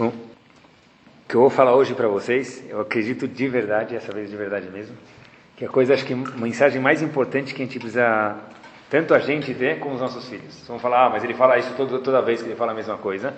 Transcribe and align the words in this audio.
Bom, 0.00 0.06
o 0.06 1.28
que 1.28 1.34
eu 1.34 1.42
vou 1.42 1.50
falar 1.50 1.74
hoje 1.74 1.92
para 1.92 2.08
vocês, 2.08 2.64
eu 2.70 2.80
acredito 2.80 3.28
de 3.28 3.48
verdade, 3.48 3.94
essa 3.94 4.10
vez 4.10 4.30
de 4.30 4.36
verdade 4.38 4.70
mesmo, 4.70 4.96
que 5.54 5.62
a 5.62 5.68
coisa, 5.68 5.92
acho 5.92 6.06
que 6.06 6.14
a 6.14 6.16
mensagem 6.16 6.80
mais 6.80 7.02
importante 7.02 7.52
que 7.52 7.60
a 7.60 7.66
gente 7.66 7.78
precisa, 7.78 8.34
tanto 8.88 9.12
a 9.12 9.18
gente 9.18 9.52
ter 9.52 9.78
como 9.78 9.96
os 9.96 10.00
nossos 10.00 10.26
filhos. 10.26 10.64
Vamos 10.66 10.80
falar, 10.80 11.04
ah, 11.04 11.10
mas 11.10 11.22
ele 11.22 11.34
fala 11.34 11.58
isso 11.58 11.74
todo, 11.76 11.98
toda 11.98 12.22
vez 12.22 12.40
que 12.40 12.48
ele 12.48 12.56
fala 12.56 12.72
a 12.72 12.74
mesma 12.74 12.96
coisa. 12.96 13.34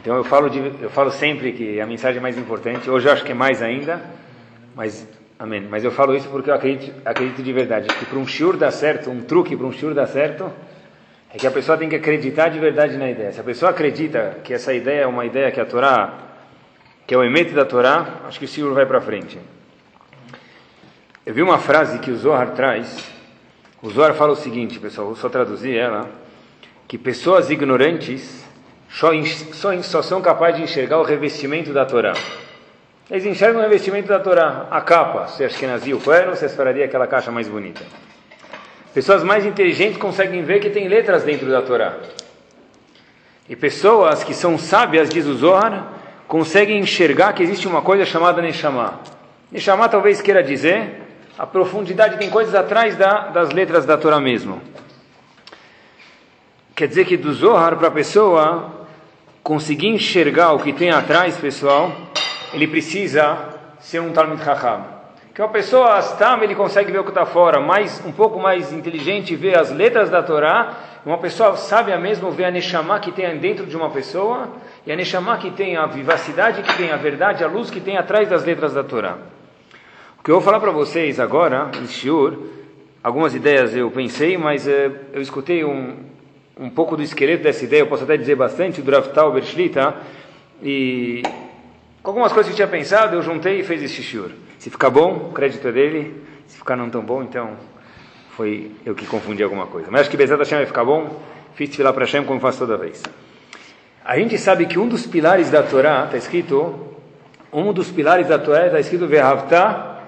Então 0.00 0.16
eu 0.16 0.24
falo, 0.24 0.48
de, 0.48 0.58
eu 0.80 0.88
falo 0.88 1.10
sempre 1.10 1.52
que 1.52 1.78
a 1.78 1.86
mensagem 1.86 2.18
mais 2.18 2.38
importante, 2.38 2.88
hoje 2.88 3.06
eu 3.06 3.12
acho 3.12 3.22
que 3.22 3.32
é 3.32 3.34
mais 3.34 3.60
ainda, 3.60 4.00
mas 4.74 5.06
amém. 5.38 5.68
Mas 5.68 5.84
eu 5.84 5.90
falo 5.90 6.16
isso 6.16 6.30
porque 6.30 6.48
eu 6.48 6.54
acredito, 6.54 6.94
acredito 7.04 7.42
de 7.42 7.52
verdade 7.52 7.88
que 7.88 8.06
para 8.06 8.18
um 8.18 8.26
shiur 8.26 8.56
dar 8.56 8.70
certo, 8.70 9.10
um 9.10 9.20
truque 9.20 9.54
para 9.54 9.66
um 9.66 9.72
shiur 9.72 9.92
dar 9.92 10.06
certo, 10.06 10.50
é 11.32 11.36
que 11.36 11.46
a 11.46 11.50
pessoa 11.50 11.76
tem 11.76 11.88
que 11.88 11.96
acreditar 11.96 12.48
de 12.48 12.58
verdade 12.58 12.96
na 12.96 13.10
ideia. 13.10 13.32
Se 13.32 13.40
a 13.40 13.44
pessoa 13.44 13.70
acredita 13.70 14.38
que 14.42 14.54
essa 14.54 14.72
ideia 14.72 15.02
é 15.02 15.06
uma 15.06 15.26
ideia 15.26 15.50
que 15.50 15.60
a 15.60 15.66
Torá, 15.66 16.14
que 17.06 17.14
é 17.14 17.18
o 17.18 17.24
emete 17.24 17.52
da 17.52 17.64
Torá, 17.64 18.20
acho 18.26 18.38
que 18.38 18.44
o 18.46 18.48
shiur 18.48 18.72
vai 18.72 18.86
para 18.86 19.00
frente. 19.00 19.38
Eu 21.26 21.34
vi 21.34 21.42
uma 21.42 21.58
frase 21.58 21.98
que 21.98 22.10
o 22.10 22.16
Zohar 22.16 22.52
traz. 22.52 23.04
O 23.82 23.90
Zohar 23.90 24.14
fala 24.14 24.32
o 24.32 24.36
seguinte, 24.36 24.78
pessoal, 24.78 25.08
vou 25.08 25.16
só 25.16 25.28
traduzir 25.28 25.76
ela, 25.76 26.08
que 26.86 26.96
pessoas 26.96 27.50
ignorantes 27.50 28.44
só, 28.88 29.10
só, 29.52 29.82
só 29.82 30.02
são 30.02 30.22
capazes 30.22 30.56
de 30.56 30.62
enxergar 30.62 30.98
o 30.98 31.02
revestimento 31.02 31.72
da 31.72 31.84
Torá. 31.84 32.14
Eles 33.10 33.26
enxergam 33.26 33.60
o 33.60 33.62
revestimento 33.62 34.08
da 34.08 34.18
Torá, 34.18 34.66
a 34.70 34.80
capa, 34.80 35.28
se 35.28 35.46
que 35.48 35.66
nascia 35.66 35.94
o 35.94 36.00
pano, 36.00 36.34
se 36.34 36.46
esperaria 36.46 36.86
aquela 36.86 37.06
caixa 37.06 37.30
mais 37.30 37.46
bonita. 37.46 37.84
Pessoas 38.98 39.22
mais 39.22 39.46
inteligentes 39.46 39.96
conseguem 39.96 40.42
ver 40.42 40.58
que 40.58 40.70
tem 40.70 40.88
letras 40.88 41.22
dentro 41.22 41.48
da 41.48 41.62
Torá. 41.62 41.98
E 43.48 43.54
pessoas 43.54 44.24
que 44.24 44.34
são 44.34 44.58
sábias, 44.58 45.08
diz 45.08 45.24
o 45.24 45.36
Zohar, 45.36 45.92
conseguem 46.26 46.80
enxergar 46.80 47.32
que 47.32 47.44
existe 47.44 47.68
uma 47.68 47.80
coisa 47.80 48.04
chamada 48.04 48.42
Neshama. 48.42 48.98
Neshama 49.52 49.88
talvez 49.88 50.20
queira 50.20 50.42
dizer 50.42 51.00
a 51.38 51.46
profundidade, 51.46 52.18
tem 52.18 52.28
coisas 52.28 52.56
atrás 52.56 52.96
da, 52.96 53.28
das 53.28 53.52
letras 53.52 53.86
da 53.86 53.96
Torá 53.96 54.18
mesmo. 54.18 54.60
Quer 56.74 56.88
dizer 56.88 57.04
que 57.04 57.16
do 57.16 57.32
Zohar 57.32 57.76
para 57.76 57.86
a 57.86 57.92
pessoa 57.92 58.84
conseguir 59.44 59.90
enxergar 59.90 60.54
o 60.54 60.58
que 60.58 60.72
tem 60.72 60.90
atrás, 60.90 61.36
pessoal, 61.36 61.92
ele 62.52 62.66
precisa 62.66 63.38
ser 63.78 64.00
um 64.00 64.10
Talmud 64.10 64.42
Chacham. 64.42 64.97
Que 65.38 65.42
uma 65.42 65.50
pessoa 65.50 65.94
astam, 65.94 66.42
ele 66.42 66.56
consegue 66.56 66.90
ver 66.90 66.98
o 66.98 67.04
que 67.04 67.10
está 67.10 67.24
fora, 67.24 67.60
mais 67.60 68.04
um 68.04 68.10
pouco 68.10 68.40
mais 68.40 68.72
inteligente 68.72 69.36
vê 69.36 69.56
as 69.56 69.70
letras 69.70 70.10
da 70.10 70.20
Torá. 70.20 70.74
Uma 71.06 71.16
pessoa 71.18 71.56
sábia 71.56 71.96
mesmo 71.96 72.32
vê 72.32 72.44
a 72.44 72.50
Neshama 72.50 72.98
que 72.98 73.12
tem 73.12 73.38
dentro 73.38 73.64
de 73.64 73.76
uma 73.76 73.88
pessoa 73.88 74.48
e 74.84 74.90
a 74.90 74.96
Neshama 74.96 75.38
que 75.38 75.52
tem 75.52 75.76
a 75.76 75.86
vivacidade, 75.86 76.60
que 76.60 76.76
tem 76.76 76.90
a 76.90 76.96
verdade, 76.96 77.44
a 77.44 77.46
luz 77.46 77.70
que 77.70 77.78
tem 77.78 77.96
atrás 77.96 78.28
das 78.28 78.44
letras 78.44 78.74
da 78.74 78.82
Torá. 78.82 79.16
O 80.18 80.24
que 80.24 80.30
eu 80.32 80.34
vou 80.34 80.42
falar 80.42 80.58
para 80.58 80.72
vocês 80.72 81.20
agora, 81.20 81.70
em 81.80 81.86
Shiur, 81.86 82.36
algumas 83.00 83.32
ideias 83.32 83.76
eu 83.76 83.88
pensei, 83.92 84.36
mas 84.36 84.66
uh, 84.66 84.70
eu 85.12 85.22
escutei 85.22 85.64
um, 85.64 85.98
um 86.58 86.68
pouco 86.68 86.96
do 86.96 87.02
esqueleto 87.04 87.44
dessa 87.44 87.64
ideia, 87.64 87.82
eu 87.82 87.86
posso 87.86 88.02
até 88.02 88.16
dizer 88.16 88.34
bastante, 88.34 88.82
do 88.82 88.90
Rav 88.90 89.06
Tauber 89.10 89.44
e 90.60 91.22
com 92.02 92.10
algumas 92.10 92.32
coisas 92.32 92.52
que 92.52 92.60
eu 92.60 92.66
tinha 92.66 92.76
pensado, 92.76 93.14
eu 93.14 93.22
juntei 93.22 93.60
e 93.60 93.62
fiz 93.62 93.80
esse 93.80 94.02
Shiur. 94.02 94.32
Se 94.58 94.70
ficar 94.70 94.90
bom, 94.90 95.28
o 95.30 95.32
crédito 95.32 95.66
é 95.68 95.72
dele. 95.72 96.22
Se 96.46 96.58
ficar 96.58 96.76
não 96.76 96.90
tão 96.90 97.02
bom, 97.02 97.22
então 97.22 97.56
foi 98.30 98.72
eu 98.84 98.94
que 98.94 99.06
confundi 99.06 99.42
alguma 99.42 99.66
coisa. 99.66 99.88
Mas 99.90 100.02
acho 100.02 100.10
que 100.10 100.16
Bezat 100.16 100.38
Hashem 100.38 100.58
vai 100.58 100.66
ficar 100.66 100.84
bom. 100.84 101.20
Fiz 101.54 101.74
filar 101.74 101.92
para 101.92 102.04
Hashem 102.04 102.24
como 102.24 102.40
faço 102.40 102.58
toda 102.58 102.76
vez. 102.76 103.02
A 104.04 104.16
gente 104.16 104.38
sabe 104.38 104.66
que 104.66 104.78
um 104.78 104.88
dos 104.88 105.06
pilares 105.06 105.50
da 105.50 105.62
Torá 105.62 106.04
está 106.04 106.16
escrito, 106.16 106.94
um 107.52 107.72
dos 107.72 107.90
pilares 107.90 108.28
da 108.28 108.38
Torá 108.38 108.66
está 108.66 108.80
escrito 108.80 109.06
Vehavta 109.06 109.98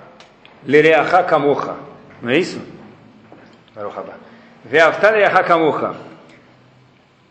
lereacha 0.65 1.23
kamocha. 1.25 1.75
Não 2.23 2.31
é 2.31 2.39
isso? 2.39 2.61
Vehavta 4.65 5.11
lereacha 5.11 5.43
kamocha. 5.45 5.95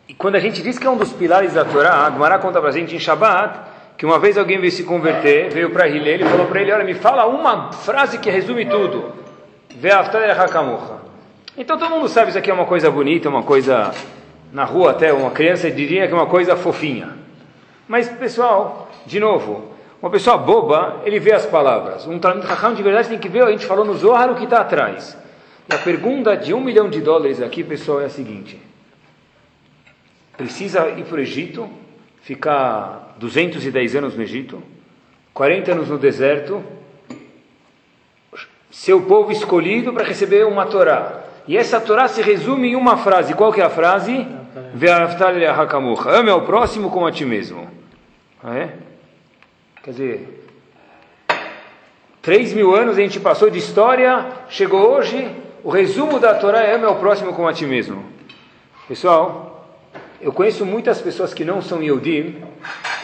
E 0.08 0.14
quando 0.14 0.36
a 0.36 0.40
gente 0.40 0.62
diz 0.62 0.78
que 0.78 0.86
é 0.86 0.90
um 0.90 0.96
dos 0.96 1.12
pilares 1.12 1.54
da 1.54 1.64
Torá, 1.64 2.06
a 2.06 2.38
conta 2.38 2.60
para 2.60 2.68
a 2.68 2.72
gente 2.72 2.94
em 2.94 2.98
Shabbat 2.98 3.69
que 4.00 4.06
uma 4.06 4.18
vez 4.18 4.38
alguém 4.38 4.58
veio 4.58 4.72
se 4.72 4.82
converter, 4.82 5.50
veio 5.52 5.68
para 5.68 5.86
Hillel 5.86 6.22
e 6.22 6.24
falou 6.24 6.46
para 6.46 6.62
ele, 6.62 6.72
olha, 6.72 6.84
me 6.84 6.94
fala 6.94 7.26
uma 7.26 7.70
frase 7.70 8.16
que 8.16 8.30
resume 8.30 8.64
tudo. 8.64 9.12
Então 11.54 11.76
todo 11.76 11.90
mundo 11.90 12.08
sabe 12.08 12.30
isso 12.30 12.38
aqui 12.38 12.50
é 12.50 12.54
uma 12.54 12.64
coisa 12.64 12.90
bonita, 12.90 13.28
uma 13.28 13.42
coisa 13.42 13.94
na 14.50 14.64
rua 14.64 14.92
até, 14.92 15.12
uma 15.12 15.30
criança 15.32 15.70
diria 15.70 16.06
que 16.06 16.14
é 16.14 16.16
uma 16.16 16.24
coisa 16.24 16.56
fofinha. 16.56 17.10
Mas 17.86 18.08
pessoal, 18.08 18.90
de 19.04 19.20
novo, 19.20 19.70
uma 20.00 20.10
pessoa 20.10 20.38
boba, 20.38 21.02
ele 21.04 21.20
vê 21.20 21.34
as 21.34 21.44
palavras. 21.44 22.06
Um 22.06 22.18
Talmud 22.18 22.46
Raham 22.46 22.72
de 22.72 22.82
verdade 22.82 23.10
tem 23.10 23.18
que 23.18 23.28
ver, 23.28 23.42
a 23.42 23.50
gente 23.50 23.66
falou 23.66 23.84
no 23.84 23.92
Zohar 23.92 24.30
o 24.30 24.34
que 24.34 24.44
está 24.44 24.62
atrás. 24.62 25.14
E 25.70 25.74
a 25.74 25.76
pergunta 25.76 26.34
de 26.38 26.54
um 26.54 26.60
milhão 26.62 26.88
de 26.88 27.02
dólares 27.02 27.42
aqui, 27.42 27.62
pessoal, 27.62 28.00
é 28.00 28.06
a 28.06 28.08
seguinte. 28.08 28.58
Precisa 30.38 30.88
ir 30.88 31.04
para 31.04 31.18
o 31.18 31.20
Egito, 31.20 31.68
ficar 32.22 33.14
210 33.18 33.96
anos 33.96 34.16
no 34.16 34.22
Egito, 34.22 34.62
40 35.32 35.72
anos 35.72 35.88
no 35.88 35.98
deserto, 35.98 36.62
seu 38.70 39.02
povo 39.02 39.32
escolhido 39.32 39.92
para 39.92 40.04
receber 40.04 40.46
uma 40.46 40.66
Torá. 40.66 41.24
E 41.46 41.56
essa 41.56 41.80
Torá 41.80 42.06
se 42.06 42.22
resume 42.22 42.68
em 42.68 42.76
uma 42.76 42.96
frase. 42.96 43.34
Qual 43.34 43.52
que 43.52 43.60
é 43.60 43.64
a 43.64 43.70
frase? 43.70 44.26
Ame 46.08 46.30
ao 46.30 46.42
próximo 46.42 46.90
como 46.90 47.06
a 47.06 47.12
ti 47.12 47.24
mesmo. 47.24 47.68
Ah, 48.42 48.56
é? 48.56 48.74
Quer 49.82 49.90
dizer, 49.90 50.46
três 52.22 52.52
mil 52.52 52.74
anos 52.74 52.96
a 52.96 53.00
gente 53.00 53.18
passou 53.18 53.50
de 53.50 53.58
história, 53.58 54.26
chegou 54.48 54.92
hoje, 54.92 55.30
o 55.64 55.70
resumo 55.70 56.18
da 56.20 56.34
Torá 56.34 56.62
é 56.62 56.74
ame 56.74 56.84
ao 56.84 56.96
próximo 56.96 57.32
como 57.32 57.48
a 57.48 57.52
ti 57.52 57.66
mesmo. 57.66 58.04
Pessoal, 58.86 59.49
eu 60.20 60.32
conheço 60.32 60.66
muitas 60.66 61.00
pessoas 61.00 61.32
que 61.32 61.44
não 61.44 61.62
são 61.62 61.82
Yodim, 61.82 62.36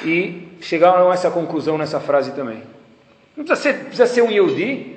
e 0.05 0.49
chegaram 0.61 1.11
a 1.11 1.15
essa 1.15 1.31
conclusão 1.31 1.79
nessa 1.79 2.01
frase 2.01 2.33
também. 2.33 2.63
Não 3.37 3.45
precisa 3.45 3.73
ser, 3.73 3.85
precisa 3.85 4.07
ser 4.07 4.23
um 4.23 4.31
Yehudi, 4.31 4.97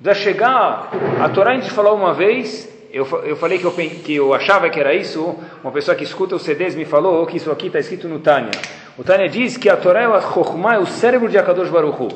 precisa 0.00 0.22
chegar. 0.22 0.90
A 1.20 1.28
Torá 1.28 1.52
a 1.52 1.54
gente 1.54 1.70
falou 1.70 1.96
uma 1.96 2.14
vez, 2.14 2.68
eu, 2.92 3.06
eu 3.24 3.36
falei 3.36 3.58
que 3.58 3.64
eu, 3.64 3.72
que 3.72 4.14
eu 4.14 4.34
achava 4.34 4.70
que 4.70 4.78
era 4.78 4.94
isso, 4.94 5.36
uma 5.62 5.72
pessoa 5.72 5.94
que 5.94 6.04
escuta 6.04 6.36
os 6.36 6.42
CDs 6.42 6.74
me 6.74 6.84
falou 6.84 7.26
que 7.26 7.36
isso 7.36 7.50
aqui 7.50 7.66
está 7.66 7.78
escrito 7.78 8.08
no 8.08 8.20
Tânia. 8.20 8.52
O 8.96 9.04
Tânia 9.04 9.28
diz 9.28 9.56
que 9.56 9.68
a 9.68 9.76
Torá 9.76 10.02
é 10.02 10.08
o 10.08 10.20
Chokhmah, 10.20 10.74
é 10.74 10.78
o 10.78 10.86
cérebro 10.86 11.28
de 11.28 11.38
Akadosh 11.38 11.70
Baruch 11.70 12.02
Hu, 12.02 12.08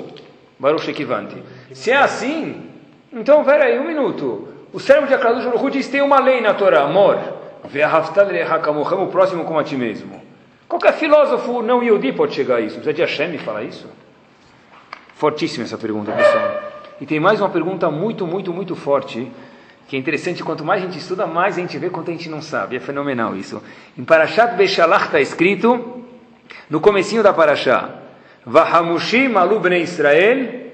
Baruch 0.58 0.84
Shekivante. 0.84 1.36
Se 1.72 1.90
é 1.90 1.96
assim, 1.96 2.70
então, 3.12 3.44
peraí, 3.44 3.78
um 3.78 3.86
minuto. 3.86 4.48
O 4.72 4.80
cérebro 4.80 5.08
de 5.08 5.14
Akadosh 5.14 5.44
Baruch 5.44 5.64
Hu 5.64 5.70
diz 5.70 5.86
que 5.86 5.92
tem 5.92 6.02
uma 6.02 6.20
lei 6.20 6.40
na 6.40 6.54
Torá, 6.54 6.82
amor. 6.82 7.18
O 7.64 9.06
próximo 9.08 9.44
como 9.44 9.58
a 9.58 9.64
ti 9.64 9.76
mesmo. 9.76 10.20
Qualquer 10.68 10.94
filósofo 10.94 11.62
não 11.62 11.82
Yehudi 11.82 12.12
pode 12.12 12.34
chegar 12.34 12.56
a 12.56 12.60
isso. 12.60 12.80
Precisa 12.80 12.92
de 12.92 13.00
Hashem 13.02 13.38
falar 13.38 13.62
isso? 13.62 13.88
Fortíssima 15.14 15.64
essa 15.64 15.78
pergunta, 15.78 16.12
pessoal. 16.12 16.62
E 17.00 17.06
tem 17.06 17.20
mais 17.20 17.40
uma 17.40 17.48
pergunta 17.48 17.90
muito, 17.90 18.26
muito, 18.26 18.52
muito 18.52 18.76
forte, 18.76 19.30
que 19.88 19.96
é 19.96 19.98
interessante, 19.98 20.42
quanto 20.42 20.64
mais 20.64 20.82
a 20.82 20.86
gente 20.86 20.98
estuda, 20.98 21.26
mais 21.26 21.58
a 21.58 21.60
gente 21.60 21.76
vê 21.78 21.90
quanto 21.90 22.10
a 22.10 22.12
gente 22.12 22.28
não 22.28 22.40
sabe. 22.40 22.76
É 22.76 22.80
fenomenal 22.80 23.36
isso. 23.36 23.62
Em 23.96 24.04
Parashat 24.04 24.56
Beshalach 24.56 25.06
está 25.06 25.20
escrito, 25.20 26.04
no 26.68 26.80
comecinho 26.80 27.22
da 27.22 27.32
Parashá, 27.32 27.90
Vahamushim 28.44 29.34
alu 29.34 29.60
bnei 29.60 29.82
Israel 29.82 30.64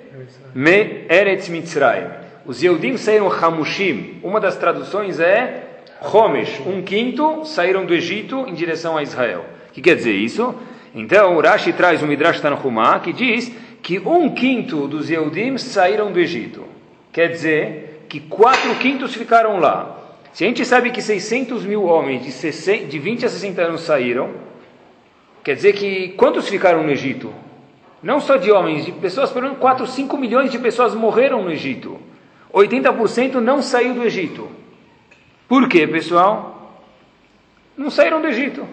me 0.55 1.07
eretz 1.09 1.49
Mitzrayim. 1.49 2.09
Os 2.45 2.63
Yehudim 2.63 2.97
saíram 2.97 3.31
Hamushim. 3.31 4.19
Uma 4.23 4.41
das 4.41 4.57
traduções 4.57 5.21
é 5.21 5.70
Homesh, 6.03 6.61
um 6.67 6.83
quinto, 6.83 7.45
saíram 7.45 7.85
do 7.85 7.95
Egito 7.95 8.47
em 8.49 8.55
direção 8.55 8.97
a 8.97 9.03
Israel. 9.03 9.45
O 9.69 9.73
que 9.73 9.83
quer 9.83 9.95
dizer 9.95 10.15
isso? 10.15 10.55
Então, 10.95 11.39
Rashi 11.39 11.73
traz 11.73 12.03
o 12.03 12.07
Midrash 12.07 12.41
Tanhumá 12.41 12.99
que 13.01 13.13
diz 13.13 13.53
que 13.83 13.99
um 13.99 14.31
quinto 14.31 14.89
dos 14.89 15.11
Yehudim 15.11 15.59
saíram 15.59 16.11
do 16.11 16.19
Egito. 16.19 16.65
Quer 17.13 17.29
dizer 17.29 18.07
que 18.09 18.19
quatro 18.19 18.75
quintos 18.77 19.15
ficaram 19.15 19.59
lá. 19.59 19.99
Se 20.33 20.45
a 20.45 20.47
gente 20.47 20.65
sabe 20.65 20.91
que 20.91 21.03
600 21.03 21.65
mil 21.65 21.85
homens 21.85 22.25
de, 22.25 22.33
60, 22.33 22.87
de 22.87 22.99
20 22.99 23.27
a 23.27 23.29
60 23.29 23.63
anos 23.63 23.81
saíram, 23.83 24.31
quer 25.45 25.55
dizer 25.55 25.75
que 25.75 26.11
quantos 26.11 26.49
ficaram 26.49 26.83
no 26.83 26.91
Egito? 26.91 27.33
Não 28.03 28.21
só 28.21 28.37
de 28.37 28.51
homens, 28.51 28.87
de 28.87 28.93
pessoas, 28.93 29.31
pelo 29.31 29.45
menos 29.45 29.59
4, 29.59 29.87
5 29.87 30.17
milhões 30.17 30.51
de 30.51 30.59
pessoas 30.59 30.95
morreram 30.95 31.43
no 31.43 31.51
Egito. 31.51 31.99
80% 32.53 33.35
não 33.35 33.61
saiu 33.61 33.95
do 33.95 34.03
Egito. 34.03 34.49
Por 35.51 35.69
quê, 35.69 35.85
pessoal? 35.85 36.79
Não 37.77 37.91
saíram 37.91 38.21
do 38.21 38.29
Egito. 38.29 38.65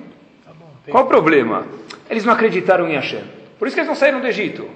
Qual 0.87 1.05
o 1.05 1.07
problema? 1.07 1.65
Eles 2.07 2.23
não 2.23 2.31
acreditaram 2.31 2.87
em 2.87 2.93
Hashem. 2.93 3.23
Por 3.57 3.67
isso 3.67 3.75
que 3.75 3.79
eles 3.79 3.87
não 3.87 3.95
saíram 3.95 4.21
do 4.21 4.27
Egito. 4.27 4.69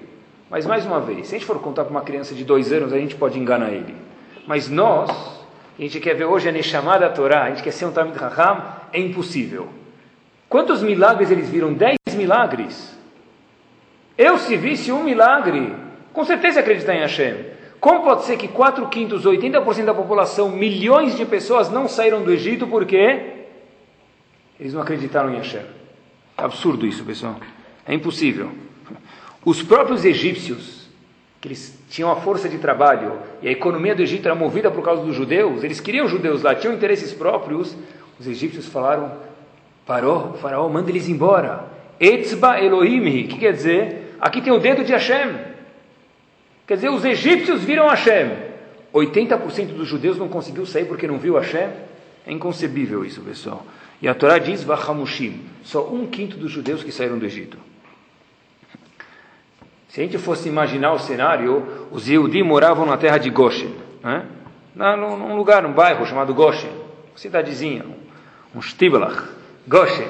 Mas 0.50 0.66
mais 0.66 0.84
uma 0.84 1.00
vez, 1.00 1.28
se 1.28 1.36
a 1.36 1.38
gente 1.38 1.46
for 1.46 1.60
contar 1.60 1.84
para 1.84 1.92
uma 1.92 2.02
criança 2.02 2.34
de 2.34 2.44
dois 2.44 2.74
anos, 2.74 2.92
a 2.92 2.98
gente 2.98 3.14
pode 3.14 3.38
enganar 3.38 3.70
ele. 3.70 3.96
Mas 4.48 4.68
nós, 4.68 5.12
a 5.78 5.82
gente 5.84 6.00
quer 6.00 6.16
ver 6.16 6.26
hoje 6.26 6.50
a 6.50 6.52
Neshama 6.52 6.98
da 6.98 7.08
Torá, 7.08 7.44
a 7.44 7.50
gente 7.50 7.62
quer 7.62 7.70
ser 7.72 7.86
um 7.86 7.92
Talmud 7.92 8.18
Raham, 8.18 8.66
é 8.92 9.00
impossível. 9.00 9.70
Quantos 10.50 10.82
milagres 10.82 11.30
eles 11.30 11.50
viram? 11.50 11.72
Dez 11.72 11.98
milagres. 12.16 12.98
Eu, 14.18 14.40
se 14.40 14.58
visse 14.58 14.92
um 14.92 15.04
milagre, 15.04 15.72
com 16.12 16.26
certeza 16.26 16.62
acreditar 16.62 16.96
em 16.96 17.02
Hashem. 17.02 17.36
Como 17.82 18.04
pode 18.04 18.26
ser 18.26 18.38
que 18.38 18.48
4 18.48 18.88
quintos, 18.90 19.26
80% 19.26 19.86
da 19.86 19.94
população, 19.94 20.50
milhões 20.50 21.18
de 21.18 21.26
pessoas 21.26 21.72
não 21.72 21.88
saíram 21.88 22.22
do 22.22 22.32
Egito 22.32 22.68
porque 22.68 23.48
eles 24.60 24.72
não 24.72 24.84
acreditaram 24.84 25.34
em 25.34 25.38
Hashem? 25.38 25.64
Absurdo 26.38 26.86
isso, 26.86 27.04
pessoal. 27.04 27.38
É 27.84 27.96
impossível. 27.96 28.52
Os 29.44 29.64
próprios 29.64 30.06
egípcios, 30.06 30.88
que 31.42 31.48
eles 31.48 31.84
tinham 31.90 32.12
a 32.12 32.18
força 32.18 32.48
de 32.48 32.60
trabalho 32.60 33.14
e 33.42 33.48
a 33.48 33.52
economia 33.52 33.96
do 33.96 34.04
Egito 34.04 34.28
era 34.28 34.36
movida 34.36 34.70
por 34.70 34.84
causa 34.84 35.04
dos 35.04 35.16
judeus, 35.16 35.64
eles 35.64 35.80
queriam 35.80 36.08
judeus 36.08 36.44
lá, 36.44 36.54
tinham 36.54 36.76
interesses 36.76 37.12
próprios. 37.12 37.76
Os 38.20 38.28
egípcios 38.28 38.68
falaram: 38.68 39.12
Parou, 39.88 40.36
faraó, 40.36 40.70
manda 40.70 40.92
eles 40.92 41.10
embora. 41.10 41.66
Etzba 42.00 42.62
Elohim, 42.62 43.26
que 43.26 43.40
quer 43.40 43.54
dizer? 43.54 44.16
Aqui 44.22 44.40
tem 44.40 44.54
o 44.54 44.60
dedo 44.60 44.84
de 44.84 44.92
Hashem. 44.92 45.51
Quer 46.72 46.76
dizer, 46.76 46.90
os 46.90 47.04
egípcios 47.04 47.66
viram 47.66 47.90
Hashem. 47.90 48.32
80% 48.94 49.74
dos 49.74 49.90
judeus 49.90 50.18
não 50.18 50.30
conseguiu 50.30 50.66
sair 50.66 50.86
porque 50.86 51.06
não 51.06 51.18
viu 51.18 51.36
Hashem. 51.36 51.70
É 52.26 52.32
inconcebível 52.32 53.04
isso, 53.04 53.20
pessoal. 53.20 53.66
E 54.02 54.08
a 54.08 54.16
Torá 54.16 54.38
diz, 54.38 54.64
Vahamushim, 54.64 55.42
só 55.66 55.86
um 55.90 56.08
quinto 56.08 56.38
dos 56.38 56.50
judeus 56.50 56.82
que 56.82 56.90
saíram 56.90 57.20
do 57.20 57.26
Egito. 57.26 57.58
Se 59.90 60.00
a 60.00 60.04
gente 60.06 60.18
fosse 60.18 60.48
imaginar 60.48 60.94
o 60.94 61.00
cenário, 61.00 61.90
os 61.92 62.08
Yehudim 62.08 62.44
moravam 62.44 62.86
na 62.86 62.96
terra 62.96 63.18
de 63.18 63.30
Goshen, 63.30 63.76
né? 64.02 64.26
num 64.74 65.36
lugar, 65.36 65.62
num 65.62 65.74
bairro 65.74 66.06
chamado 66.06 66.34
Goshen, 66.34 66.72
cidadezinha, 67.18 67.84
um 68.56 68.62
Shtiblach, 68.62 69.28
Goshen. 69.68 70.08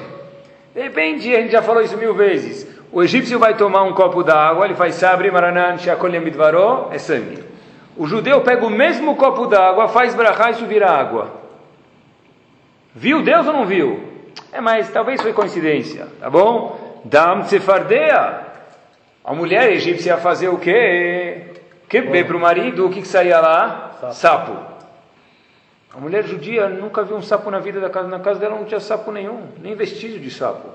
De 0.72 0.80
repente, 0.80 1.34
a 1.34 1.40
gente 1.40 1.50
já 1.50 1.60
falou 1.60 1.82
isso 1.82 1.96
mil 1.96 2.14
vezes, 2.14 2.71
o 2.92 3.02
egípcio 3.02 3.38
vai 3.38 3.56
tomar 3.56 3.82
um 3.84 3.94
copo 3.94 4.22
d'água, 4.22 4.66
ele 4.66 4.74
faz 4.74 4.96
sabre, 4.96 5.30
maranan, 5.30 5.78
shakolim 5.78 6.20
midvaró, 6.20 6.90
é 6.92 6.98
sangue. 6.98 7.42
O 7.96 8.06
judeu 8.06 8.42
pega 8.42 8.66
o 8.66 8.70
mesmo 8.70 9.16
copo 9.16 9.46
d'água, 9.46 9.88
faz 9.88 10.14
brachá 10.14 10.50
e 10.50 10.52
isso 10.52 10.66
vira 10.66 10.90
água. 10.90 11.40
Viu 12.94 13.22
Deus 13.22 13.46
ou 13.46 13.52
não 13.54 13.64
viu? 13.64 14.12
É, 14.52 14.60
mas 14.60 14.90
talvez 14.90 15.22
foi 15.22 15.32
coincidência, 15.32 16.06
tá 16.20 16.28
bom? 16.28 17.00
Dam 17.06 17.40
tsefardea. 17.42 18.46
A 19.24 19.32
mulher 19.32 19.70
egípcia 19.72 20.10
ia 20.12 20.18
fazer 20.18 20.48
o 20.48 20.58
quê? 20.58 21.46
Que 21.88 22.02
bem 22.02 22.24
para 22.24 22.36
o 22.36 22.40
marido, 22.40 22.86
o 22.86 22.90
que, 22.90 23.00
que 23.00 23.08
saía 23.08 23.40
lá? 23.40 23.92
Sapo. 24.00 24.14
sapo. 24.14 24.72
A 25.94 26.00
mulher 26.00 26.24
judia 26.24 26.68
nunca 26.68 27.02
viu 27.02 27.16
um 27.16 27.22
sapo 27.22 27.50
na 27.50 27.58
vida 27.58 27.80
da 27.80 27.88
casa. 27.88 28.08
Na 28.08 28.20
casa 28.20 28.40
dela 28.40 28.56
não 28.56 28.64
tinha 28.64 28.80
sapo 28.80 29.10
nenhum, 29.12 29.48
nem 29.60 29.74
vestígio 29.74 30.18
de 30.18 30.30
sapo. 30.30 30.68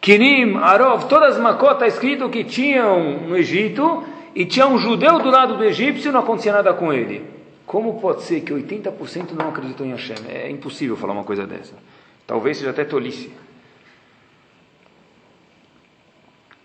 Kinim, 0.00 0.56
Arov, 0.56 1.08
todas 1.08 1.36
as 1.36 1.42
macotas 1.42 1.74
está 1.74 1.86
escrito 1.88 2.28
que 2.28 2.44
tinham 2.44 3.18
no 3.20 3.36
Egito 3.36 4.04
e 4.34 4.44
tinha 4.44 4.66
um 4.66 4.78
judeu 4.78 5.18
do 5.18 5.30
lado 5.30 5.56
do 5.56 5.64
egípcio 5.64 6.12
não 6.12 6.20
acontecia 6.20 6.52
nada 6.52 6.74
com 6.74 6.92
ele. 6.92 7.24
Como 7.64 7.98
pode 7.98 8.22
ser 8.22 8.42
que 8.42 8.52
80% 8.52 9.32
não 9.32 9.48
acreditou 9.48 9.86
em 9.86 9.90
Hashem? 9.90 10.16
É 10.28 10.50
impossível 10.50 10.96
falar 10.96 11.14
uma 11.14 11.24
coisa 11.24 11.46
dessa. 11.46 11.74
Talvez 12.26 12.58
seja 12.58 12.70
até 12.70 12.84
tolice. 12.84 13.32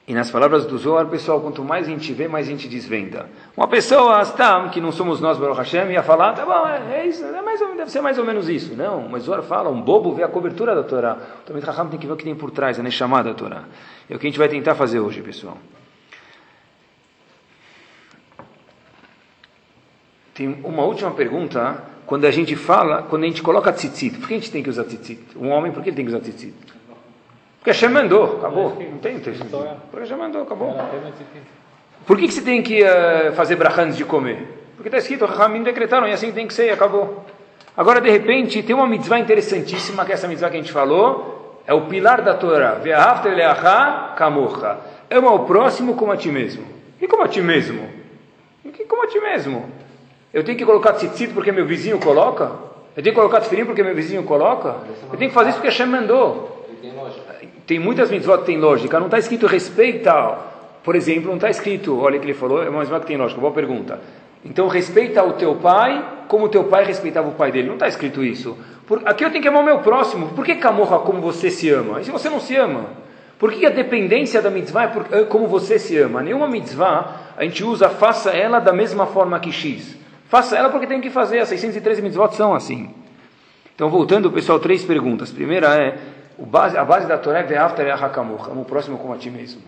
E 0.07 0.13
nas 0.13 0.31
palavras 0.31 0.65
do 0.65 0.77
Zohar, 0.77 1.05
pessoal, 1.07 1.39
quanto 1.39 1.63
mais 1.63 1.87
a 1.87 1.91
gente 1.91 2.11
vê, 2.11 2.27
mais 2.27 2.47
a 2.47 2.51
gente 2.51 2.67
desvenda. 2.67 3.29
Uma 3.55 3.67
pessoa, 3.67 4.17
Astam, 4.17 4.69
que 4.69 4.81
não 4.81 4.91
somos 4.91 5.21
nós, 5.21 5.37
Baruch 5.37 5.59
Hashem, 5.59 5.91
ia 5.91 6.01
falar, 6.01 6.33
tá 6.33 6.43
bom, 6.43 6.67
é, 6.67 7.01
é 7.01 7.07
isso, 7.07 7.23
é 7.23 7.41
mais, 7.41 7.59
deve 7.59 7.91
ser 7.91 8.01
mais 8.01 8.17
ou 8.17 8.25
menos 8.25 8.49
isso. 8.49 8.75
Não, 8.75 9.07
mas 9.07 9.23
Zohar 9.23 9.43
fala, 9.43 9.69
um 9.69 9.79
bobo 9.79 10.13
vê 10.13 10.23
a 10.23 10.27
cobertura 10.27 10.73
da 10.73 10.83
Torá. 10.83 11.17
O 11.41 11.45
Talmud 11.45 11.65
Raham 11.65 11.87
tem 11.89 11.99
que 11.99 12.07
ver 12.07 12.13
o 12.13 12.17
que 12.17 12.23
tem 12.23 12.35
por 12.35 12.49
trás, 12.49 12.79
a 12.79 12.89
chamada 12.89 13.29
da 13.29 13.35
Torá. 13.35 13.63
É 14.09 14.15
o 14.15 14.19
que 14.19 14.25
a 14.25 14.29
gente 14.29 14.39
vai 14.39 14.49
tentar 14.49 14.73
fazer 14.73 14.99
hoje, 14.99 15.21
pessoal. 15.21 15.57
Tem 20.33 20.47
uma 20.63 20.83
última 20.83 21.11
pergunta, 21.11 21.83
quando 22.07 22.25
a 22.25 22.31
gente 22.31 22.55
fala, 22.55 23.03
quando 23.03 23.23
a 23.23 23.27
gente 23.27 23.43
coloca 23.43 23.71
tzitzit, 23.71 24.17
por 24.17 24.27
que 24.27 24.33
a 24.33 24.37
gente 24.37 24.51
tem 24.51 24.63
que 24.63 24.69
usar 24.69 24.83
tzitzit? 24.85 25.37
Um 25.37 25.49
homem, 25.49 25.71
por 25.71 25.83
que 25.83 25.89
ele 25.89 25.95
tem 25.95 26.05
que 26.05 26.11
usar 26.11 26.21
tzitzit? 26.21 26.55
Porque 27.61 27.69
Hashem 27.69 27.89
mandou, 27.89 28.37
acabou. 28.39 28.75
Não 28.75 28.97
tem 28.97 29.19
texto. 29.19 29.45
Porque 29.91 29.99
Hashem 29.99 30.17
mandou, 30.17 30.41
acabou. 30.41 30.75
Por 32.07 32.17
que, 32.17 32.27
que 32.27 32.33
você 32.33 32.41
tem 32.41 32.63
que 32.63 32.81
uh, 32.83 33.33
fazer 33.33 33.55
brachá 33.55 33.83
antes 33.83 33.97
de 33.97 34.03
comer? 34.03 34.47
Porque 34.75 34.87
está 34.87 34.97
escrito, 34.97 35.25
Rahamim 35.25 35.61
decretaram 35.61 36.07
e 36.07 36.11
assim 36.11 36.31
tem 36.31 36.47
que 36.47 36.55
ser, 36.55 36.65
e 36.65 36.69
acabou. 36.71 37.23
Agora, 37.77 38.01
de 38.01 38.09
repente, 38.09 38.63
tem 38.63 38.75
uma 38.75 38.87
mitzvah 38.87 39.19
interessantíssima, 39.19 40.03
que 40.03 40.11
é 40.11 40.15
essa 40.15 40.27
mitzvah 40.27 40.49
que 40.49 40.57
a 40.57 40.59
gente 40.59 40.71
falou, 40.71 41.61
é 41.67 41.73
o 41.73 41.81
pilar 41.81 42.23
da 42.23 42.33
Torá. 42.33 42.81
Ama 45.11 45.31
o 45.31 45.45
próximo 45.45 45.93
como 45.93 46.11
a 46.11 46.17
ti 46.17 46.29
mesmo. 46.29 46.65
E 46.99 47.07
como 47.07 47.21
a 47.21 47.27
ti 47.27 47.41
mesmo? 47.41 47.87
E 48.65 48.85
como 48.85 49.03
a 49.03 49.07
ti 49.07 49.19
mesmo? 49.19 49.69
Eu 50.33 50.43
tenho 50.43 50.57
que 50.57 50.65
colocar 50.65 50.93
tzitzit 50.93 51.31
porque 51.31 51.51
meu 51.51 51.67
vizinho 51.67 51.99
coloca? 51.99 52.51
Eu 52.97 53.03
tenho 53.03 53.13
que 53.13 53.21
colocar 53.21 53.41
tefilim 53.41 53.65
porque 53.65 53.83
meu 53.83 53.93
vizinho 53.93 54.23
coloca? 54.23 54.77
Eu 55.11 55.17
tenho 55.19 55.29
que 55.29 55.35
fazer 55.35 55.49
isso 55.49 55.59
porque 55.59 55.69
Hashem 55.69 55.85
mandou. 55.85 56.65
Tem 57.71 57.79
muitas 57.79 58.11
mitzvot 58.11 58.39
que 58.39 58.47
tem 58.47 58.57
lógica. 58.57 58.99
Não 58.99 59.05
está 59.05 59.17
escrito 59.17 59.47
respeita. 59.47 60.11
Por 60.83 60.93
exemplo, 60.93 61.29
não 61.29 61.35
está 61.35 61.49
escrito, 61.49 61.97
olha 62.01 62.17
o 62.17 62.19
que 62.19 62.25
ele 62.25 62.33
falou, 62.33 62.61
é 62.61 62.67
uma 62.67 62.79
mitzvah 62.79 62.99
que 62.99 63.05
tem 63.05 63.15
lógica. 63.15 63.39
Boa 63.39 63.53
pergunta. 63.53 63.97
Então 64.43 64.67
respeita 64.67 65.23
o 65.23 65.31
teu 65.31 65.55
pai 65.55 66.03
como 66.27 66.47
o 66.47 66.49
teu 66.49 66.65
pai 66.65 66.83
respeitava 66.83 67.29
o 67.29 67.31
pai 67.31 67.49
dele. 67.49 67.69
Não 67.69 67.75
está 67.75 67.87
escrito 67.87 68.25
isso. 68.25 68.57
Por, 68.85 69.01
aqui 69.05 69.23
eu 69.23 69.31
tenho 69.31 69.41
que 69.41 69.47
amar 69.47 69.61
o 69.61 69.65
meu 69.65 69.79
próximo. 69.79 70.27
Por 70.35 70.43
que 70.43 70.55
camorra 70.55 70.99
como 70.99 71.21
você 71.21 71.49
se 71.49 71.69
ama? 71.69 72.01
E 72.01 72.03
se 72.03 72.11
você 72.11 72.29
não 72.29 72.41
se 72.41 72.57
ama? 72.57 72.87
Por 73.39 73.53
que 73.53 73.65
a 73.65 73.69
dependência 73.69 74.41
da 74.41 74.49
mitzvah 74.49 74.83
é, 74.83 74.87
por, 74.87 75.05
é 75.09 75.23
como 75.23 75.47
você 75.47 75.79
se 75.79 75.97
ama? 75.97 76.21
Nenhuma 76.21 76.49
mitzvah 76.49 77.21
a 77.37 77.43
gente 77.45 77.63
usa, 77.63 77.87
faça 77.87 78.31
ela 78.31 78.59
da 78.59 78.73
mesma 78.73 79.05
forma 79.05 79.39
que 79.39 79.49
X. 79.49 79.95
Faça 80.27 80.57
ela 80.57 80.67
porque 80.67 80.87
tem 80.87 80.99
que 80.99 81.09
fazer. 81.09 81.39
As 81.39 81.47
613 81.47 82.01
mitzvot 82.01 82.35
são 82.35 82.53
assim. 82.53 82.89
Então, 83.73 83.89
voltando, 83.89 84.29
pessoal, 84.29 84.59
três 84.59 84.83
perguntas. 84.83 85.31
Primeira 85.31 85.73
é, 85.75 85.97
base, 86.45 86.77
a 86.77 86.83
base 86.83 87.07
da 87.07 87.17
Torá 87.17 87.39
é 87.39 87.43
Ve'aftar 87.43 88.03
Hakamuch. 88.03 88.49
Amo 88.49 88.61
o 88.61 88.65
próximo 88.65 88.97
como 88.97 89.13
a 89.13 89.17
ti 89.17 89.29
mesmo. 89.29 89.61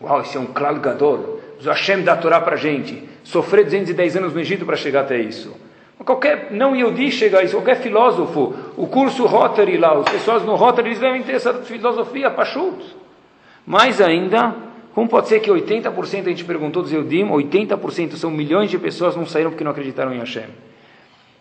Uau, 0.00 0.20
esse 0.20 0.36
é 0.36 0.40
um 0.40 0.46
klal 0.46 0.76
gadol. 0.76 1.40
O 1.60 1.68
Hashem 1.68 2.02
dá 2.02 2.14
a 2.14 2.16
Torá 2.16 2.40
para 2.40 2.54
a 2.54 2.58
gente. 2.58 3.08
Sofrer 3.22 3.64
210 3.64 4.16
anos 4.16 4.34
no 4.34 4.40
Egito 4.40 4.66
para 4.66 4.76
chegar 4.76 5.02
até 5.02 5.18
isso. 5.18 5.54
Qualquer 6.04 6.48
não 6.50 6.76
Yodi 6.76 7.10
chega 7.10 7.38
a 7.38 7.42
isso, 7.42 7.56
qualquer 7.56 7.76
filósofo, 7.76 8.54
o 8.76 8.86
curso 8.86 9.24
Rotary 9.24 9.78
lá, 9.78 9.98
os 9.98 10.08
pessoas 10.08 10.42
no 10.42 10.54
Rotary, 10.54 10.88
eles 10.88 10.98
devem 10.98 11.22
ter 11.22 11.32
essa 11.32 11.54
filosofia, 11.54 12.30
pachut. 12.30 12.76
Mais 13.66 14.00
ainda, 14.02 14.54
como 14.94 15.08
pode 15.08 15.28
ser 15.28 15.40
que 15.40 15.50
80% 15.50 16.26
a 16.26 16.28
gente 16.28 16.44
perguntou 16.44 16.82
dos 16.82 16.92
Eudim, 16.92 17.28
80% 17.28 18.16
são 18.16 18.30
milhões 18.30 18.70
de 18.70 18.78
pessoas 18.78 19.16
não 19.16 19.24
saíram 19.24 19.50
porque 19.50 19.64
não 19.64 19.70
acreditaram 19.70 20.12
em 20.12 20.18
Hashem? 20.18 20.44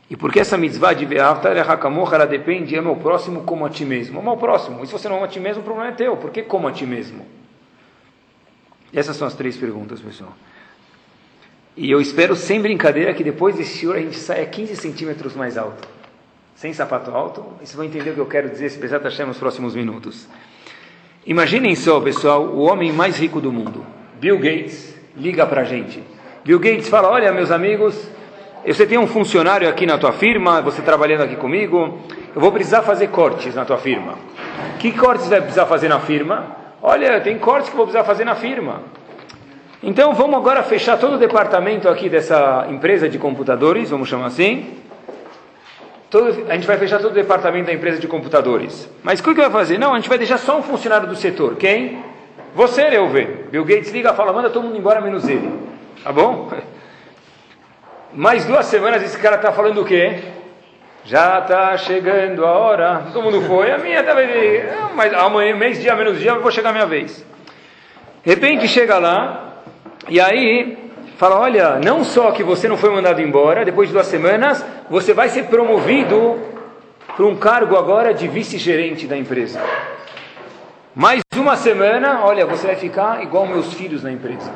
E 0.10 0.16
porque 0.16 0.40
essa 0.40 0.58
mitzvah 0.58 0.94
de 0.94 1.06
Ve'avtar 1.06 1.58
Hakamoch, 1.70 2.14
ela 2.14 2.26
depende, 2.26 2.76
ama 2.76 2.92
o 2.92 2.98
próximo 2.98 3.44
como 3.44 3.66
a 3.66 3.70
ti 3.70 3.86
mesmo. 3.86 4.20
Ama 4.20 4.34
o 4.34 4.38
próximo. 4.38 4.84
E 4.84 4.88
se 4.88 4.94
você 4.94 5.08
não 5.10 5.18
ama 5.18 5.26
a 5.26 5.30
ti 5.30 5.40
mesmo, 5.40 5.62
o 5.62 5.66
problema 5.66 5.90
é 5.92 5.94
teu. 5.94 6.18
Por 6.18 6.30
que 6.30 6.44
como 6.44 6.68
a 6.68 6.72
ti 6.72 6.86
mesmo? 6.86 7.26
E 8.92 9.00
essas 9.00 9.16
são 9.16 9.28
as 9.28 9.34
três 9.34 9.58
perguntas, 9.58 10.00
pessoal. 10.00 10.34
E 11.76 11.90
eu 11.90 12.00
espero, 12.00 12.36
sem 12.36 12.62
brincadeira, 12.62 13.14
que 13.14 13.24
depois 13.24 13.56
desse 13.56 13.80
shiur 13.80 13.96
a 13.96 14.00
gente 14.00 14.18
saia 14.18 14.46
15 14.46 14.76
centímetros 14.76 15.36
mais 15.36 15.58
alto. 15.58 15.88
Sem 16.56 16.72
sapato 16.74 17.10
alto. 17.10 17.44
E 17.56 17.66
vocês 17.66 17.74
vão 17.74 17.86
entender 17.86 18.12
o 18.12 18.14
que 18.14 18.20
eu 18.20 18.28
quero 18.28 18.50
dizer, 18.50 18.70
se 18.70 18.78
precisar, 18.78 19.02
Hashem, 19.02 19.26
nos 19.26 19.38
próximos 19.38 19.74
minutos. 19.74 20.28
Imaginem 21.26 21.74
só, 21.74 22.02
pessoal, 22.02 22.44
o 22.44 22.60
homem 22.60 22.92
mais 22.92 23.18
rico 23.18 23.40
do 23.40 23.52
mundo, 23.52 23.86
Bill 24.20 24.38
Gates, 24.38 24.94
liga 25.16 25.48
para 25.48 25.62
a 25.62 25.64
gente. 25.64 26.04
Bill 26.44 26.60
Gates 26.60 26.90
fala: 26.90 27.10
Olha, 27.10 27.32
meus 27.32 27.50
amigos, 27.50 27.96
você 28.72 28.86
tem 28.86 28.98
um 28.98 29.08
funcionário 29.08 29.68
aqui 29.68 29.86
na 29.86 29.98
tua 29.98 30.14
firma, 30.14 30.62
você 30.62 30.82
trabalhando 30.82 31.24
aqui 31.24 31.36
comigo, 31.36 32.00
eu 32.34 32.40
vou 32.40 32.52
precisar 32.52 32.84
fazer 32.84 33.08
cortes 33.08 33.56
na 33.56 33.66
tua 33.66 33.78
firma. 33.78 34.14
Que 34.80 34.92
cortes 34.92 35.28
vai 35.28 35.42
precisar 35.42 35.66
fazer 35.66 35.90
na 35.90 36.00
firma? 36.00 36.56
Olha, 36.82 37.20
tem 37.20 37.38
cortes 37.40 37.70
que 37.70 37.76
vou 37.76 37.86
precisar 37.86 38.06
fazer 38.06 38.24
na 38.24 38.36
firma. 38.36 38.84
Então 39.82 40.14
vamos 40.14 40.38
agora 40.38 40.64
fechar 40.64 40.98
todo 40.98 41.16
o 41.16 41.18
departamento 41.18 41.90
aqui 41.90 42.08
dessa 42.08 42.68
empresa 42.70 43.10
de 43.10 43.18
computadores, 43.18 43.90
vamos 43.90 44.08
chamar 44.08 44.28
assim, 44.28 44.82
Todo, 46.14 46.46
a 46.48 46.54
gente 46.54 46.68
vai 46.68 46.78
fechar 46.78 47.00
todo 47.00 47.10
o 47.10 47.16
departamento 47.16 47.66
da 47.66 47.74
empresa 47.74 47.98
de 47.98 48.08
computadores. 48.08 48.88
Mas 49.02 49.20
o 49.20 49.24
que, 49.24 49.34
que 49.34 49.42
vai 49.42 49.50
fazer? 49.50 49.80
Não, 49.80 49.94
a 49.94 49.96
gente 49.96 50.08
vai 50.08 50.20
deixar 50.20 50.38
só 50.38 50.60
um 50.60 50.62
funcionário 50.62 51.08
do 51.08 51.16
setor. 51.16 51.56
Quem? 51.56 52.04
Você, 52.54 52.84
eu 52.96 53.10
ver. 53.10 53.48
Bill 53.50 53.66
Gates 53.66 53.92
liga 53.92 54.14
fala, 54.14 54.32
manda 54.32 54.48
todo 54.52 54.64
mundo 54.64 54.78
embora 54.78 55.02
menos 55.02 55.28
ele. 55.28 55.52
Tá 56.04 56.12
bom? 56.12 56.52
Mais 58.16 58.46
duas 58.46 58.68
semanas 58.68 59.02
esse 59.02 59.18
cara 59.18 59.38
está 59.38 59.52
falando 59.52 59.82
o 59.82 59.86
quê? 59.86 60.20
Já 61.04 61.40
está 61.40 61.76
chegando 61.78 62.46
a 62.46 62.52
hora. 62.52 63.04
Todo 63.12 63.24
mundo 63.24 63.42
foi. 63.42 63.72
A 63.72 63.78
minha 63.80 64.04
também. 64.04 64.62
Ah, 64.62 64.92
mas 64.94 65.12
amanhã, 65.14 65.56
mês, 65.56 65.82
dia, 65.82 65.96
menos 65.96 66.20
dia, 66.20 66.32
eu 66.32 66.42
vou 66.42 66.52
chegar 66.52 66.70
a 66.70 66.74
minha 66.74 66.86
vez. 66.86 67.26
De 68.24 68.30
repente 68.30 68.68
chega 68.68 69.00
lá, 69.00 69.56
e 70.08 70.22
aí 70.22 70.78
fala: 71.18 71.40
Olha, 71.40 71.80
não 71.84 72.04
só 72.04 72.32
que 72.32 72.44
você 72.44 72.68
não 72.68 72.78
foi 72.78 72.92
mandado 72.92 73.20
embora, 73.20 73.66
depois 73.66 73.90
de 73.90 73.94
duas 73.94 74.08
semanas, 74.08 74.64
você 74.90 75.12
vai 75.12 75.28
ser 75.30 75.46
promovido 75.46 76.40
para 77.16 77.26
um 77.26 77.36
cargo 77.36 77.76
agora 77.76 78.14
de 78.14 78.28
vice-gerente 78.28 79.08
da 79.08 79.18
empresa. 79.18 79.60
Mais 80.94 81.22
uma 81.36 81.56
semana, 81.58 82.22
olha, 82.24 82.46
você 82.46 82.68
vai 82.68 82.76
ficar 82.76 83.24
igual 83.24 83.48
meus 83.48 83.74
filhos 83.74 84.04
na 84.04 84.12
empresa. 84.12 84.52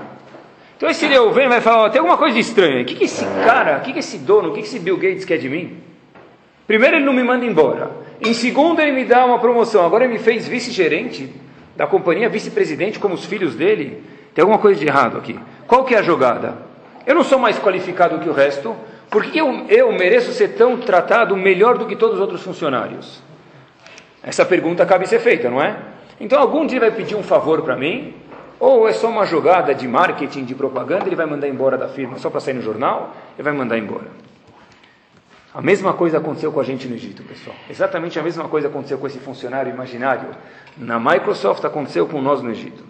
Então 0.77 0.87
esse 0.89 1.07
Reuven 1.07 1.49
vai 1.49 1.59
falar, 1.59 1.89
tem 1.89 1.99
alguma 1.99 2.17
coisa 2.17 2.37
estranha. 2.37 2.83
O 2.83 2.85
que, 2.85 2.93
que 2.93 3.05
esse 3.05 3.25
cara, 3.43 3.79
o 3.79 3.81
que, 3.81 3.93
que 3.93 3.99
esse 3.99 4.19
dono, 4.19 4.49
o 4.49 4.53
que, 4.53 4.61
que 4.61 4.67
esse 4.67 4.77
Bill 4.77 4.95
Gates 4.95 5.25
quer 5.25 5.37
de 5.37 5.49
mim? 5.49 5.77
Primeiro 6.67 6.97
ele 6.97 7.05
não 7.05 7.13
me 7.13 7.23
manda 7.23 7.43
embora. 7.45 7.89
Em 8.21 8.33
segundo 8.33 8.79
ele 8.79 8.91
me 8.91 9.03
dá 9.03 9.25
uma 9.25 9.39
promoção. 9.39 9.83
Agora 9.83 10.03
ele 10.03 10.13
me 10.13 10.19
fez 10.19 10.47
vice-gerente 10.47 11.33
da 11.75 11.87
companhia, 11.87 12.29
vice-presidente 12.29 12.99
como 12.99 13.15
os 13.15 13.25
filhos 13.25 13.55
dele. 13.55 14.03
Tem 14.35 14.43
alguma 14.43 14.59
coisa 14.59 14.79
de 14.79 14.85
errado 14.85 15.17
aqui. 15.17 15.39
Qual 15.65 15.83
que 15.83 15.95
é 15.95 15.97
a 15.97 16.03
jogada? 16.03 16.59
Eu 17.07 17.15
não 17.15 17.23
sou 17.23 17.39
mais 17.39 17.57
qualificado 17.57 18.19
que 18.19 18.29
o 18.29 18.33
resto. 18.33 18.75
Por 19.09 19.23
que 19.23 19.39
eu, 19.39 19.65
eu 19.69 19.91
mereço 19.93 20.31
ser 20.31 20.49
tão 20.49 20.77
tratado 20.77 21.35
melhor 21.35 21.77
do 21.77 21.87
que 21.87 21.95
todos 21.95 22.15
os 22.15 22.21
outros 22.21 22.43
funcionários? 22.43 23.23
Essa 24.21 24.45
pergunta 24.45 24.85
cabe 24.85 25.07
ser 25.07 25.19
feita, 25.19 25.49
não 25.49 25.61
é? 25.61 25.75
Então 26.19 26.39
algum 26.39 26.67
dia 26.67 26.79
vai 26.79 26.91
pedir 26.91 27.15
um 27.15 27.23
favor 27.23 27.61
para 27.61 27.75
mim, 27.75 28.13
ou 28.59 28.87
é 28.87 28.93
só 28.93 29.07
uma 29.07 29.25
jogada 29.25 29.73
de 29.73 29.87
marketing, 29.87 30.45
de 30.45 30.55
propaganda, 30.55 31.05
ele 31.05 31.15
vai 31.15 31.25
mandar 31.25 31.47
embora 31.47 31.77
da 31.77 31.87
firma 31.87 32.17
só 32.17 32.29
para 32.29 32.39
sair 32.39 32.53
no 32.53 32.61
jornal, 32.61 33.15
e 33.37 33.41
vai 33.41 33.53
mandar 33.53 33.77
embora. 33.77 34.07
A 35.53 35.61
mesma 35.61 35.93
coisa 35.93 36.17
aconteceu 36.19 36.51
com 36.51 36.59
a 36.59 36.63
gente 36.63 36.87
no 36.87 36.95
Egito, 36.95 37.23
pessoal. 37.23 37.55
Exatamente 37.69 38.19
a 38.19 38.21
mesma 38.21 38.47
coisa 38.47 38.67
aconteceu 38.67 38.97
com 38.97 39.07
esse 39.07 39.17
funcionário 39.17 39.73
imaginário. 39.73 40.29
Na 40.77 40.99
Microsoft 40.99 41.65
aconteceu 41.65 42.05
com 42.05 42.21
nós 42.21 42.43
no 42.43 42.51
Egito. 42.51 42.83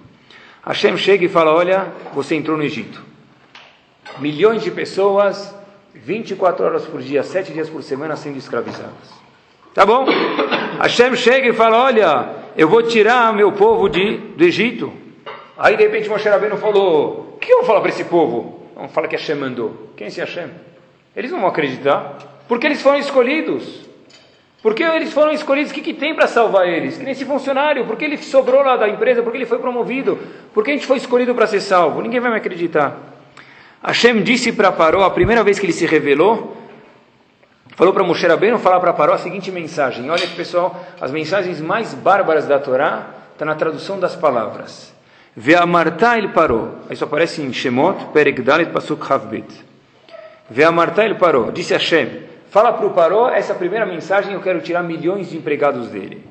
Hashem 0.66 0.98
chega 0.98 1.24
e 1.24 1.30
fala: 1.30 1.54
Olha, 1.54 1.88
você 2.14 2.36
entrou 2.36 2.58
no 2.58 2.64
Egito. 2.64 3.02
Milhões 4.20 4.64
de 4.64 4.72
pessoas, 4.72 5.56
24 5.94 6.66
horas 6.66 6.86
por 6.86 7.02
dia, 7.02 7.24
7 7.24 7.54
dias 7.54 7.70
por 7.70 7.82
semana 7.84 8.18
sendo 8.18 8.38
escravizadas. 8.38 9.16
Tá 9.74 9.86
bom? 9.86 10.06
Hashem 10.82 11.16
chega 11.16 11.48
e 11.48 11.54
fala: 11.54 11.78
Olha, 11.78 12.30
eu 12.58 12.68
vou 12.68 12.84
tirar 12.84 13.32
meu 13.34 13.54
povo 13.54 13.88
de, 13.88 14.18
do 14.18 14.44
Egito. 14.44 14.92
Aí 15.58 15.76
de 15.76 15.84
repente 15.84 16.08
Moshe 16.10 16.28
Rabbeinu 16.30 16.58
falou: 16.58 17.34
O 17.36 17.38
que 17.40 17.52
eu 17.52 17.58
vou 17.58 17.66
falar 17.66 17.82
para 17.82 17.90
esse 17.90 18.04
povo? 18.04 18.62
Vamos 18.76 18.92
falar 18.92 19.08
que 19.08 19.16
Hashem 19.16 19.36
mandou. 19.36 19.92
Quem 19.96 20.06
é 20.06 20.08
esse 20.10 20.20
Hashem? 20.20 20.50
Eles 21.16 21.32
não 21.32 21.40
vão 21.40 21.50
acreditar. 21.50 22.18
Porque 22.48 22.66
eles 22.66 22.82
foram 22.82 23.00
escolhidos. 23.00 23.88
Porque 24.62 24.84
eles 24.84 25.14
foram 25.14 25.32
escolhidos, 25.32 25.72
o 25.72 25.76
que, 25.76 25.82
que 25.82 25.94
tem 25.94 26.16
para 26.16 26.28
salvar 26.28 26.68
eles? 26.68 26.98
Que 26.98 27.04
nem 27.04 27.12
esse 27.12 27.26
funcionário, 27.26 27.86
porque 27.86 28.04
ele 28.04 28.18
sobrou 28.18 28.62
lá 28.64 28.76
da 28.76 28.90
empresa, 28.90 29.22
porque 29.22 29.38
ele 29.38 29.46
foi 29.46 29.60
promovido, 29.60 30.20
porque 30.54 30.72
a 30.72 30.74
gente 30.74 30.86
foi 30.86 30.98
escolhido 30.98 31.34
para 31.36 31.46
ser 31.46 31.62
salvo. 31.62 32.02
Ninguém 32.02 32.20
vai 32.20 32.32
me 32.32 32.38
acreditar. 32.38 32.98
Hashem 33.84 34.22
disse 34.24 34.52
para 34.52 34.72
Paró, 34.72 35.04
a 35.04 35.12
primeira 35.12 35.44
vez 35.44 35.60
que 35.60 35.66
ele 35.66 35.74
se 35.74 35.86
revelou, 35.86 36.58
falou 37.76 37.94
para 37.94 38.04
Moshe 38.04 38.26
Rabbeinu 38.26 38.58
falar 38.58 38.80
para 38.80 38.94
Paró 38.94 39.14
a 39.14 39.18
seguinte 39.20 39.52
mensagem. 39.52 40.10
Olha 40.10 40.28
pessoal, 40.36 40.84
as 41.00 41.12
mensagens 41.12 41.62
mais 41.62 41.94
bárbaras 41.94 42.48
da 42.48 42.58
Torá 42.58 43.12
está 43.34 43.46
na 43.46 43.54
tradução 43.54 44.00
das 44.00 44.16
palavras. 44.16 44.97
Ve'amarta 45.40 46.18
ele 46.18 46.30
parou. 46.30 46.80
Isso 46.90 47.04
aparece 47.04 47.44
em 47.44 47.54
Shemot, 47.54 48.06
Perek 48.12 48.42
Dalet 48.42 48.72
Pasuk 48.72 49.06
Havbet. 49.08 49.46
Ve'amarta 50.50 51.06
ele 51.06 51.14
parou. 51.14 51.52
Disse 51.52 51.74
Hashem, 51.74 52.10
fala 52.50 52.74
para 52.74 52.88
o 52.88 52.90
Paró, 52.90 53.30
essa 53.30 53.54
primeira 53.54 53.86
mensagem 53.86 54.34
eu 54.34 54.42
quero 54.42 54.62
tirar 54.62 54.82
milhões 54.82 55.30
de 55.30 55.38
empregados 55.38 55.90
dele. 55.90 56.24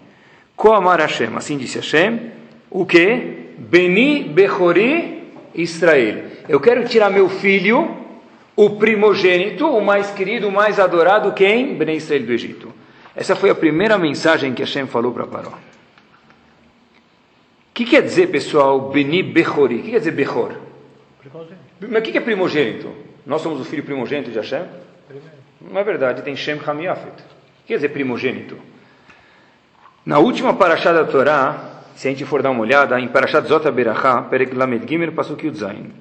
Koamar 0.56 0.98
Hashem, 0.98 1.36
assim 1.36 1.56
disse 1.56 1.76
Hashem, 1.76 2.32
o 2.68 2.84
que? 2.84 3.52
Beni 3.56 4.24
Bechori 4.24 5.30
Israel. 5.54 6.24
Eu 6.48 6.58
quero 6.58 6.84
tirar 6.88 7.08
meu 7.08 7.28
filho, 7.28 7.88
o 8.56 8.70
primogênito, 8.70 9.68
o 9.68 9.84
mais 9.84 10.10
querido, 10.10 10.48
o 10.48 10.52
mais 10.52 10.80
adorado, 10.80 11.30
quem? 11.30 11.76
Bnei 11.76 11.98
Israel 11.98 12.26
do 12.26 12.32
Egito. 12.32 12.74
Essa 13.14 13.36
foi 13.36 13.50
a 13.50 13.54
primeira 13.54 13.96
mensagem 13.96 14.52
que 14.52 14.62
Hashem 14.62 14.88
falou 14.88 15.12
para 15.12 15.28
Paró 15.28 15.52
que 17.76 17.84
quer 17.84 18.02
dizer, 18.02 18.28
pessoal, 18.28 18.88
Beni 18.88 19.22
Bechori? 19.22 19.76
O 19.76 19.82
que 19.82 19.90
quer 19.90 19.98
dizer 19.98 20.12
Bechor? 20.12 20.52
Mas 21.78 21.98
o 21.98 22.02
que 22.02 22.16
é 22.16 22.20
primogênito? 22.22 22.90
Nós 23.26 23.42
somos 23.42 23.60
o 23.60 23.64
filho 23.64 23.84
primogênito 23.84 24.30
de 24.30 24.38
Hashem? 24.38 24.62
Não 25.60 25.78
é 25.78 25.84
verdade, 25.84 26.22
tem 26.22 26.34
Shem 26.34 26.58
Ham 26.66 26.80
Yafet. 26.80 27.12
O 27.12 27.62
que 27.62 27.68
quer 27.68 27.74
dizer 27.74 27.90
primogênito? 27.90 28.56
Na 30.06 30.18
última 30.18 30.54
paraxá 30.54 30.90
da 30.90 31.04
Torá, 31.04 31.82
se 31.94 32.08
a 32.08 32.10
gente 32.10 32.24
for 32.24 32.42
dar 32.42 32.50
uma 32.50 32.62
olhada, 32.62 32.98
em 32.98 33.08
Parashat 33.08 33.46
Zota 33.46 33.70
Berachá, 33.70 34.22
Perek 34.22 34.54
Lamed 34.54 34.88
Gimel 34.88 35.12
Pasuk 35.12 35.44
Yudzain, 35.44 35.92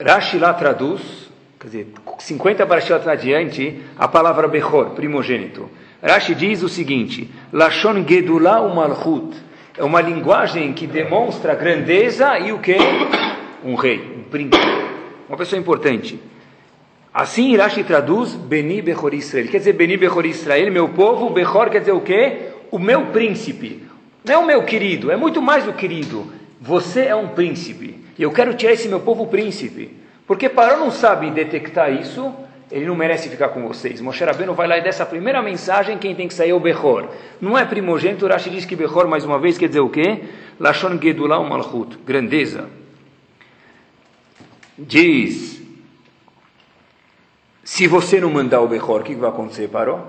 Rashi 0.00 0.36
lá 0.38 0.52
traduz, 0.52 1.30
quer 1.60 1.66
dizer, 1.66 1.92
50 2.18 2.66
parashot 2.66 3.08
adiante, 3.08 3.80
a 3.96 4.08
palavra 4.08 4.48
Bechor, 4.48 4.90
primogênito. 4.90 5.70
Rashi 6.02 6.34
diz 6.34 6.62
o 6.62 6.68
seguinte, 6.68 7.30
Lashon 7.52 8.04
Gedulá 8.04 8.60
u 8.60 8.74
Malchut, 8.74 9.47
é 9.78 9.84
uma 9.84 10.00
linguagem 10.00 10.72
que 10.72 10.88
demonstra 10.88 11.54
grandeza 11.54 12.36
e 12.38 12.52
o 12.52 12.58
que? 12.58 12.76
Um 13.64 13.76
rei, 13.76 14.16
um 14.18 14.24
príncipe, 14.24 14.66
uma 15.28 15.38
pessoa 15.38 15.58
importante. 15.58 16.20
Assim 17.14 17.52
Irashi 17.52 17.84
traduz 17.84 18.34
Beni 18.34 18.82
Bechor 18.82 19.14
Israel. 19.14 19.46
Quer 19.46 19.58
dizer, 19.58 19.72
Beni 19.74 19.96
Bechor 19.96 20.26
Israel, 20.26 20.72
meu 20.72 20.88
povo, 20.88 21.30
Bechor 21.30 21.70
quer 21.70 21.78
dizer 21.78 21.92
o 21.92 22.00
quê? 22.00 22.48
O 22.72 22.78
meu 22.78 23.06
príncipe. 23.06 23.84
Não 24.24 24.34
é 24.34 24.38
o 24.38 24.46
meu 24.46 24.64
querido, 24.64 25.12
é 25.12 25.16
muito 25.16 25.40
mais 25.40 25.64
do 25.64 25.72
querido. 25.72 26.26
Você 26.60 27.02
é 27.02 27.14
um 27.14 27.28
príncipe. 27.28 28.04
E 28.18 28.22
eu 28.22 28.32
quero 28.32 28.54
tirar 28.54 28.72
esse 28.72 28.88
meu 28.88 29.00
povo 29.00 29.28
príncipe. 29.28 29.96
Porque 30.26 30.48
Paró 30.48 30.76
não 30.76 30.90
sabe 30.90 31.30
detectar 31.30 31.92
isso, 31.92 32.34
ele 32.70 32.86
não 32.86 32.94
merece 32.94 33.28
ficar 33.28 33.48
com 33.48 33.66
vocês. 33.66 34.00
Moshe 34.00 34.22
Rabbeinu 34.24 34.54
vai 34.54 34.68
lá 34.68 34.78
e 34.78 34.82
dessa 34.82 35.06
primeira 35.06 35.42
mensagem, 35.42 35.98
quem 35.98 36.14
tem 36.14 36.28
que 36.28 36.34
sair 36.34 36.50
é 36.50 36.54
o 36.54 36.60
Bechor. 36.60 37.08
Não 37.40 37.56
é 37.56 37.64
primogênito, 37.64 38.26
Rashi 38.26 38.50
diz 38.50 38.64
que 38.64 38.76
Bechor, 38.76 39.08
mais 39.08 39.24
uma 39.24 39.38
vez, 39.38 39.56
quer 39.56 39.68
dizer 39.68 39.80
o 39.80 39.88
quê? 39.88 40.24
Lashon 40.60 41.00
Gedulah 41.00 41.40
Malchut, 41.40 41.98
grandeza. 42.04 42.68
Diz, 44.76 45.62
se 47.64 47.86
você 47.86 48.20
não 48.20 48.30
mandar 48.30 48.60
o 48.60 48.68
Bechor, 48.68 49.00
o 49.00 49.04
que 49.04 49.14
vai 49.14 49.30
acontecer, 49.30 49.68
Paró? 49.68 50.06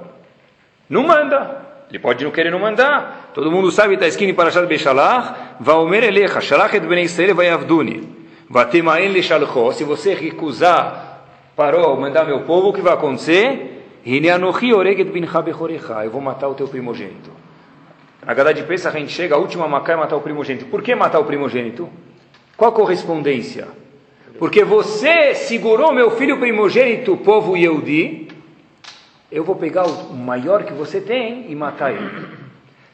Não 0.89 1.04
manda. 1.04 1.68
Ele 1.89 2.00
pode 2.00 2.24
não 2.24 2.32
querer 2.32 2.51
não 2.51 2.60
mandar. 2.60 3.32
Todo 3.34 3.51
mundo 3.51 3.72
sabe, 3.72 3.96
está 3.96 4.08
escrito 4.08 4.30
em 4.30 4.36
Parashat 4.36 4.68
Beshalach, 4.68 5.56
Vaomer 5.60 6.04
Elecha, 6.04 6.39
Shalach 6.39 6.75
et 6.75 6.82
Bnei 6.82 7.06
Israel 7.06 7.36
Vayavduni. 7.36 8.18
Vatemaen 8.48 9.10
Leshalcho, 9.12 9.72
se 9.72 9.84
você 9.84 10.13
recusar 10.13 11.09
parou, 11.60 12.00
mandar 12.00 12.24
meu 12.24 12.39
povo, 12.44 12.70
o 12.70 12.74
que 12.74 12.80
vai 12.80 12.94
acontecer? 12.94 13.84
Eu 16.06 16.10
vou 16.10 16.22
matar 16.22 16.48
o 16.48 16.56
teu 16.56 16.70
primogênito. 16.70 17.32
Na 18.25 18.34
Gadá 18.34 18.54
de 18.54 18.63
Pesach 18.63 18.96
a 18.96 19.00
gente 19.01 19.12
chega, 19.12 19.36
a 19.36 19.38
última 19.38 19.68
macá 19.68 19.92
é 19.92 19.96
matar 19.98 20.16
o 20.16 20.22
primogênito. 20.22 20.68
Por 20.68 20.82
que 20.82 20.96
matar 20.96 21.20
o 21.20 21.25
primogênito? 21.25 21.89
Qual 22.56 22.72
a 22.72 22.74
correspondência? 22.74 23.68
Porque 24.38 24.63
você 24.63 25.36
segurou 25.36 25.92
meu 25.92 26.12
filho 26.12 26.39
primogênito, 26.39 27.18
povo 27.18 27.58
Yehudi, 27.58 28.30
eu 29.30 29.44
vou 29.44 29.58
pegar 29.58 29.86
o 29.86 30.13
maior 30.13 30.63
que 30.63 30.72
você 30.72 31.01
tem 31.01 31.51
e 31.51 31.56
matar 31.56 31.92
ele. 31.92 32.39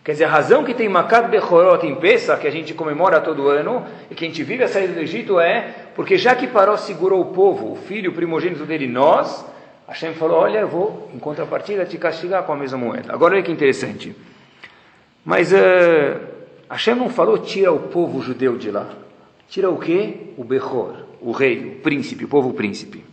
Quer 0.03 0.13
dizer, 0.13 0.25
a 0.25 0.29
razão 0.29 0.63
que 0.63 0.73
tem 0.73 0.89
Makat 0.89 1.29
Bechorot 1.29 1.85
em 1.85 1.93
Pesach, 1.93 2.41
que 2.41 2.47
a 2.47 2.51
gente 2.51 2.73
comemora 2.73 3.21
todo 3.21 3.47
ano, 3.47 3.85
e 4.09 4.15
que 4.15 4.25
a 4.25 4.27
gente 4.27 4.41
vive 4.41 4.63
a 4.63 4.67
saída 4.67 4.93
do 4.93 5.01
Egito, 5.01 5.39
é 5.39 5.84
porque 5.95 6.17
já 6.17 6.35
que 6.35 6.45
Paró 6.45 6.75
segurou 6.75 7.21
o 7.21 7.25
povo, 7.33 7.71
o 7.71 7.75
filho 7.75 8.11
primogênito 8.11 8.65
dele, 8.65 8.85
nós, 8.85 9.45
Hashem 9.87 10.13
falou, 10.13 10.39
olha, 10.39 10.59
eu 10.59 10.67
vou, 10.67 11.09
em 11.13 11.19
contrapartida, 11.19 11.85
te 11.85 11.97
castigar 11.97 12.43
com 12.43 12.51
a 12.51 12.55
mesma 12.55 12.77
moeda. 12.77 13.13
Agora 13.13 13.35
olha 13.35 13.43
que 13.43 13.51
interessante. 13.51 14.13
Mas 15.23 15.53
uh, 15.53 16.19
Hashem 16.69 16.95
não 16.95 17.09
falou, 17.09 17.37
tira 17.37 17.71
o 17.71 17.79
povo 17.79 18.21
judeu 18.21 18.57
de 18.57 18.71
lá. 18.71 18.89
Tira 19.47 19.69
o 19.69 19.77
quê? 19.77 20.33
O 20.37 20.43
Bechor, 20.43 20.95
o 21.21 21.31
rei, 21.31 21.77
o 21.77 21.81
príncipe, 21.81 22.25
o 22.25 22.27
povo 22.27 22.53
príncipe. 22.53 23.05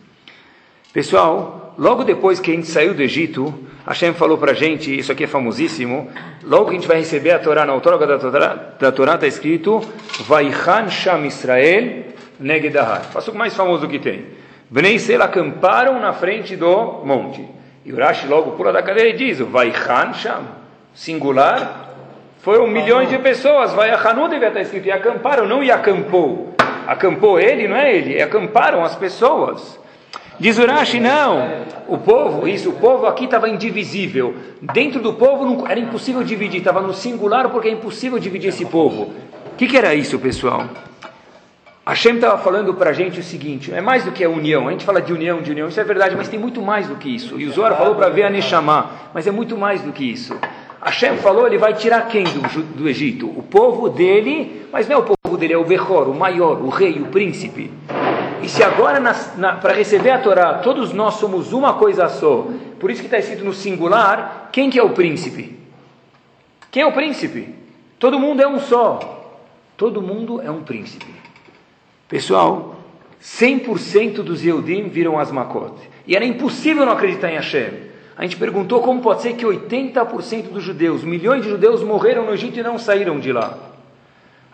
Pessoal, 0.93 1.75
logo 1.79 2.03
depois 2.03 2.41
que 2.41 2.51
a 2.51 2.55
gente 2.55 2.67
saiu 2.67 2.95
do 2.95 3.03
Egito, 3.03 3.55
Hashem 3.87 4.13
falou 4.13 4.39
para 4.39 4.53
a 4.53 4.55
gente, 4.55 4.99
isso 4.99 5.13
aqui 5.13 5.25
é 5.25 5.27
famosíssimo, 5.27 6.11
logo 6.43 6.67
que 6.67 6.71
a 6.73 6.75
gente 6.75 6.89
vai 6.89 6.99
receber 6.99 7.31
a 7.31 7.39
Torá, 7.39 7.65
na 7.65 7.79
Torá, 7.81 8.77
da 8.79 8.93
Torá 8.93 9.15
está 9.15 9.27
escrito, 9.27 9.81
Vaichan 10.27 10.89
Sham 10.89 11.27
Israel 11.27 12.12
Negedahar. 12.43 13.05
Faço 13.05 13.31
o 13.31 13.35
mais 13.35 13.55
famoso 13.55 13.89
que 13.89 13.99
tem. 13.99 14.27
Bnei 14.71 14.95
Israel 14.95 15.23
acamparam 15.23 16.01
na 16.01 16.13
frente 16.13 16.57
do 16.57 17.03
monte. 17.05 17.47
E 17.85 17.93
o 17.93 17.97
Rashi 17.97 18.27
logo 18.27 18.53
pula 18.53 18.73
da 18.73 18.83
cadeira 18.83 19.11
e 19.11 19.13
diz, 19.13 19.39
Vaichan 19.41 20.13
Sham, 20.15 20.43
singular, 20.95 21.91
foram 22.43 22.67
milhões 22.67 23.09
de 23.09 23.19
pessoas, 23.19 23.73
Vaichanu 23.73 24.29
devia 24.29 24.49
estar 24.49 24.61
escrito, 24.61 24.87
e 24.87 24.91
acamparam, 24.91 25.47
não 25.47 25.63
e 25.63 25.71
acampou. 25.71 26.55
Acampou 26.87 27.39
ele, 27.39 27.69
não 27.69 27.77
é 27.77 27.95
ele, 27.95 28.21
acamparam 28.21 28.85
as 28.85 28.97
pessoas. 28.97 29.79
Diz 30.41 30.59
Urashi, 30.59 30.99
não, 30.99 31.65
o 31.87 31.99
povo, 31.99 32.49
isso, 32.49 32.71
o 32.71 32.73
povo 32.73 33.07
aqui 33.07 33.27
estava 33.27 33.49
indivisível. 33.49 34.35
Dentro 34.61 35.01
do 35.01 35.13
povo 35.13 35.45
não, 35.45 35.69
era 35.69 35.79
impossível 35.79 36.25
dividir, 36.25 36.59
estava 36.59 36.81
no 36.81 36.93
singular 36.93 37.49
porque 37.49 37.69
é 37.69 37.73
impossível 37.73 38.19
dividir 38.19 38.49
esse 38.49 38.65
povo. 38.65 39.13
O 39.53 39.57
que, 39.57 39.69
que 39.69 39.77
era 39.77 39.95
isso, 39.95 40.19
pessoal? 40.19 40.65
Hashem 41.85 42.15
estava 42.15 42.39
falando 42.39 42.75
para 42.75 42.91
a 42.91 42.93
gente 42.93 43.19
o 43.19 43.23
seguinte: 43.23 43.73
é 43.73 43.81
mais 43.81 44.05
do 44.05 44.13
que 44.13 44.23
a 44.23 44.31
união. 44.31 44.69
A 44.69 44.71
gente 44.71 44.85
fala 44.85 45.03
de 45.03 45.13
união, 45.13 45.43
de 45.43 45.51
união, 45.51 45.69
isso 45.69 45.81
é 45.81 45.85
verdade, 45.85 46.15
mas 46.17 46.29
tem 46.29 46.39
muito 46.39 46.63
mais 46.63 46.87
do 46.87 46.95
que 46.95 47.09
isso. 47.09 47.41
E 47.41 47.47
o 47.47 47.53
Zohar 47.53 47.77
falou 47.77 47.97
para 47.97 48.09
ver 48.09 48.23
a 48.23 48.31
Neshama, 48.31 48.91
mas 49.13 49.27
é 49.27 49.33
muito 49.33 49.57
mais 49.57 49.83
do 49.83 49.93
que 49.93 50.05
isso. 50.05 50.39
Hashem 50.81 51.17
falou, 51.19 51.47
ele 51.47 51.59
vai 51.59 51.75
tirar 51.75 52.09
quem 52.09 52.25
do, 52.25 52.63
do 52.63 52.89
Egito? 52.89 53.27
O 53.27 53.43
povo 53.43 53.89
dele, 53.89 54.67
mas 54.73 54.89
não 54.89 54.97
é 54.97 54.99
o 54.99 55.03
povo 55.03 55.37
dele, 55.37 55.53
é 55.53 55.59
o 55.59 55.65
Behor, 55.65 56.09
o 56.09 56.15
maior, 56.15 56.61
o 56.61 56.69
rei, 56.69 57.01
o 57.01 57.07
príncipe. 57.07 57.71
E 58.43 58.49
se 58.49 58.65
agora, 58.65 59.01
para 59.61 59.73
receber 59.73 60.11
a 60.11 60.19
Torá, 60.19 60.55
todos 60.55 60.93
nós 60.93 61.15
somos 61.15 61.53
uma 61.53 61.75
coisa 61.75 62.09
só, 62.09 62.49
por 62.81 62.91
isso 62.91 63.01
que 63.01 63.07
está 63.07 63.19
escrito 63.19 63.45
no 63.45 63.53
singular, 63.53 64.49
quem 64.51 64.71
que 64.71 64.79
é 64.79 64.83
o 64.83 64.91
príncipe? 64.91 65.57
Quem 66.69 66.83
é 66.83 66.87
o 66.87 66.93
príncipe? 66.93 67.55
Todo 68.01 68.19
mundo 68.19 68.43
é 68.43 68.49
um 68.49 68.59
só. 68.59 69.39
Todo 69.77 70.03
mundo 70.03 70.43
é 70.43 70.51
um 70.51 70.63
príncipe. 70.63 71.22
Pessoal, 72.13 72.77
100% 73.23 74.17
dos 74.17 74.45
Yehudim 74.45 74.91
viram 74.91 75.19
as 75.19 75.31
Makot. 75.31 75.73
E 76.07 76.15
era 76.15 76.27
impossível 76.27 76.85
não 76.85 76.93
acreditar 76.93 77.31
em 77.31 77.37
Hashem. 77.37 77.71
A 78.15 78.23
gente 78.25 78.37
perguntou 78.37 78.83
como 78.83 79.01
pode 79.01 79.23
ser 79.23 79.33
que 79.33 79.47
80% 79.47 80.51
dos 80.51 80.63
judeus, 80.63 81.03
milhões 81.03 81.43
de 81.43 81.49
judeus, 81.49 81.83
morreram 81.83 82.27
no 82.27 82.35
Egito 82.35 82.61
e 82.61 82.63
não 82.63 82.79
saíram 82.79 83.19
de 83.19 83.33
lá. 83.33 83.57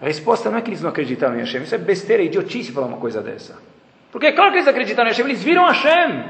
A 0.01 0.05
resposta 0.05 0.49
não 0.49 0.59
é 0.59 0.61
que 0.61 0.71
eles 0.71 0.83
não 0.83 0.91
acreditaram 0.91 1.35
em 1.35 1.41
Hashem, 1.41 1.65
isso 1.65 1.75
é 1.75 1.79
besteira, 1.79 2.23
é 2.23 2.27
idiotice 2.27 2.71
falar 2.71 2.87
uma 2.87 2.99
coisa 2.99 3.21
dessa. 3.21 3.59
Porque 4.13 4.29
é 4.29 4.33
claro 4.33 4.53
que 4.53 4.59
eles 4.59 4.69
acreditaram 4.69 5.09
em 5.09 5.11
Hashem, 5.11 5.25
eles 5.25 5.43
viram 5.43 5.67
Hashem. 5.67 6.25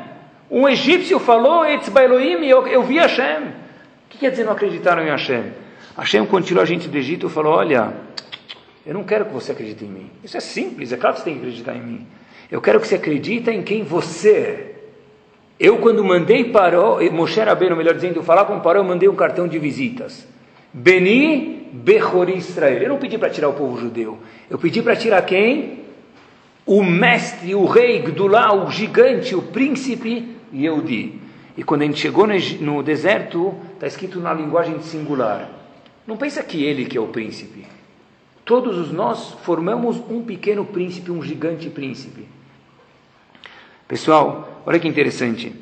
Um 0.51 0.67
egípcio 0.67 1.19
falou, 1.19 1.67
Etzbailoim, 1.67 2.47
eu, 2.47 2.67
eu 2.67 2.83
vi 2.85 2.97
Hashem. 2.97 3.49
O 3.49 4.09
que 4.09 4.17
quer 4.17 4.31
dizer 4.31 4.45
não 4.45 4.53
acreditaram 4.53 5.03
em 5.03 5.11
Hashem? 5.11 5.53
Hashem, 5.95 6.25
quando 6.25 6.47
tirou 6.47 6.63
a 6.63 6.67
gente 6.67 6.89
do 6.89 6.97
Egito, 6.97 7.29
falou, 7.29 7.53
olha, 7.53 7.93
eu 8.89 8.95
não 8.95 9.05
quero 9.05 9.27
que 9.27 9.35
você 9.35 9.53
acredite 9.53 9.85
em 9.85 9.89
mim. 9.89 10.11
Isso 10.25 10.35
é 10.35 10.41
simples, 10.41 10.95
é 10.95 10.97
claro 10.97 11.15
que 11.15 11.21
você 11.21 11.27
tem 11.27 11.35
que 11.35 11.41
acreditar 11.41 11.77
em 11.77 11.83
mim. 11.83 12.07
Eu 12.51 12.59
quero 12.59 12.81
que 12.81 12.89
você 12.89 12.95
acredite 12.95 13.51
em 13.51 13.63
quem 13.63 13.83
você 13.83 14.31
é. 14.31 14.75
Eu, 15.61 15.77
quando 15.77 16.03
mandei 16.03 16.45
Paró, 16.45 16.99
Moshe 17.13 17.39
Rabbeinu, 17.39 17.77
melhor 17.77 17.93
dizendo, 17.93 18.23
falar 18.23 18.47
com 18.47 18.59
Paró, 18.61 18.81
eu 18.81 18.85
mandei 18.85 19.07
um 19.07 19.15
cartão 19.15 19.47
de 19.47 19.59
visitas. 19.59 20.27
Beni 20.73 21.69
Bechori 21.71 22.39
Israel. 22.39 22.83
Eu 22.83 22.89
não 22.89 22.97
pedi 22.97 23.19
para 23.19 23.29
tirar 23.29 23.51
o 23.51 23.53
povo 23.53 23.79
judeu. 23.79 24.21
Eu 24.49 24.59
pedi 24.59 24.81
para 24.81 24.97
tirar 24.97 25.21
quem? 25.21 25.81
O 26.65 26.83
mestre, 26.83 27.55
o 27.55 27.67
rei 27.67 28.01
Gdulá, 28.01 28.55
o 28.55 28.71
gigante, 28.71 29.35
o 29.35 29.43
príncipe 29.43 30.35
Yehudi. 30.51 31.21
E 31.59 31.63
quando 31.63 31.83
a 31.83 31.85
gente 31.85 32.01
chegou 32.01 32.27
no 32.27 32.83
deserto, 32.83 33.55
está 33.75 33.87
escrito 33.87 34.19
na 34.19 34.33
linguagem 34.33 34.81
singular. 34.81 35.47
Não 36.07 36.17
pensa 36.17 36.43
que 36.43 36.65
ele 36.65 36.87
que 36.87 36.97
é 36.97 37.01
o 37.01 37.09
príncipe. 37.09 37.67
Todos 38.49 38.79
os 38.79 38.91
nós 38.91 39.35
formamos 39.43 39.99
um 40.09 40.23
pequeno 40.23 40.65
príncipe, 40.65 41.11
um 41.11 41.23
gigante 41.23 41.69
príncipe. 41.69 42.27
Pessoal, 43.87 44.63
olha 44.65 44.81
que 44.81 44.89
interessante. 44.89 45.55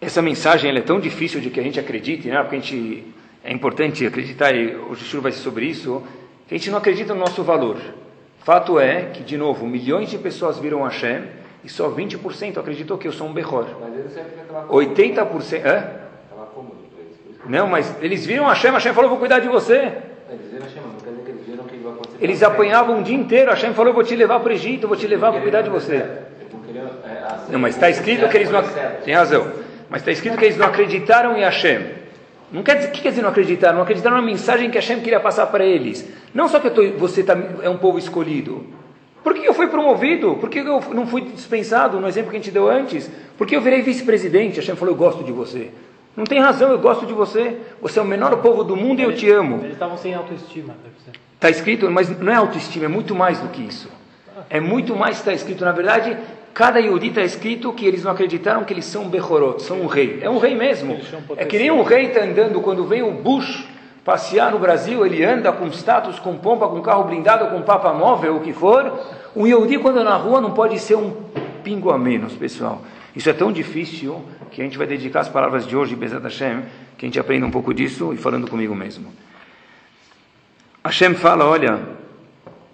Essa 0.00 0.22
mensagem 0.22 0.74
é 0.74 0.80
tão 0.80 0.98
difícil 0.98 1.42
de 1.42 1.50
que 1.50 1.60
a 1.60 1.62
gente 1.62 1.78
acredite, 1.78 2.26
né? 2.26 2.40
porque 2.40 2.56
a 2.56 2.58
gente, 2.58 3.04
é 3.44 3.52
importante 3.52 4.06
acreditar, 4.06 4.54
e 4.54 4.76
o 4.76 4.94
Jushur 4.94 5.20
vai 5.20 5.30
ser 5.30 5.40
sobre 5.40 5.66
isso, 5.66 6.02
que 6.48 6.54
a 6.54 6.56
gente 6.56 6.70
não 6.70 6.78
acredita 6.78 7.12
no 7.12 7.20
nosso 7.20 7.44
valor. 7.44 7.76
Fato 8.38 8.80
é 8.80 9.10
que, 9.10 9.22
de 9.22 9.36
novo, 9.36 9.66
milhões 9.66 10.08
de 10.08 10.16
pessoas 10.16 10.58
viram 10.58 10.84
Hashem 10.84 11.24
e 11.62 11.68
só 11.68 11.90
20% 11.90 12.56
acreditou 12.56 12.96
que 12.96 13.06
eu 13.06 13.12
sou 13.12 13.28
um 13.28 13.34
Behor. 13.34 13.66
80%. 14.70 15.66
Hã? 15.66 15.99
Não, 17.46 17.66
mas 17.66 17.94
eles 18.00 18.26
viram 18.26 18.46
Hashem, 18.46 18.72
Hashem 18.72 18.92
falou: 18.92 19.10
vou 19.10 19.18
cuidar 19.18 19.38
de 19.38 19.48
você. 19.48 19.74
Eles 19.74 20.50
viram 20.50 20.64
Hashem, 20.64 20.82
não 20.82 21.00
quer 21.00 21.10
dizer 21.10 21.22
que 21.24 21.30
eles 21.30 21.46
viram 21.46 21.64
que 21.64 21.74
ele 21.74 21.82
vai 21.82 21.92
acontecer. 21.92 22.18
Eles 22.20 22.42
apanhavam 22.42 22.98
um 22.98 23.02
dia 23.02 23.16
inteiro. 23.16 23.50
Hashem 23.50 23.72
falou: 23.74 23.92
vou 23.92 24.04
te 24.04 24.14
levar 24.14 24.40
para 24.40 24.50
o 24.50 24.52
Egito, 24.52 24.86
vou 24.86 24.96
te 24.96 25.06
levar 25.06 25.32
para 25.32 25.40
cuidar 25.40 25.62
de 25.62 25.70
você. 25.70 26.04
Não, 27.48 27.58
mas 27.58 27.74
está 27.74 27.90
escrito 27.90 28.28
que 28.28 28.36
eles 28.36 28.50
não. 28.50 28.62
Tem 29.04 29.14
razão. 29.14 29.50
Mas 29.88 30.02
está 30.02 30.12
escrito 30.12 30.36
que 30.36 30.44
eles 30.44 30.56
não 30.56 30.66
acreditaram 30.66 31.36
em 31.36 31.40
Hashem. 31.40 32.00
Não 32.52 32.62
quer 32.62 32.76
dizer, 32.76 32.88
o 32.88 32.92
que 32.92 33.00
quer 33.00 33.10
dizer 33.10 33.22
não 33.22 33.30
acreditaram? 33.30 33.76
Não 33.76 33.82
acreditaram 33.82 34.16
na 34.16 34.22
mensagem 34.22 34.70
que 34.70 34.76
Hashem 34.76 35.00
queria 35.00 35.20
passar 35.20 35.46
para 35.46 35.64
eles. 35.64 36.08
Não 36.34 36.48
só 36.48 36.58
que 36.58 36.70
tô, 36.70 36.82
você 36.92 37.22
tá, 37.22 37.36
é 37.62 37.68
um 37.68 37.76
povo 37.76 37.98
escolhido. 37.98 38.66
Por 39.22 39.34
que 39.34 39.46
eu 39.46 39.54
fui 39.54 39.68
promovido? 39.68 40.36
Por 40.36 40.48
que 40.48 40.60
eu 40.60 40.80
não 40.92 41.06
fui 41.06 41.20
dispensado, 41.22 42.00
no 42.00 42.08
exemplo 42.08 42.30
que 42.30 42.36
a 42.36 42.40
gente 42.40 42.50
deu 42.50 42.68
antes? 42.68 43.10
Porque 43.36 43.54
eu 43.54 43.60
virei 43.60 43.82
vice-presidente. 43.82 44.56
Hashem 44.56 44.74
falou, 44.74 44.94
eu 44.94 44.98
gosto 44.98 45.22
de 45.22 45.30
você. 45.30 45.70
Não 46.16 46.24
tem 46.24 46.40
razão, 46.40 46.70
eu 46.70 46.78
gosto 46.78 47.06
de 47.06 47.12
você. 47.12 47.56
Você 47.80 47.98
é 47.98 48.02
o 48.02 48.04
menor 48.04 48.36
povo 48.38 48.64
do 48.64 48.76
mundo 48.76 49.00
e 49.00 49.02
eu 49.02 49.14
te 49.14 49.30
amo. 49.30 49.58
Eles 49.60 49.72
estavam 49.72 49.96
sem 49.96 50.14
autoestima. 50.14 50.74
Está 51.34 51.48
escrito, 51.48 51.90
mas 51.90 52.10
não 52.20 52.32
é 52.32 52.36
autoestima, 52.36 52.84
é 52.84 52.88
muito 52.88 53.14
mais 53.14 53.38
do 53.38 53.48
que 53.48 53.62
isso. 53.62 53.88
É 54.48 54.60
muito 54.60 54.96
mais 54.96 55.16
que 55.16 55.22
está 55.22 55.32
escrito. 55.32 55.64
Na 55.64 55.72
verdade, 55.72 56.16
cada 56.52 56.78
Yehudi 56.78 57.08
está 57.08 57.22
escrito 57.22 57.72
que 57.72 57.86
eles 57.86 58.04
não 58.04 58.12
acreditaram 58.12 58.64
que 58.64 58.72
eles 58.72 58.84
são 58.84 59.08
Behorot, 59.08 59.62
são 59.62 59.80
um 59.80 59.86
rei. 59.86 60.18
É 60.20 60.28
um 60.28 60.38
rei 60.38 60.54
mesmo. 60.54 60.98
É 61.36 61.44
que 61.44 61.58
nem 61.58 61.70
um 61.70 61.82
rei 61.82 62.06
está 62.06 62.22
andando 62.22 62.60
quando 62.60 62.84
vem 62.84 63.02
o 63.02 63.12
Bush 63.12 63.66
passear 64.04 64.50
no 64.50 64.58
Brasil, 64.58 65.04
ele 65.04 65.22
anda 65.24 65.52
com 65.52 65.66
status, 65.68 66.18
com 66.18 66.36
pompa, 66.36 66.66
com 66.68 66.80
carro 66.80 67.04
blindado, 67.04 67.46
com 67.46 67.62
papa 67.62 67.92
móvel, 67.92 68.36
o 68.36 68.40
que 68.40 68.52
for. 68.52 68.92
Um 69.36 69.46
Yehudi, 69.46 69.78
quando 69.78 70.02
na 70.02 70.16
rua, 70.16 70.40
não 70.40 70.52
pode 70.52 70.78
ser 70.78 70.96
um 70.96 71.12
pingo 71.62 71.90
a 71.90 71.98
menos, 71.98 72.32
pessoal. 72.32 72.82
Isso 73.14 73.28
é 73.28 73.32
tão 73.32 73.50
difícil 73.50 74.24
que 74.50 74.60
a 74.60 74.64
gente 74.64 74.78
vai 74.78 74.86
dedicar 74.86 75.20
as 75.20 75.28
palavras 75.28 75.66
de 75.66 75.76
hoje, 75.76 75.96
Bezat 75.96 76.22
Hashem, 76.22 76.62
que 76.96 77.04
a 77.04 77.08
gente 77.08 77.18
aprenda 77.18 77.46
um 77.46 77.50
pouco 77.50 77.74
disso 77.74 78.12
e 78.12 78.16
falando 78.16 78.48
comigo 78.48 78.74
mesmo. 78.74 79.12
Hashem 80.84 81.14
fala: 81.14 81.44
Olha, 81.44 81.80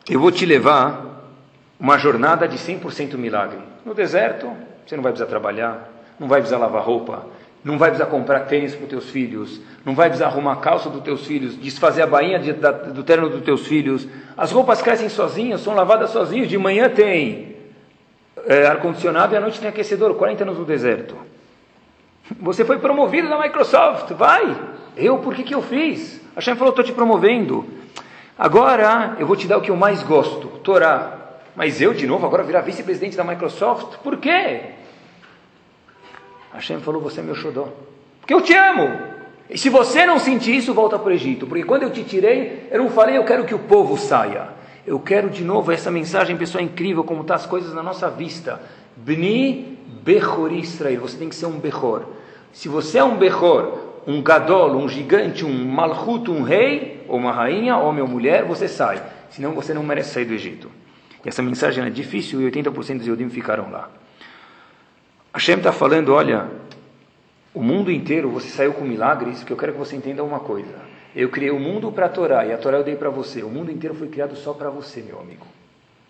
eu 0.09 0.20
vou 0.20 0.31
te 0.31 0.44
levar 0.44 1.33
uma 1.81 1.99
jornada 1.99 2.46
de 2.46 2.57
100% 2.59 3.16
milagre. 3.16 3.59
No 3.85 3.94
deserto, 3.94 4.51
você 4.87 4.94
não 4.94 5.03
vai 5.03 5.12
precisar 5.12 5.29
trabalhar, 5.29 5.90
não 6.18 6.29
vai 6.29 6.40
precisar 6.40 6.59
lavar 6.59 6.83
roupa, 6.83 7.27
não 7.64 7.79
vai 7.79 7.90
precisar 7.90 8.11
comprar 8.11 8.40
tênis 8.40 8.75
para 8.75 8.85
os 8.85 8.90
teus 8.90 9.11
filhos, 9.11 9.61
não 9.85 9.94
vai 9.94 10.09
precisar 10.09 10.27
arrumar 10.29 10.53
a 10.53 10.57
calça 10.57 10.88
dos 10.88 11.03
teus 11.03 11.27
filhos, 11.27 11.59
desfazer 11.59 12.03
a 12.03 12.07
bainha 12.07 12.38
de, 12.38 12.53
da, 12.53 12.70
do 12.70 13.03
terno 13.03 13.29
dos 13.29 13.42
teus 13.42 13.66
filhos. 13.66 14.07
As 14.37 14.53
roupas 14.53 14.83
crescem 14.83 15.09
sozinhas, 15.09 15.62
são 15.62 15.75
lavadas 15.75 16.11
sozinhas. 16.11 16.49
De 16.49 16.59
manhã 16.59 16.88
tem 16.88 17.56
é, 18.46 18.66
ar-condicionado 18.66 19.35
e 19.35 19.37
à 19.37 19.40
noite 19.40 19.61
tem 19.61 19.68
aquecedor. 19.68 20.14
40 20.14 20.44
anos 20.44 20.59
no 20.59 20.64
deserto. 20.64 21.16
Você 22.40 22.64
foi 22.64 22.78
promovido 22.78 23.28
da 23.28 23.38
Microsoft, 23.38 24.12
vai. 24.12 24.56
Eu, 24.96 25.18
por 25.18 25.35
que, 25.35 25.42
que 25.42 25.54
eu 25.54 25.62
fiz? 25.62 26.20
A 26.32 26.37
Hashem 26.37 26.56
falou, 26.56 26.70
estou 26.70 26.85
te 26.85 26.92
promovendo. 26.92 27.64
Agora 28.38 29.16
eu 29.18 29.26
vou 29.26 29.37
te 29.37 29.46
dar 29.46 29.59
o 29.59 29.61
que 29.61 29.70
eu 29.70 29.76
mais 29.76 30.02
gosto, 30.02 30.48
Torá. 30.59 31.18
Mas 31.54 31.80
eu, 31.80 31.94
de 31.94 32.06
novo, 32.06 32.26
agora 32.26 32.42
virar 32.42 32.61
vice-presidente 32.61 33.16
da 33.16 33.24
Microsoft? 33.24 33.98
Por 33.98 34.18
quê? 34.18 34.61
Hashem 36.52 36.80
falou, 36.80 37.00
você 37.00 37.20
é 37.20 37.22
meu 37.22 37.35
xodó. 37.35 37.68
Porque 38.20 38.35
eu 38.35 38.40
te 38.40 38.54
amo. 38.54 39.16
E 39.48 39.56
se 39.56 39.70
você 39.70 40.04
não 40.04 40.18
sentir 40.18 40.56
isso, 40.56 40.74
volta 40.74 40.98
para 40.98 41.11
o 41.11 41.12
Egito. 41.12 41.46
Porque 41.46 41.64
quando 41.64 41.85
eu 41.85 41.90
te 41.90 42.02
tirei, 42.02 42.68
eu 42.70 42.82
não 42.82 42.90
falei, 42.90 43.16
eu 43.16 43.24
quero 43.24 43.44
que 43.44 43.54
o 43.54 43.59
povo 43.59 43.96
saia. 43.96 44.48
Eu 44.87 45.01
quero 45.01 45.29
de 45.29 45.42
novo 45.42 45.72
essa 45.72 45.90
mensagem, 45.90 46.37
pessoal, 46.37 46.62
incrível, 46.62 47.03
como 47.03 47.22
estão 47.22 47.37
tá 47.37 47.42
as 47.42 47.46
coisas 47.46 47.75
na 47.75 47.83
nossa 47.83 48.09
vista. 48.09 48.61
Bni 48.96 49.77
Bechor 50.05 50.53
Israel. 50.53 51.01
Você 51.01 51.16
tem 51.16 51.29
que 51.29 51.35
ser 51.35 51.46
um 51.46 51.59
Bechor. 51.59 52.05
Se 52.53 52.68
você 52.68 52.99
é 52.99 53.05
um 53.05 53.16
Bechor, 53.16 53.79
um 54.07 54.22
gadol, 54.22 54.77
um 54.77 54.88
gigante, 54.88 55.44
um 55.44 55.66
malchut, 55.66 56.31
um 56.31 56.42
rei, 56.42 57.05
ou 57.09 57.18
uma 57.18 57.33
rainha, 57.33 57.77
homem 57.77 58.01
ou 58.01 58.09
mulher, 58.09 58.44
você 58.44 58.68
sai. 58.68 59.03
Senão 59.31 59.53
você 59.53 59.75
não 59.75 59.83
merece 59.83 60.14
sair 60.14 60.25
do 60.25 60.35
Egito. 60.35 60.70
E 61.25 61.29
essa 61.29 61.42
mensagem 61.42 61.85
é 61.85 61.90
difícil 61.90 62.40
e 62.40 62.51
80% 62.51 62.99
dos 62.99 63.07
Yodim 63.09 63.29
ficaram 63.29 63.68
lá. 63.70 63.90
Hashem 65.35 65.57
está 65.57 65.72
falando, 65.72 66.14
olha, 66.14 66.46
o 67.53 67.61
mundo 67.61 67.90
inteiro 67.90 68.31
você 68.31 68.49
saiu 68.49 68.72
com 68.72 68.85
milagres, 68.85 69.42
que 69.42 69.53
eu 69.53 69.57
quero 69.57 69.72
que 69.72 69.79
você 69.79 69.96
entenda 69.96 70.22
uma 70.22 70.38
coisa. 70.38 70.95
Eu 71.16 71.31
criei 71.31 71.50
o 71.50 71.59
mundo 71.59 71.90
para 71.90 72.05
a 72.05 72.09
Torá 72.11 72.44
e 72.44 72.52
a 72.52 72.59
Torá 72.59 72.76
eu 72.76 72.85
dei 72.85 72.94
para 72.94 73.09
você. 73.09 73.42
O 73.42 73.48
mundo 73.48 73.72
inteiro 73.72 73.96
foi 73.96 74.07
criado 74.09 74.37
só 74.37 74.52
para 74.52 74.68
você, 74.68 75.00
meu 75.00 75.18
amigo. 75.18 75.46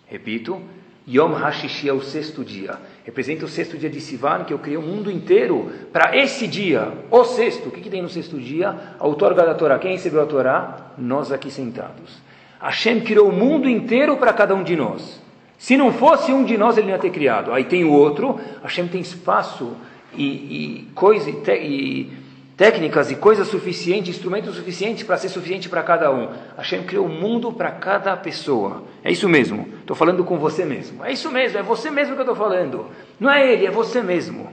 Repito, 0.05 0.61
Yom 1.07 1.33
HaShishi 1.33 1.87
é 1.87 1.93
o 1.93 2.01
sexto 2.01 2.43
dia. 2.43 2.77
Representa 3.05 3.45
o 3.45 3.47
sexto 3.47 3.77
dia 3.77 3.89
de 3.89 4.01
Sivan, 4.01 4.43
que 4.43 4.51
eu 4.51 4.59
criei 4.59 4.75
o 4.75 4.81
mundo 4.81 5.09
inteiro 5.09 5.71
para 5.93 6.17
esse 6.17 6.45
dia, 6.45 6.91
o 7.09 7.23
sexto. 7.23 7.69
O 7.69 7.71
que, 7.71 7.79
que 7.79 7.89
tem 7.89 8.01
no 8.01 8.09
sexto 8.09 8.37
dia? 8.37 8.75
A 8.99 9.07
outorga 9.07 9.45
da 9.45 9.55
Torá. 9.55 9.79
Quem 9.79 9.93
recebeu 9.93 10.21
a 10.21 10.25
Torá? 10.25 10.91
Nós 10.97 11.31
aqui 11.31 11.49
sentados. 11.49 12.21
Hashem 12.59 12.99
criou 12.99 13.29
o 13.29 13.31
mundo 13.31 13.69
inteiro 13.69 14.17
para 14.17 14.33
cada 14.33 14.53
um 14.53 14.63
de 14.63 14.75
nós. 14.75 15.21
Se 15.57 15.77
não 15.77 15.93
fosse 15.93 16.33
um 16.33 16.43
de 16.43 16.57
nós, 16.57 16.77
ele 16.77 16.87
não 16.87 16.93
ia 16.93 16.99
ter 16.99 17.11
criado. 17.11 17.53
Aí 17.53 17.63
tem 17.63 17.85
o 17.85 17.93
outro. 17.93 18.37
Hashem 18.61 18.89
tem 18.89 18.99
espaço 18.99 19.73
e, 20.13 20.25
e 20.25 20.87
coisa 20.93 21.29
e, 21.29 21.33
e 21.53 22.11
técnicas 22.57 23.11
e 23.11 23.15
coisas 23.15 23.47
suficientes, 23.47 24.15
instrumentos 24.15 24.55
suficientes 24.55 25.03
para 25.03 25.15
ser 25.15 25.29
suficiente 25.29 25.69
para 25.69 25.83
cada 25.83 26.11
um. 26.11 26.29
Hashem 26.57 26.83
criou 26.83 27.05
o 27.05 27.09
mundo 27.09 27.53
para 27.53 27.69
cada 27.69 28.17
pessoa. 28.17 28.83
É 29.03 29.11
isso 29.11 29.29
mesmo. 29.29 29.69
Estou 29.79 29.95
falando 29.95 30.23
com 30.23 30.39
você 30.39 30.65
mesmo. 30.65 31.05
É 31.05 31.13
isso 31.13 31.31
mesmo, 31.31 31.59
é 31.59 31.63
você 31.63 31.91
mesmo 31.91 32.15
que 32.15 32.21
eu 32.21 32.23
estou 32.23 32.35
falando. 32.35 32.87
Não 33.19 33.29
é 33.29 33.53
ele, 33.53 33.67
é 33.67 33.71
você 33.71 34.01
mesmo. 34.01 34.51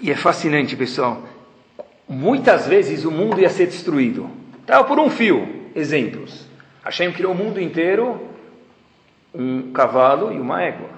E 0.00 0.10
é 0.10 0.16
fascinante, 0.16 0.74
pessoal. 0.74 1.22
Muitas 2.08 2.66
vezes 2.66 3.04
o 3.04 3.10
mundo 3.12 3.40
ia 3.40 3.48
ser 3.48 3.66
destruído. 3.66 4.28
Estava 4.60 4.82
por 4.82 4.98
um 4.98 5.08
fio. 5.08 5.70
Exemplos. 5.76 6.44
Hashem 6.84 7.12
criou 7.12 7.32
o 7.32 7.36
mundo 7.36 7.60
inteiro, 7.60 8.20
um 9.32 9.70
cavalo 9.70 10.32
e 10.32 10.40
uma 10.40 10.60
égua. 10.60 10.88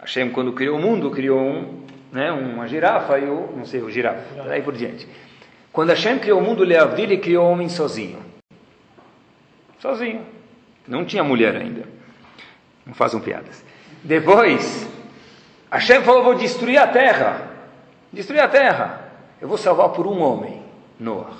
Hashem, 0.00 0.30
quando 0.30 0.52
criou 0.52 0.78
o 0.78 0.80
mundo, 0.80 1.10
criou 1.10 1.40
um 1.40 1.84
né? 2.14 2.30
uma 2.32 2.66
girafa 2.68 3.18
e 3.18 3.24
o, 3.24 3.52
não 3.56 3.64
sei, 3.64 3.82
o 3.82 3.90
girafa, 3.90 4.44
daí 4.44 4.62
por 4.62 4.74
diante. 4.74 5.06
Quando 5.72 5.90
Hashem 5.90 6.18
criou 6.20 6.40
o 6.40 6.42
mundo, 6.42 6.62
ele 6.62 7.18
criou 7.18 7.44
o 7.44 7.50
homem 7.50 7.68
sozinho. 7.68 8.20
Sozinho. 9.80 10.24
Não 10.86 11.04
tinha 11.04 11.24
mulher 11.24 11.56
ainda. 11.56 11.82
Não 12.86 12.94
façam 12.94 13.20
piadas. 13.20 13.64
Depois, 14.04 14.88
Hashem 15.70 16.02
falou, 16.02 16.22
vou 16.22 16.34
destruir 16.36 16.78
a 16.78 16.86
terra. 16.86 17.50
Destruir 18.12 18.40
a 18.40 18.48
terra. 18.48 19.10
Eu 19.40 19.48
vou 19.48 19.58
salvar 19.58 19.88
por 19.88 20.06
um 20.06 20.22
homem, 20.22 20.62
Noah. 20.98 21.32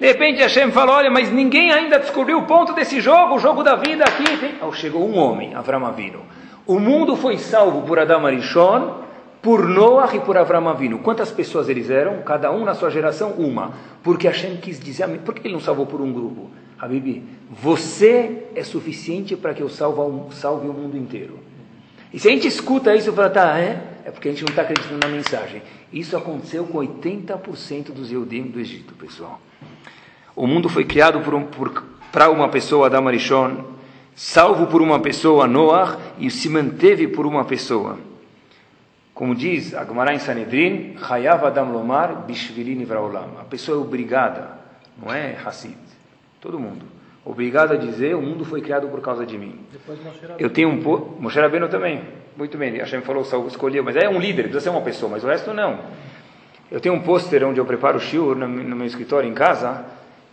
De 0.00 0.06
repente 0.06 0.40
Hashem 0.40 0.72
falou, 0.72 0.96
olha, 0.96 1.10
mas 1.10 1.30
ninguém 1.30 1.70
ainda 1.70 1.98
descobriu 1.98 2.38
o 2.38 2.46
ponto 2.46 2.72
desse 2.72 3.00
jogo, 3.00 3.34
o 3.34 3.38
jogo 3.38 3.62
da 3.62 3.76
vida 3.76 4.04
aqui. 4.04 4.36
Tem... 4.38 4.54
Oh, 4.62 4.72
chegou 4.72 5.06
um 5.06 5.18
homem, 5.18 5.54
Avram 5.54 5.84
Avinu. 5.84 6.22
O 6.66 6.78
mundo 6.80 7.14
foi 7.16 7.36
salvo 7.36 7.82
por 7.82 7.98
Adam 7.98 8.24
Arishon, 8.26 9.03
por 9.44 9.68
Noah 9.68 10.16
e 10.16 10.20
por 10.20 10.38
Avram 10.38 10.70
Avinu. 10.70 11.00
Quantas 11.00 11.30
pessoas 11.30 11.68
eles 11.68 11.90
eram? 11.90 12.22
Cada 12.22 12.50
um 12.50 12.64
na 12.64 12.74
sua 12.74 12.88
geração, 12.88 13.32
uma. 13.32 13.74
Porque 14.02 14.26
Hashem 14.26 14.56
quis 14.56 14.80
dizer, 14.80 15.06
por 15.18 15.34
que 15.34 15.46
ele 15.46 15.52
não 15.52 15.60
salvou 15.60 15.84
por 15.84 16.00
um 16.00 16.10
grupo? 16.10 16.50
Habibi, 16.78 17.22
você 17.50 18.46
é 18.54 18.64
suficiente 18.64 19.36
para 19.36 19.52
que 19.52 19.62
eu 19.62 19.68
salve, 19.68 20.00
o 20.00 20.72
mundo 20.72 20.96
inteiro. 20.96 21.38
E 22.10 22.18
se 22.18 22.26
a 22.26 22.30
gente 22.30 22.48
escuta 22.48 22.96
isso 22.96 23.10
e 23.10 23.12
fala, 23.12 23.28
tá, 23.28 23.58
é? 23.58 23.82
É 24.06 24.10
porque 24.10 24.28
a 24.28 24.32
gente 24.32 24.44
não 24.44 24.48
está 24.48 24.62
acreditando 24.62 25.06
na 25.06 25.12
mensagem. 25.12 25.60
Isso 25.92 26.16
aconteceu 26.16 26.64
com 26.64 26.78
80% 26.78 27.92
dos 27.92 28.10
Eudim 28.10 28.44
do 28.44 28.58
Egito, 28.58 28.94
pessoal. 28.94 29.38
O 30.34 30.46
mundo 30.46 30.70
foi 30.70 30.86
criado 30.86 31.20
para 31.20 31.36
um, 31.36 32.32
uma 32.32 32.48
pessoa, 32.48 32.86
Adam 32.86 33.06
Arishon, 33.08 33.58
salvo 34.14 34.66
por 34.68 34.80
uma 34.80 35.00
pessoa, 35.00 35.46
Noah, 35.46 35.98
e 36.18 36.30
se 36.30 36.48
manteve 36.48 37.06
por 37.06 37.26
uma 37.26 37.44
pessoa. 37.44 37.98
Como 39.14 39.32
diz 39.32 39.72
a 39.74 39.84
Gemara 39.84 40.12
em 40.12 40.18
Sanedrin, 40.18 40.96
Hayav 41.00 41.46
Adam 41.46 41.70
Lomar 41.70 42.26
Bishvilin 42.26 42.84
Vraolam. 42.84 43.38
A 43.40 43.44
pessoa 43.44 43.78
é 43.78 43.80
obrigada, 43.80 44.58
não 45.00 45.14
é 45.14 45.36
Hassid, 45.36 45.78
todo 46.40 46.58
mundo. 46.58 46.84
Obrigado 47.24 47.72
a 47.72 47.76
dizer, 47.76 48.16
o 48.16 48.20
mundo 48.20 48.44
foi 48.44 48.60
criado 48.60 48.88
por 48.88 49.00
causa 49.00 49.24
de 49.24 49.38
mim. 49.38 49.58
Eu 50.38 50.50
tenho 50.50 50.68
um... 50.68 50.82
Po... 50.82 51.16
Moshe 51.18 51.40
Rabbeinu 51.40 51.68
também. 51.68 52.02
Muito 52.36 52.58
bem, 52.58 52.76
Hashem 52.76 53.00
falou, 53.02 53.22
escolheu, 53.46 53.84
mas 53.84 53.96
é 53.96 54.08
um 54.08 54.18
líder, 54.18 54.42
precisa 54.42 54.60
ser 54.60 54.70
uma 54.70 54.82
pessoa, 54.82 55.12
mas 55.12 55.22
o 55.22 55.28
resto 55.28 55.54
não. 55.54 55.78
Eu 56.70 56.80
tenho 56.80 56.94
um 56.94 57.00
pôster 57.00 57.44
onde 57.44 57.60
eu 57.60 57.64
preparo 57.64 57.98
o 57.98 58.00
shiur 58.00 58.34
no 58.36 58.48
meu 58.48 58.86
escritório 58.86 59.30
em 59.30 59.32
casa, 59.32 59.86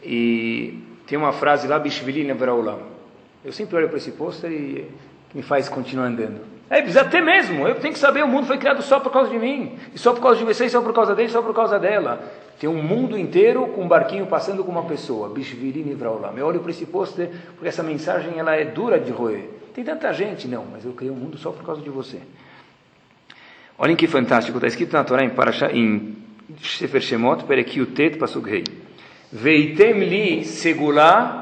e 0.04 0.84
tem 1.06 1.18
uma 1.18 1.32
frase 1.32 1.68
lá, 1.68 1.78
Bishvilin 1.78 2.34
Vraolam. 2.34 2.80
Eu 3.46 3.54
sempre 3.54 3.76
olho 3.78 3.88
para 3.88 3.98
esse 3.98 4.12
pôster 4.12 4.52
e 4.52 4.90
me 5.34 5.44
faz 5.44 5.70
continuar 5.70 6.08
andando. 6.08 6.51
É, 6.72 6.82
precisa 6.82 7.04
ter 7.04 7.20
mesmo. 7.20 7.68
Eu 7.68 7.76
tenho 7.76 7.94
que 7.94 8.00
saber, 8.00 8.24
o 8.24 8.28
mundo 8.30 8.48
foi 8.48 8.58
criado 8.58 8.82
só 8.82 8.98
por 8.98 9.12
causa 9.12 9.30
de 9.30 9.38
mim. 9.38 9.78
E 9.94 10.00
só 10.00 10.14
por 10.14 10.22
causa 10.22 10.40
de 10.40 10.46
vocês, 10.46 10.72
só 10.72 10.82
por 10.82 10.94
causa 10.94 11.14
dele, 11.14 11.28
só 11.28 11.42
por 11.42 11.54
causa 11.54 11.78
dela. 11.78 12.24
Tem 12.58 12.70
um 12.70 12.82
mundo 12.82 13.18
inteiro 13.18 13.68
com 13.68 13.84
um 13.84 13.88
barquinho 13.90 14.26
passando 14.26 14.64
com 14.64 14.72
uma 14.72 14.86
pessoa. 14.86 15.28
Bishvirin 15.28 15.94
Vraulam. 15.96 16.32
Eu 16.38 16.48
olho 16.48 16.62
para 16.62 16.72
esse 16.72 16.86
pôster 16.86 17.30
porque 17.56 17.68
essa 17.68 17.84
mensagem 17.84 18.40
ela 18.40 18.56
é 18.56 18.64
dura 18.64 18.98
de 18.98 19.12
roer. 19.12 19.50
Tem 19.76 19.84
tanta 19.84 20.14
gente, 20.14 20.48
não, 20.48 20.64
mas 20.72 20.86
eu 20.86 20.94
criei 20.94 21.12
o 21.12 21.14
um 21.14 21.18
mundo 21.18 21.38
só 21.38 21.52
por 21.52 21.66
causa 21.66 21.82
de 21.82 21.90
você. 21.90 22.20
Olhem 23.78 23.98
que 23.98 24.08
fantástico. 24.08 24.58
Está 24.58 24.68
escrito 24.68 24.94
na 24.94 25.04
Torá 25.04 25.26
em, 25.26 25.30
Parashá, 25.30 25.70
em 25.74 26.16
Sefer 26.64 27.02
Shemot, 27.02 27.44
Perekiutet 27.44 28.18
Pasuk 28.18 28.50
Rei. 28.50 28.64
Veitem 29.30 30.00
li 30.06 30.46
segulá 30.46 31.41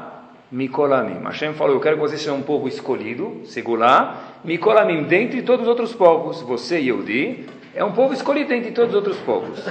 mikolamim. 0.50 1.22
Hashem 1.24 1.54
falou, 1.54 1.74
eu 1.74 1.80
quero 1.80 1.96
que 1.96 2.02
vocês 2.02 2.20
sejam 2.20 2.36
um 2.36 2.42
povo 2.42 2.66
escolhido, 2.66 3.40
segulá, 3.44 4.38
mikolamim, 4.44 5.04
dentre 5.04 5.42
todos 5.42 5.62
os 5.62 5.68
outros 5.68 5.94
povos. 5.94 6.42
Você, 6.42 6.78
Yehudi, 6.78 7.46
é 7.74 7.84
um 7.84 7.92
povo 7.92 8.12
escolhido 8.12 8.52
entre 8.52 8.72
todos 8.72 8.90
os 8.90 8.96
outros 8.96 9.16
povos. 9.18 9.64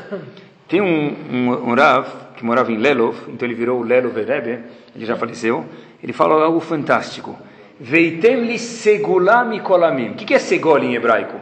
Tem 0.68 0.82
um, 0.82 1.16
um, 1.32 1.72
um 1.72 1.76
Rav 1.76 2.08
que 2.36 2.46
morava 2.46 2.72
em 2.72 2.78
Lelov, 2.78 3.18
então 3.28 3.48
ele 3.48 3.56
virou 3.56 3.82
Lelov 3.82 4.16
Rebbe, 4.16 4.60
ele 4.96 5.06
já 5.06 5.18
faleceu. 5.18 5.66
Ele 6.02 6.14
fala 6.14 6.42
algo 6.44 6.60
fantástico. 6.60 7.38
Veitem 7.80 8.46
li 8.46 8.58
segulá 8.58 9.44
mikolamim. 9.44 10.12
O 10.12 10.16
que 10.16 10.34
é 10.34 10.40
segol 10.40 10.80
em 10.80 10.96
hebraico? 10.96 11.36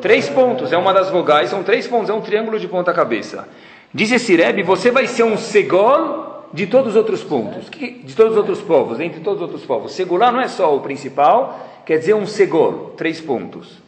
Três 0.00 0.28
pontos, 0.28 0.72
é 0.72 0.78
uma 0.78 0.92
das 0.92 1.10
vogais, 1.10 1.50
são 1.50 1.62
três 1.62 1.86
pontos, 1.86 2.10
é 2.10 2.12
um 2.14 2.20
triângulo 2.20 2.58
de 2.58 2.66
ponta 2.66 2.92
cabeça. 2.92 3.48
Diz 3.92 4.10
esse 4.10 4.34
Rebbe, 4.34 4.62
você 4.62 4.90
vai 4.90 5.06
ser 5.06 5.22
um 5.22 5.36
segol 5.36 6.33
de 6.54 6.68
todos 6.68 6.90
os 6.90 6.96
outros 6.96 7.24
pontos, 7.24 7.68
de 7.68 8.14
todos 8.14 8.30
os 8.30 8.38
outros 8.38 8.60
povos, 8.60 9.00
entre 9.00 9.20
todos 9.20 9.42
os 9.42 9.48
outros 9.48 9.66
povos. 9.66 9.92
Segular 9.92 10.32
não 10.32 10.40
é 10.40 10.46
só 10.46 10.74
o 10.74 10.80
principal, 10.80 11.82
quer 11.84 11.98
dizer 11.98 12.14
um 12.14 12.26
segol, 12.26 12.94
três 12.96 13.20
pontos. 13.20 13.82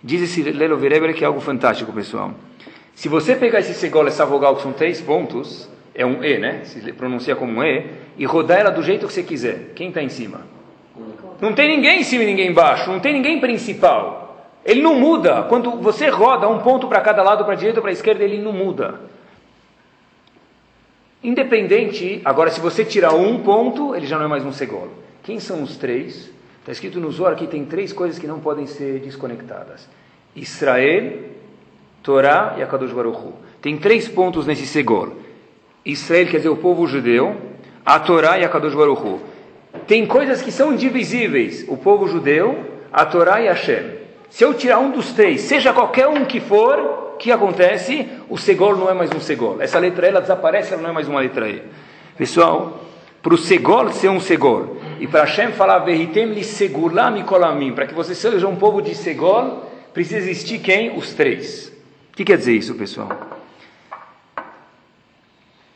Diz 0.00 0.22
esse 0.22 0.40
Lelo 0.44 0.78
Rebbe 0.78 1.12
que 1.14 1.24
é 1.24 1.26
algo 1.26 1.40
fantástico, 1.40 1.92
pessoal. 1.92 2.30
Se 2.94 3.08
você 3.08 3.34
pegar 3.34 3.58
esse 3.58 3.74
segol, 3.74 4.06
essa 4.06 4.24
vogal 4.24 4.54
que 4.54 4.62
são 4.62 4.72
três 4.72 5.00
pontos, 5.00 5.68
é 5.96 6.06
um 6.06 6.22
E, 6.22 6.38
né? 6.38 6.60
Se 6.62 6.92
pronuncia 6.92 7.34
como 7.34 7.58
um 7.58 7.64
E, 7.64 7.86
e 8.16 8.24
rodar 8.24 8.60
ela 8.60 8.70
do 8.70 8.84
jeito 8.84 9.08
que 9.08 9.12
você 9.12 9.24
quiser. 9.24 9.72
Quem 9.74 9.88
está 9.88 10.00
em 10.00 10.08
cima? 10.08 10.42
Não 11.40 11.54
tem 11.54 11.68
ninguém 11.68 12.00
em 12.00 12.04
cima 12.04 12.22
e 12.22 12.26
ninguém 12.26 12.50
embaixo, 12.50 12.88
não 12.88 13.00
tem 13.00 13.14
ninguém 13.14 13.40
principal. 13.40 14.46
Ele 14.64 14.80
não 14.80 14.94
muda. 14.94 15.42
Quando 15.48 15.72
você 15.72 16.08
roda 16.08 16.48
um 16.48 16.60
ponto 16.60 16.86
para 16.86 17.00
cada 17.00 17.24
lado, 17.24 17.44
para 17.44 17.54
a 17.54 17.56
direita 17.56 17.80
ou 17.80 17.82
para 17.82 17.90
a 17.90 17.92
esquerda, 17.92 18.22
ele 18.22 18.38
não 18.38 18.52
muda. 18.52 19.00
Independente, 21.26 22.20
agora 22.24 22.52
se 22.52 22.60
você 22.60 22.84
tirar 22.84 23.12
um 23.12 23.40
ponto, 23.40 23.96
ele 23.96 24.06
já 24.06 24.16
não 24.16 24.26
é 24.26 24.28
mais 24.28 24.44
um 24.44 24.52
segolo. 24.52 24.92
Quem 25.24 25.40
são 25.40 25.60
os 25.60 25.76
três? 25.76 26.30
Está 26.60 26.70
escrito 26.70 27.00
no 27.00 27.10
Zohar 27.10 27.34
que 27.34 27.48
tem 27.48 27.64
três 27.64 27.92
coisas 27.92 28.16
que 28.16 28.28
não 28.28 28.38
podem 28.38 28.64
ser 28.64 29.00
desconectadas: 29.00 29.88
Israel, 30.36 31.14
Torá 32.00 32.54
e 32.56 32.62
Akadosh 32.62 32.92
Baruch 32.92 33.18
Hu. 33.18 33.32
Tem 33.60 33.76
três 33.76 34.06
pontos 34.06 34.46
nesse 34.46 34.68
segol. 34.68 35.16
Israel 35.84 36.28
quer 36.28 36.36
dizer 36.36 36.48
o 36.48 36.58
povo 36.58 36.86
judeu, 36.86 37.34
a 37.84 37.98
Torá 37.98 38.38
e 38.38 38.44
a 38.44 38.48
Kadosh 38.48 38.76
Baruch 38.76 39.02
Hu. 39.02 39.20
Tem 39.84 40.06
coisas 40.06 40.40
que 40.40 40.52
são 40.52 40.74
indivisíveis: 40.74 41.64
o 41.66 41.76
povo 41.76 42.06
judeu, 42.06 42.56
a 42.92 43.04
Torá 43.04 43.40
e 43.40 43.48
Hashem. 43.48 43.82
Se 44.30 44.44
eu 44.44 44.54
tirar 44.54 44.78
um 44.78 44.90
dos 44.90 45.12
três, 45.12 45.42
seja 45.42 45.72
qualquer 45.72 46.08
um 46.08 46.24
que 46.24 46.40
for, 46.40 47.12
o 47.14 47.16
que 47.16 47.32
acontece? 47.32 48.06
O 48.28 48.36
segol 48.36 48.76
não 48.76 48.90
é 48.90 48.94
mais 48.94 49.10
um 49.10 49.20
segol. 49.20 49.60
Essa 49.60 49.78
letra 49.78 50.06
E 50.06 50.08
ela 50.10 50.20
desaparece, 50.20 50.72
ela 50.72 50.82
não 50.82 50.90
é 50.90 50.92
mais 50.92 51.08
uma 51.08 51.20
letra 51.20 51.48
E. 51.48 51.62
Pessoal, 52.16 52.80
para 53.22 53.34
o 53.34 53.38
segol 53.38 53.90
ser 53.90 54.08
um 54.08 54.20
segol, 54.20 54.76
e 55.00 55.06
para 55.06 55.24
Hashem 55.24 55.52
falar, 55.52 55.80
Vehitem 55.80 56.26
li 56.26 56.44
segulam 56.44 57.22
kolamim, 57.24 57.72
para 57.72 57.86
que 57.86 57.94
você 57.94 58.14
seja 58.14 58.46
um 58.46 58.56
povo 58.56 58.80
de 58.80 58.94
segol, 58.94 59.70
precisa 59.92 60.18
existir 60.18 60.60
quem? 60.60 60.96
Os 60.96 61.12
três. 61.12 61.72
O 62.12 62.16
que 62.16 62.24
quer 62.24 62.38
dizer 62.38 62.52
isso, 62.52 62.74
pessoal? 62.74 63.10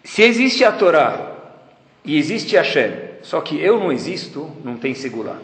Se 0.05 0.23
existe 0.23 0.65
a 0.65 0.73
Torá 0.73 1.33
e 2.05 2.17
existe 2.17 2.57
Hashem, 2.57 2.93
só 3.23 3.41
que 3.41 3.61
eu 3.61 3.79
não 3.79 3.93
existo, 3.93 4.51
não 4.65 4.77
tem 4.77 4.95
segular. 4.95 5.39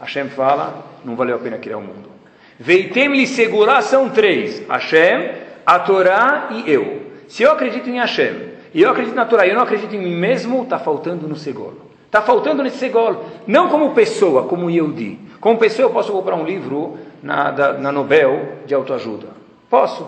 Hashem 0.00 0.28
fala, 0.28 0.86
não 1.04 1.16
valeu 1.16 1.36
a 1.36 1.38
pena 1.38 1.58
criar 1.58 1.78
o 1.78 1.82
mundo. 1.82 2.11
Veitem 2.58 3.08
lhe 3.08 3.26
segurar 3.26 3.82
são 3.82 4.08
três: 4.08 4.62
Hashem, 4.68 5.32
a 5.64 5.78
Torá 5.78 6.48
e 6.52 6.70
eu. 6.70 7.02
Se 7.28 7.42
eu 7.42 7.52
acredito 7.52 7.88
em 7.88 7.98
Hashem 7.98 8.52
e 8.74 8.82
eu 8.82 8.90
acredito 8.90 9.14
na 9.14 9.24
Torá 9.24 9.46
e 9.46 9.50
eu 9.50 9.54
não 9.54 9.62
acredito 9.62 9.94
em 9.94 9.98
mim 9.98 10.14
mesmo, 10.14 10.62
está 10.62 10.78
faltando 10.78 11.28
no 11.28 11.36
segolo. 11.36 11.90
Está 12.06 12.20
faltando 12.20 12.62
nesse 12.62 12.76
segolo. 12.76 13.24
Não 13.46 13.68
como 13.68 13.94
pessoa, 13.94 14.44
como 14.44 14.70
Yehudi. 14.70 15.18
Como 15.40 15.58
pessoa, 15.58 15.86
eu 15.86 15.92
posso 15.92 16.12
comprar 16.12 16.36
um 16.36 16.44
livro 16.44 16.98
na, 17.22 17.50
da, 17.50 17.72
na 17.72 17.90
Nobel 17.90 18.58
de 18.66 18.74
autoajuda. 18.74 19.28
Posso. 19.70 20.06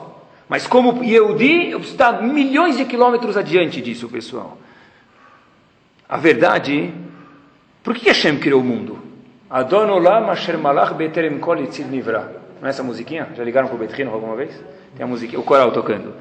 Mas 0.49 0.67
como 0.67 1.03
Yehudi, 1.03 1.71
eu 1.71 1.79
preciso 1.79 1.95
estar 1.95 2.23
milhões 2.23 2.77
de 2.77 2.85
quilômetros 2.85 3.37
adiante 3.37 3.81
disso, 3.81 4.09
pessoal. 4.09 4.59
A 6.07 6.19
verdade, 6.19 6.93
por 7.83 7.95
que 7.95 8.09
Hashem 8.09 8.39
criou 8.39 8.61
o 8.61 8.65
mundo? 8.65 8.99
Adon 9.55 9.89
Olam 9.89 10.31
Asher 10.31 10.59
Malach 10.59 10.95
Beterem 10.95 11.39
Kol 11.39 11.55
Nivra. 11.89 12.43
Não 12.61 12.67
é 12.67 12.71
essa 12.71 12.83
musiquinha? 12.83 13.29
Já 13.37 13.45
ligaram 13.45 13.69
para 13.69 13.77
o 13.77 13.79
Betrino 13.79 14.13
alguma 14.13 14.35
vez? 14.35 14.51
Tem 14.97 15.05
a 15.05 15.07
musiquinha, 15.07 15.39
o 15.39 15.45
coral 15.45 15.71
tocando. 15.71 16.17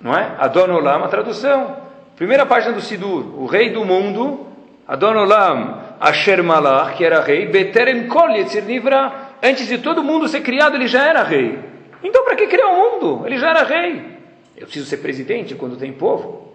Não 0.00 0.12
é? 0.12 0.34
Adon 0.36 0.72
Olam, 0.72 1.04
a 1.04 1.06
tradução. 1.06 1.76
Primeira 2.16 2.44
página 2.44 2.72
do 2.72 2.80
Sidur. 2.80 3.40
O 3.40 3.46
rei 3.46 3.70
do 3.70 3.84
mundo, 3.84 4.48
Adon 4.84 5.16
Olam, 5.16 5.80
Asher 6.00 6.42
Malach, 6.42 6.96
que 6.96 7.04
era 7.04 7.20
rei, 7.20 7.46
Beterem 7.46 8.08
Kol 8.08 8.30
Nivra. 8.66 9.12
Antes 9.40 9.68
de 9.68 9.78
todo 9.78 10.02
mundo 10.02 10.26
ser 10.26 10.40
criado, 10.40 10.74
ele 10.74 10.88
já 10.88 11.06
era 11.06 11.22
rei. 11.22 11.60
Então, 12.02 12.24
para 12.24 12.34
que 12.34 12.48
criar 12.48 12.66
o 12.66 12.76
mundo? 12.76 13.26
Ele 13.28 13.38
já 13.38 13.50
era 13.50 13.62
rei. 13.62 14.18
Eu 14.56 14.66
preciso 14.66 14.86
ser 14.86 14.96
presidente 14.96 15.54
quando 15.54 15.76
tem 15.76 15.92
povo? 15.92 16.52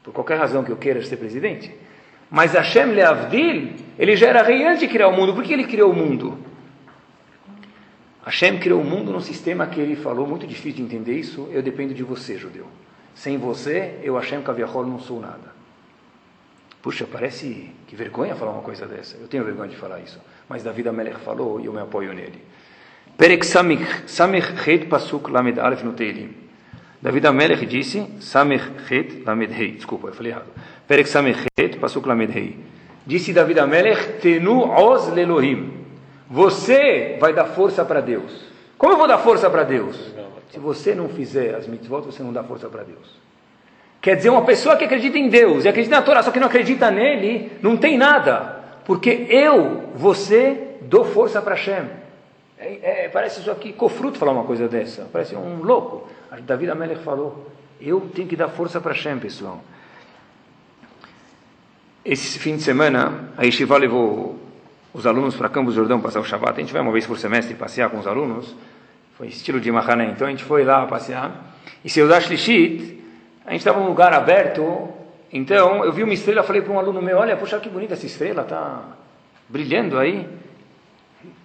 Por 0.00 0.12
qualquer 0.12 0.38
razão 0.38 0.62
que 0.62 0.70
eu 0.70 0.76
queira 0.76 1.02
ser 1.02 1.16
presidente? 1.16 1.74
Mas 2.30 2.52
Hashem 2.52 2.92
Leavdil, 2.92 3.72
ele 3.98 4.16
já 4.16 4.28
era 4.28 4.42
rei 4.42 4.66
antes 4.66 4.80
de 4.80 4.88
criar 4.88 5.08
o 5.08 5.12
mundo. 5.12 5.34
Por 5.34 5.42
que 5.42 5.52
ele 5.52 5.64
criou 5.64 5.90
o 5.90 5.96
mundo? 5.96 6.38
Hashem 8.24 8.58
criou 8.58 8.80
o 8.80 8.84
mundo 8.84 9.10
num 9.10 9.20
sistema 9.20 9.66
que 9.66 9.80
ele 9.80 9.96
falou, 9.96 10.26
muito 10.26 10.46
difícil 10.46 10.74
de 10.74 10.82
entender 10.82 11.18
isso, 11.18 11.48
eu 11.50 11.62
dependo 11.62 11.94
de 11.94 12.02
você, 12.02 12.36
judeu. 12.36 12.66
Sem 13.14 13.38
você, 13.38 13.98
eu, 14.02 14.16
Hashem 14.16 14.42
Kaviahol, 14.42 14.86
não 14.86 14.98
sou 14.98 15.18
nada. 15.20 15.56
Puxa, 16.82 17.06
parece 17.10 17.70
que 17.86 17.96
vergonha 17.96 18.36
falar 18.36 18.52
uma 18.52 18.62
coisa 18.62 18.86
dessa. 18.86 19.16
Eu 19.16 19.26
tenho 19.26 19.44
vergonha 19.44 19.68
de 19.68 19.76
falar 19.76 20.00
isso. 20.00 20.20
Mas 20.48 20.62
Davi 20.62 20.86
Amelech 20.86 21.18
falou 21.20 21.60
e 21.60 21.66
eu 21.66 21.72
me 21.72 21.80
apoio 21.80 22.12
nele. 22.12 22.40
Perek 23.16 23.44
Samech 23.44 24.52
Het 24.64 24.86
Pasuk 24.88 25.28
Lamed 25.28 25.58
Alef 25.58 25.82
no 25.82 25.92
Teilim. 25.92 26.32
David 27.02 27.26
Amelech 27.26 27.66
disse, 27.66 28.06
Samech 28.20 28.62
Het 28.88 29.24
Lamed 29.24 29.50
Hei. 29.50 29.72
Desculpa, 29.72 30.08
eu 30.08 30.14
falei 30.14 30.32
errado. 30.32 30.48
Perek 30.88 31.06
Samech 31.06 31.44
Het 31.54 31.78
Pasuk 31.78 32.06
Hei. 32.06 32.56
Disse 33.04 33.32
David 33.34 33.58
Amelech, 33.58 34.20
Tenu 34.22 34.62
Oz 34.62 35.12
Lelohim. 35.12 35.84
Você 36.30 37.18
vai 37.20 37.34
dar 37.34 37.44
força 37.44 37.84
para 37.84 38.00
Deus. 38.00 38.32
Como 38.78 38.94
eu 38.94 38.96
vou 38.96 39.06
dar 39.06 39.18
força 39.18 39.50
para 39.50 39.64
Deus? 39.64 39.96
Se 40.50 40.58
você 40.58 40.94
não 40.94 41.10
fizer 41.10 41.54
as 41.54 41.66
mitzvot, 41.66 42.00
você 42.06 42.22
não 42.22 42.32
dá 42.32 42.42
força 42.42 42.70
para 42.70 42.84
Deus. 42.84 43.20
Quer 44.00 44.16
dizer, 44.16 44.30
uma 44.30 44.46
pessoa 44.46 44.76
que 44.76 44.84
acredita 44.84 45.18
em 45.18 45.28
Deus 45.28 45.66
e 45.66 45.68
acredita 45.68 45.94
na 45.94 46.00
Torá, 46.00 46.22
só 46.22 46.30
que 46.30 46.40
não 46.40 46.46
acredita 46.46 46.90
nele, 46.90 47.52
não 47.60 47.76
tem 47.76 47.98
nada. 47.98 48.64
Porque 48.86 49.26
eu, 49.28 49.90
você, 49.94 50.76
dou 50.80 51.04
força 51.04 51.42
para 51.42 51.54
Hashem. 51.54 51.84
É, 52.58 53.04
é, 53.04 53.08
parece 53.10 53.40
isso 53.40 53.50
aqui, 53.50 53.74
Cofruto 53.74 54.18
falar 54.18 54.32
uma 54.32 54.44
coisa 54.44 54.66
dessa. 54.66 55.06
Parece 55.12 55.36
um 55.36 55.62
louco. 55.62 56.08
David 56.40 56.70
Amelech 56.70 57.02
falou, 57.02 57.46
eu 57.78 58.00
tenho 58.14 58.26
que 58.26 58.36
dar 58.36 58.48
força 58.48 58.80
para 58.80 58.92
Hashem, 58.92 59.18
pessoal. 59.18 59.62
Esse 62.08 62.38
fim 62.38 62.56
de 62.56 62.62
semana, 62.62 63.32
a 63.36 63.44
Yeshiva 63.44 63.76
levou 63.76 64.34
os 64.94 65.06
alunos 65.06 65.36
para 65.36 65.46
Campos 65.50 65.74
Jordão 65.74 66.00
passar 66.00 66.20
o 66.20 66.24
Shabbat. 66.24 66.56
A 66.56 66.60
gente 66.62 66.72
vai 66.72 66.80
uma 66.80 66.90
vez 66.90 67.06
por 67.06 67.18
semestre 67.18 67.54
passear 67.54 67.90
com 67.90 67.98
os 67.98 68.06
alunos. 68.06 68.56
Foi 69.18 69.26
estilo 69.26 69.60
de 69.60 69.70
Mahané. 69.70 70.06
Então 70.06 70.26
a 70.26 70.30
gente 70.30 70.42
foi 70.42 70.64
lá 70.64 70.86
passear. 70.86 71.54
E 71.84 71.90
se 71.90 72.00
eu 72.00 72.08
dar 72.08 72.22
Shlishit, 72.22 72.98
a 73.44 73.50
gente 73.50 73.60
estava 73.60 73.78
num 73.78 73.88
lugar 73.88 74.14
aberto. 74.14 74.88
Então 75.30 75.84
eu 75.84 75.92
vi 75.92 76.02
uma 76.02 76.14
estrela, 76.14 76.42
falei 76.42 76.62
para 76.62 76.72
um 76.72 76.78
aluno 76.78 77.02
meu: 77.02 77.18
Olha, 77.18 77.36
poxa, 77.36 77.60
que 77.60 77.68
bonita 77.68 77.92
essa 77.92 78.06
estrela, 78.06 78.40
está 78.40 78.84
brilhando 79.46 79.98
aí. 79.98 80.26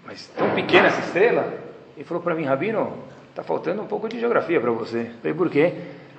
Mas 0.06 0.28
tão 0.28 0.52
pequena 0.52 0.88
essa 0.88 1.02
estrela. 1.02 1.56
Ele 1.97 2.06
falou 2.06 2.23
para 2.23 2.36
mim: 2.36 2.45
Rabino, 2.45 2.99
está 3.32 3.43
faltando 3.43 3.82
um 3.82 3.86
pouco 3.86 4.08
de 4.08 4.17
geografia 4.17 4.62
para 4.62 4.71
você. 4.71 4.99
Eu 4.99 5.17
falei: 5.21 5.34
Por 5.34 5.49
quê? 5.49 5.73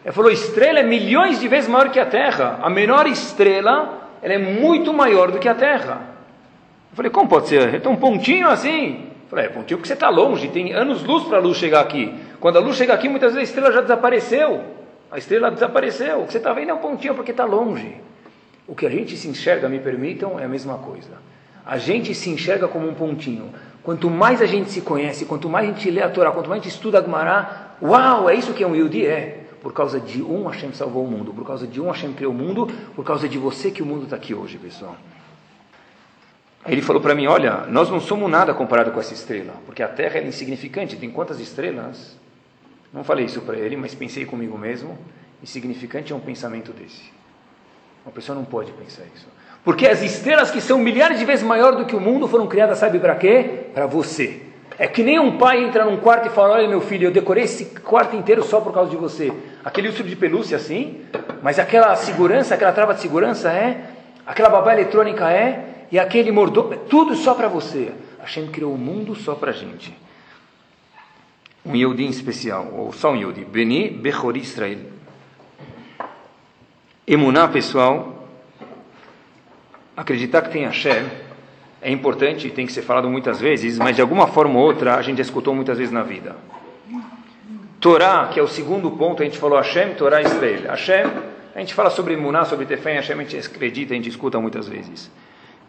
Ele 0.05 0.13
falou: 0.13 0.31
Estrela 0.31 0.81
é 0.81 0.83
milhões 0.83 1.41
de 1.41 1.49
vezes 1.49 1.67
maior 1.67 1.89
que 1.89 1.99
a 1.99 2.05
Terra. 2.05 2.59
A 2.61 2.69
menor 2.69 3.07
estrela 3.07 4.04
ela 4.25 4.33
é 4.33 4.39
muito 4.39 4.91
maior 4.95 5.31
do 5.31 5.39
que 5.39 5.47
a 5.47 5.55
Terra. 5.55 6.01
Eu 6.91 6.97
falei, 6.97 7.11
como 7.11 7.29
pode 7.29 7.47
ser? 7.47 7.75
É 7.75 7.79
tão 7.79 7.95
pontinho 7.95 8.49
assim? 8.49 9.09
Eu 9.25 9.29
falei, 9.29 9.45
é 9.45 9.49
pontinho 9.51 9.77
porque 9.77 9.87
você 9.87 9.93
está 9.93 10.09
longe, 10.09 10.49
tem 10.49 10.73
anos-luz 10.73 11.25
para 11.25 11.37
a 11.37 11.41
luz 11.43 11.59
chegar 11.59 11.81
aqui. 11.83 12.11
Quando 12.41 12.57
a 12.57 12.61
luz 12.61 12.75
chega 12.75 12.95
aqui, 12.95 13.07
muitas 13.07 13.35
vezes 13.35 13.51
a 13.51 13.51
estrela 13.51 13.71
já 13.71 13.83
desapareceu. 13.83 14.63
A 15.11 15.19
estrela 15.19 15.51
desapareceu. 15.51 16.23
O 16.23 16.27
que 16.27 16.33
você 16.33 16.39
está 16.39 16.55
vendo 16.55 16.71
é 16.71 16.75
um 16.75 16.79
pontinho 16.79 17.15
porque 17.15 17.33
está 17.33 17.45
longe. 17.45 17.97
O 18.67 18.75
que 18.75 18.87
a 18.87 18.89
gente 18.91 19.15
se 19.15 19.29
enxerga, 19.29 19.69
me 19.69 19.79
permitam, 19.79 20.41
é 20.41 20.45
a 20.47 20.49
mesma 20.49 20.79
coisa. 20.79 21.11
A 21.67 21.77
gente 21.77 22.15
se 22.15 22.31
enxerga 22.31 22.67
como 22.67 22.89
um 22.89 22.95
pontinho. 22.95 23.53
Quanto 23.83 24.09
mais 24.09 24.41
a 24.41 24.47
gente 24.47 24.71
se 24.71 24.81
conhece, 24.81 25.27
quanto 25.27 25.51
mais 25.51 25.69
a 25.69 25.73
gente 25.73 25.91
lê 25.91 26.01
a 26.01 26.09
Torá, 26.09 26.31
quanto 26.31 26.49
mais 26.49 26.63
a 26.63 26.65
gente 26.65 26.73
estuda 26.73 26.99
a 26.99 27.03
Gemara, 27.03 27.73
uau, 27.83 28.31
é 28.31 28.35
isso 28.35 28.55
que 28.55 28.65
é 28.65 28.67
um 28.67 28.75
Yudi? 28.75 29.05
É. 29.05 29.44
Por 29.65 29.73
causa 29.73 29.99
de 29.99 30.23
um 30.23 30.47
Hashem 30.47 30.75
salvou 30.75 31.07
o 31.07 31.11
mundo, 31.11 31.33
por 31.33 31.47
causa 31.47 31.67
de 31.67 31.81
um 31.81 31.87
Hashem 31.87 32.13
criou 32.13 32.35
o 32.35 32.37
mundo, 32.37 32.67
por 32.95 33.03
causa 33.03 33.27
de 33.27 33.39
você 33.39 33.71
que 33.71 33.83
o 33.83 33.87
mundo 33.87 34.05
está 34.05 34.15
aqui 34.15 34.35
hoje, 34.35 34.59
pessoal. 34.59 34.95
Aí 36.63 36.75
ele 36.75 36.83
falou 36.83 37.01
para 37.01 37.15
mim: 37.15 37.27
Olha, 37.27 37.65
nós 37.69 37.89
não 37.89 37.99
somos 37.99 38.31
nada 38.31 38.53
comparado 38.53 38.91
com 38.91 39.01
essa 39.01 39.15
estrela, 39.15 39.55
porque 39.65 39.83
a 39.83 39.89
Terra 39.89 40.19
é 40.19 40.27
insignificante. 40.27 40.97
Tem 40.97 41.11
quantas 41.11 41.41
estrelas? 41.41 42.15
Não 42.93 43.03
falei 43.03 43.25
isso 43.25 43.41
para 43.41 43.57
ele, 43.57 43.75
mas 43.75 43.95
pensei 43.95 44.27
comigo 44.27 44.59
mesmo. 44.59 44.99
Insignificante 45.43 46.13
é 46.13 46.17
um 46.17 46.21
pensamento 46.21 46.71
desse. 46.71 47.11
Uma 48.05 48.13
pessoa 48.13 48.37
não 48.37 48.45
pode 48.45 48.71
pensar 48.73 49.05
isso. 49.17 49.27
Porque 49.65 49.87
as 49.87 50.03
estrelas 50.03 50.51
que 50.51 50.61
são 50.61 50.79
milhares 50.79 51.19
de 51.19 51.25
vezes 51.25 51.43
maior 51.43 51.75
do 51.75 51.87
que 51.87 51.97
o 51.97 52.01
mundo 52.01 52.29
foram 52.29 52.47
criadas, 52.47 52.77
sabe 52.77 52.99
para 52.99 53.17
quê? 53.17 53.69
Para 53.73 53.87
você. 53.87 54.43
É 54.79 54.89
que 54.89 55.03
nem 55.03 55.19
um 55.19 55.39
pai 55.39 55.63
entra 55.63 55.85
num 55.85 55.99
quarto 55.99 56.27
e 56.27 56.31
fala: 56.31 56.55
Olha, 56.55 56.69
meu 56.69 56.81
filho, 56.81 57.09
eu 57.09 57.13
decorei 57.13 57.45
esse 57.45 57.67
quarto 57.81 58.17
inteiro 58.17 58.43
só 58.43 58.61
por 58.61 58.73
causa 58.73 58.91
de 58.91 58.97
você. 58.97 59.33
Aquele 59.65 59.89
urso 59.89 60.03
de 60.03 60.17
pelúcia, 60.17 60.57
assim, 60.57 61.03
mas 61.43 61.59
aquela 61.59 61.95
segurança, 61.95 62.55
aquela 62.55 62.73
trava 62.73 62.95
de 62.95 63.01
segurança 63.01 63.53
é, 63.53 63.91
aquela 64.27 64.49
babá 64.49 64.73
eletrônica 64.73 65.31
é, 65.31 65.87
e 65.93 65.99
aquele 65.99 66.33
mordomo, 66.33 66.77
tudo 66.89 67.15
só 67.15 67.35
para 67.35 67.49
você. 67.49 67.93
Hashem 68.19 68.49
criou 68.49 68.75
o 68.75 68.79
mundo 68.79 69.15
só 69.15 69.35
para 69.35 69.53
gente. 69.53 69.97
Um 71.65 71.75
Yehudi 71.75 72.07
especial, 72.09 72.69
ou 72.75 72.93
só 72.93 73.13
um 73.13 73.17
Yehudi, 73.17 73.45
Beni 73.45 73.91
Bechori 73.91 74.41
Israel. 74.41 74.79
Emuná, 77.07 77.47
pessoal, 77.49 78.29
acreditar 79.97 80.43
que 80.43 80.51
tem 80.51 80.65
Hashem 80.65 81.05
é 81.85 81.91
importante, 81.91 82.49
tem 82.49 82.65
que 82.65 82.73
ser 82.73 82.81
falado 82.81 83.11
muitas 83.11 83.39
vezes, 83.39 83.79
mas 83.79 83.95
de 83.95 84.01
alguma 84.01 84.27
forma 84.27 84.59
ou 84.59 84.65
outra 84.65 84.95
a 84.97 85.03
gente 85.03 85.21
escutou 85.21 85.55
muitas 85.55 85.77
vezes 85.77 85.93
na 85.93 86.03
vida. 86.03 86.35
Torá, 87.79 88.31
que 88.33 88.41
é 88.41 88.43
o 88.43 88.49
segundo 88.49 88.91
ponto, 88.93 89.23
a 89.23 89.27
gente 89.27 89.37
falou 89.37 89.59
Hashem, 89.59 89.93
Torá 89.93 90.23
e 90.23 90.25
Israel. 90.25 90.63
Hashem, 90.71 91.05
a 91.55 91.59
gente 91.59 91.75
fala 91.75 91.91
sobre 91.91 92.17
Muná, 92.17 92.47
sobre 92.47 92.65
Tefém, 92.65 92.95
Hashem 92.95 93.21
a 93.21 93.23
gente 93.23 93.37
acredita, 93.37 93.93
a 93.93 93.97
gente 93.97 94.09
escuta 94.09 94.41
muitas 94.41 94.67
vezes. 94.67 95.11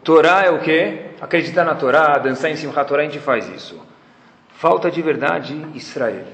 Torá 0.02 0.42
é 0.42 0.50
o 0.50 0.58
que? 0.60 1.00
Acreditar 1.20 1.64
na 1.64 1.74
Torá, 1.74 2.16
dançar 2.16 2.50
em 2.50 2.56
Simchat 2.56 2.88
Torá, 2.88 3.02
a 3.02 3.04
gente 3.04 3.18
faz 3.18 3.46
isso. 3.50 3.78
Falta 4.54 4.90
de 4.90 5.02
verdade 5.02 5.54
Israel. 5.74 6.24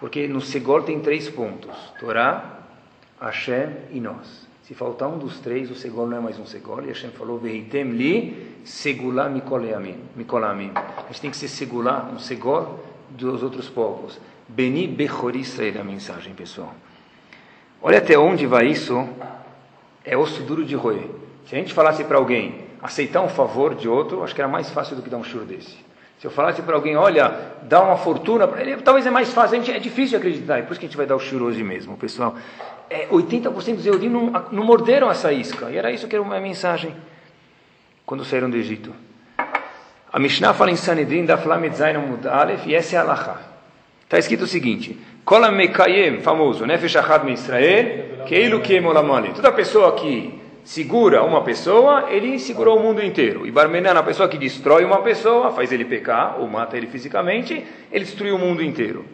Porque 0.00 0.26
no 0.26 0.40
Segol 0.40 0.80
tem 0.84 1.00
três 1.00 1.28
pontos: 1.28 1.76
Torá, 2.00 2.60
Hashem 3.20 3.68
e 3.90 4.00
nós. 4.00 4.47
Se 4.68 4.74
faltar 4.74 5.08
um 5.08 5.16
dos 5.16 5.40
três, 5.40 5.70
o 5.70 5.74
Segol 5.74 6.06
não 6.06 6.18
é 6.18 6.20
mais 6.20 6.38
um 6.38 6.44
Segol. 6.44 6.84
E 6.84 6.88
Hashem 6.88 7.10
falou: 7.12 7.38
Veitem 7.38 7.84
li 7.84 8.60
segulá 8.66 9.26
mikolamim. 9.26 10.72
A 10.74 11.06
gente 11.08 11.22
tem 11.22 11.30
que 11.30 11.38
ser 11.38 11.48
segulá, 11.48 12.10
um 12.12 12.18
Segol 12.18 12.78
dos 13.08 13.42
outros 13.42 13.70
povos. 13.70 14.20
Beni 14.46 14.86
Bechori 14.86 15.40
Israel 15.40 15.76
é 15.76 15.80
a 15.80 15.84
mensagem, 15.84 16.34
pessoal. 16.34 16.74
Olha 17.80 17.96
até 17.96 18.18
onde 18.18 18.46
vai 18.46 18.66
isso. 18.66 19.08
É 20.04 20.18
osso 20.18 20.42
duro 20.42 20.62
de 20.62 20.74
roer. 20.74 21.08
Se 21.46 21.56
a 21.56 21.58
gente 21.58 21.72
falasse 21.72 22.04
para 22.04 22.18
alguém 22.18 22.66
aceitar 22.82 23.22
um 23.22 23.28
favor 23.30 23.74
de 23.74 23.88
outro, 23.88 24.22
acho 24.22 24.34
que 24.34 24.40
era 24.42 24.48
mais 24.50 24.68
fácil 24.68 24.94
do 24.94 25.00
que 25.00 25.08
dar 25.08 25.16
um 25.16 25.24
churro 25.24 25.46
desse. 25.46 25.78
Se 26.18 26.26
eu 26.26 26.30
falasse 26.30 26.60
para 26.60 26.74
alguém, 26.74 26.94
olha, 26.94 27.54
dá 27.62 27.82
uma 27.82 27.96
fortuna 27.96 28.46
ele, 28.60 28.76
talvez 28.82 29.06
é 29.06 29.10
mais 29.10 29.32
fácil, 29.32 29.56
a 29.56 29.60
gente, 29.60 29.72
é 29.74 29.78
difícil 29.78 30.10
de 30.10 30.16
acreditar, 30.16 30.58
é 30.58 30.62
por 30.62 30.72
isso 30.72 30.80
que 30.80 30.84
a 30.84 30.88
gente 30.88 30.96
vai 30.96 31.06
dar 31.06 31.16
o 31.16 31.20
churro 31.20 31.46
hoje 31.46 31.62
mesmo, 31.62 31.96
pessoal. 31.96 32.36
É, 32.90 33.06
80% 33.08 33.74
dos 33.76 33.86
Eudim 33.86 34.08
não, 34.08 34.32
não 34.50 34.64
morderam 34.64 35.10
essa 35.10 35.32
isca, 35.32 35.70
e 35.70 35.76
era 35.76 35.90
isso 35.92 36.08
que 36.08 36.16
era 36.16 36.22
uma 36.22 36.40
mensagem 36.40 36.94
quando 38.06 38.24
saíram 38.24 38.48
do 38.48 38.56
Egito. 38.56 38.94
A 40.10 40.18
Mishnah 40.18 40.54
fala 40.54 40.70
em 40.70 40.76
Sanedrin, 40.76 41.26
da 41.26 41.36
Flamedzain 41.36 41.98
Mudalef, 41.98 42.66
e 42.66 42.74
essa 42.74 42.96
é 42.96 42.98
a 42.98 43.02
Alaha. 43.02 43.40
Está 44.04 44.18
escrito 44.18 44.44
o 44.44 44.46
seguinte: 44.46 44.98
Kolam 45.22 45.52
Mekayem, 45.52 46.22
famoso, 46.22 46.64
Nefesh 46.64 46.96
Achad 46.96 47.28
Israel, 47.28 48.24
Keilu 48.26 48.60
Kiem 48.60 48.86
Olamali. 48.86 49.34
Toda 49.34 49.52
pessoa 49.52 49.92
que 49.94 50.40
segura 50.64 51.22
uma 51.22 51.42
pessoa, 51.42 52.10
ele 52.10 52.38
segurou 52.38 52.78
o 52.78 52.82
mundo 52.82 53.02
inteiro. 53.02 53.46
E 53.46 53.50
Barmenan, 53.50 53.98
a 53.98 54.02
pessoa 54.02 54.28
que 54.28 54.38
destrói 54.38 54.84
uma 54.84 55.02
pessoa, 55.02 55.50
faz 55.50 55.70
ele 55.72 55.84
pecar 55.84 56.40
ou 56.40 56.48
mata 56.48 56.76
ele 56.76 56.86
fisicamente, 56.86 57.64
ele 57.92 58.04
destruiu 58.04 58.36
o 58.36 58.38
mundo 58.38 58.62
inteiro. 58.62 59.04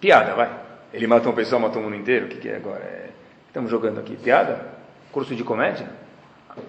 Piada, 0.00 0.34
vai. 0.34 0.48
Ele 0.92 1.06
mata 1.06 1.28
uma 1.28 1.34
pessoa, 1.34 1.60
matou 1.60 1.80
o 1.80 1.84
mundo 1.84 1.96
inteiro. 1.96 2.26
O 2.26 2.28
que, 2.28 2.38
que 2.38 2.48
é 2.48 2.56
agora? 2.56 2.82
É... 2.82 3.10
Estamos 3.46 3.70
jogando 3.70 4.00
aqui. 4.00 4.16
Piada? 4.16 4.66
Curso 5.12 5.34
de 5.34 5.44
comédia? 5.44 5.88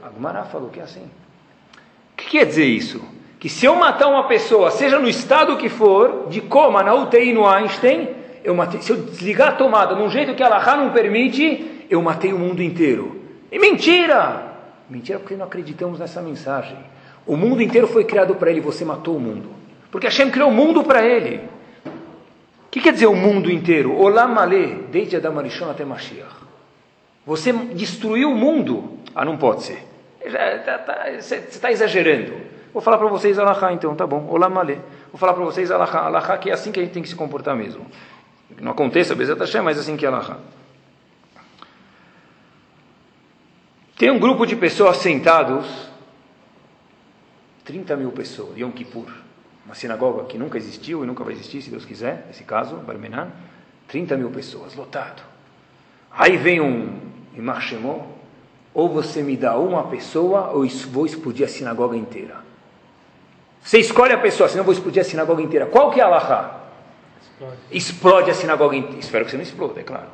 A 0.04 0.10
Gumará 0.10 0.44
falou 0.44 0.70
que 0.70 0.80
é 0.80 0.84
assim. 0.84 1.10
O 2.14 2.18
que 2.18 2.30
quer 2.30 2.46
dizer 2.46 2.66
isso? 2.66 3.02
que 3.42 3.50
se 3.50 3.66
eu 3.66 3.76
matar 3.76 4.08
uma 4.08 4.28
pessoa, 4.28 4.70
seja 4.70 5.00
no 5.00 5.10
estado 5.10 5.58
que 5.58 5.68
for, 5.68 6.28
de 6.30 6.42
coma, 6.42 6.84
na 6.84 6.94
UTI 6.94 7.34
no 7.34 7.48
Einstein, 7.48 8.10
eu 8.44 8.54
matei, 8.54 8.80
se 8.84 8.92
eu 8.92 8.98
desligar 8.98 9.48
a 9.48 9.52
tomada 9.54 9.96
de 9.96 10.02
um 10.04 10.12
jeito 10.12 10.36
que 10.36 10.44
a 10.44 10.46
Allah 10.46 10.78
não 10.78 10.92
permite, 10.92 11.88
eu 11.90 12.00
matei 12.04 12.32
o 12.32 12.38
mundo 12.38 12.62
inteiro. 12.62 13.20
E 13.52 13.58
mentira! 13.58 14.44
Mentira 14.88 15.18
porque 15.18 15.36
não 15.36 15.46
acreditamos 15.46 15.98
nessa 15.98 16.22
mensagem. 16.22 16.78
O 17.26 17.36
mundo 17.36 17.64
inteiro 17.64 17.88
foi 17.88 18.04
criado 18.04 18.36
para 18.36 18.52
ele, 18.52 18.62
você 18.62 18.86
matou 18.86 19.18
o 19.18 19.20
mundo. 19.20 19.50
Porque 19.90 20.06
Hashem 20.06 20.30
criou 20.30 20.50
o 20.50 20.54
mundo 20.54 20.84
para 20.84 21.04
ele. 21.04 21.42
O 22.72 22.74
que 22.74 22.80
quer 22.80 22.94
dizer 22.94 23.08
o 23.08 23.14
mundo 23.14 23.52
inteiro? 23.52 23.94
Olam 24.00 24.30
Malé, 24.30 24.78
desde 24.90 25.18
Adam 25.18 25.38
Arishon 25.38 25.70
até 25.70 25.84
Mashiach. 25.84 26.38
Você 27.26 27.52
destruiu 27.52 28.32
o 28.32 28.34
mundo. 28.34 28.98
Ah, 29.14 29.26
não 29.26 29.36
pode 29.36 29.64
ser. 29.64 29.86
Tá, 30.64 30.78
tá, 30.78 31.06
você 31.20 31.36
está 31.50 31.70
exagerando. 31.70 32.34
Vou 32.72 32.82
falar 32.82 32.98
para 32.98 33.10
vocês 33.10 33.38
alahá 33.38 33.74
então, 33.74 33.94
tá 33.94 34.08
bom. 34.08 34.26
Olá 34.30 34.48
malê. 34.48 34.76
Vou 35.12 35.20
falar 35.20 35.34
para 35.34 35.44
vocês 35.44 35.70
alahá, 35.70 36.06
alahá 36.06 36.38
que 36.38 36.50
é 36.50 36.54
assim 36.54 36.72
que 36.72 36.80
a 36.80 36.84
gente 36.84 36.94
tem 36.94 37.04
que 37.04 37.10
se 37.10 37.16
comportar 37.16 37.58
mesmo. 37.58 37.86
Não 38.62 38.72
aconteça, 38.72 39.14
Bezat 39.16 39.38
Hashem, 39.38 39.62
mas 39.62 39.78
assim 39.78 39.98
que 39.98 40.06
é 40.06 40.08
alahá. 40.08 40.38
Tem 43.98 44.10
um 44.10 44.18
grupo 44.18 44.46
de 44.46 44.56
pessoas 44.56 44.96
sentados, 44.96 45.68
30 47.66 47.98
mil 47.98 48.14
pessoas, 48.14 48.58
Yom 48.58 48.72
Kippur, 48.72 49.12
uma 49.72 49.76
sinagoga 49.76 50.26
que 50.26 50.38
nunca 50.38 50.58
existiu 50.58 51.02
e 51.02 51.08
nunca 51.08 51.24
vai 51.24 51.34
existir, 51.34 51.62
se 51.62 51.70
Deus 51.70 51.86
quiser, 51.86 52.26
nesse 52.28 52.44
caso, 52.44 52.76
Barmenan, 52.76 53.30
30 53.88 54.18
mil 54.18 54.30
pessoas, 54.30 54.76
lotado. 54.76 55.24
Aí 56.12 56.36
vem 56.36 56.60
um 56.60 57.00
Imar 57.34 57.64
ou 58.74 58.90
você 58.90 59.24
me 59.24 59.38
dá 59.38 59.58
uma 59.58 59.84
pessoa, 59.84 60.50
ou 60.50 60.68
vou 60.68 61.06
explodir 61.06 61.46
a 61.46 61.50
sinagoga 61.50 61.96
inteira. 61.96 62.36
Você 63.62 63.80
escolhe 63.80 64.12
a 64.12 64.18
pessoa, 64.18 64.50
senão 64.50 64.62
eu 64.62 64.66
vou 64.66 64.74
explodir 64.74 65.02
a 65.02 65.06
sinagoga 65.06 65.42
inteira. 65.42 65.66
Qual 65.66 65.90
que 65.90 66.02
é 66.02 66.04
a 66.04 66.08
Allahá? 66.08 66.64
Explode. 67.22 67.58
Explode 67.72 68.32
a 68.32 68.34
sinagoga 68.34 68.76
inteira. 68.76 69.00
Espero 69.00 69.24
que 69.24 69.32
você 69.32 69.38
não 69.38 69.44
exploda, 69.44 69.80
é 69.80 69.84
claro. 69.84 70.08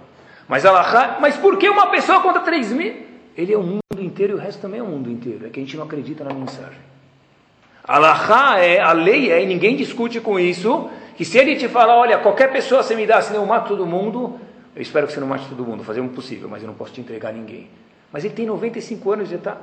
Mas 0.47 0.65
Allahá, 0.65 1.17
mas 1.19 1.35
por 1.35 1.57
que 1.57 1.67
uma 1.67 1.87
pessoa 1.87 2.21
contra 2.21 2.41
três 2.41 2.71
mil? 2.71 3.07
Ele 3.35 3.53
é 3.53 3.57
o 3.57 3.63
mundo 3.63 3.81
inteiro 3.99 4.33
e 4.33 4.35
o 4.35 4.39
resto 4.39 4.61
também 4.61 4.79
é 4.79 4.83
o 4.83 4.87
mundo 4.87 5.09
inteiro. 5.09 5.47
É 5.47 5.49
que 5.49 5.59
a 5.59 5.63
gente 5.63 5.75
não 5.75 5.85
acredita 5.85 6.23
na 6.23 6.33
mensagem. 6.33 6.86
Allahá 7.87 8.59
é, 8.59 8.79
a 8.79 8.91
lei 8.91 9.31
é, 9.31 9.41
e 9.41 9.45
ninguém 9.45 9.75
discute 9.75 10.19
com 10.19 10.39
isso, 10.39 10.89
que 11.15 11.23
se 11.23 11.37
ele 11.37 11.55
te 11.55 11.67
falar, 11.67 11.95
olha, 11.95 12.17
qualquer 12.17 12.51
pessoa 12.51 12.83
você 12.83 12.95
me 12.95 13.07
dá, 13.07 13.21
senão 13.21 13.41
eu 13.41 13.47
mato 13.47 13.69
todo 13.69 13.85
mundo, 13.85 14.39
eu 14.77 14.81
espero 14.83 15.07
que 15.07 15.13
você 15.13 15.19
não 15.19 15.27
mate 15.27 15.49
todo 15.49 15.65
mundo, 15.65 15.83
fazer 15.83 16.01
o 16.01 16.09
possível, 16.09 16.47
mas 16.47 16.61
eu 16.61 16.67
não 16.67 16.75
posso 16.75 16.93
te 16.93 17.01
entregar 17.01 17.33
ninguém. 17.33 17.67
Mas 18.11 18.23
ele 18.23 18.35
tem 18.35 18.45
95 18.45 19.11
anos 19.11 19.31
e 19.31 19.33
está. 19.33 19.57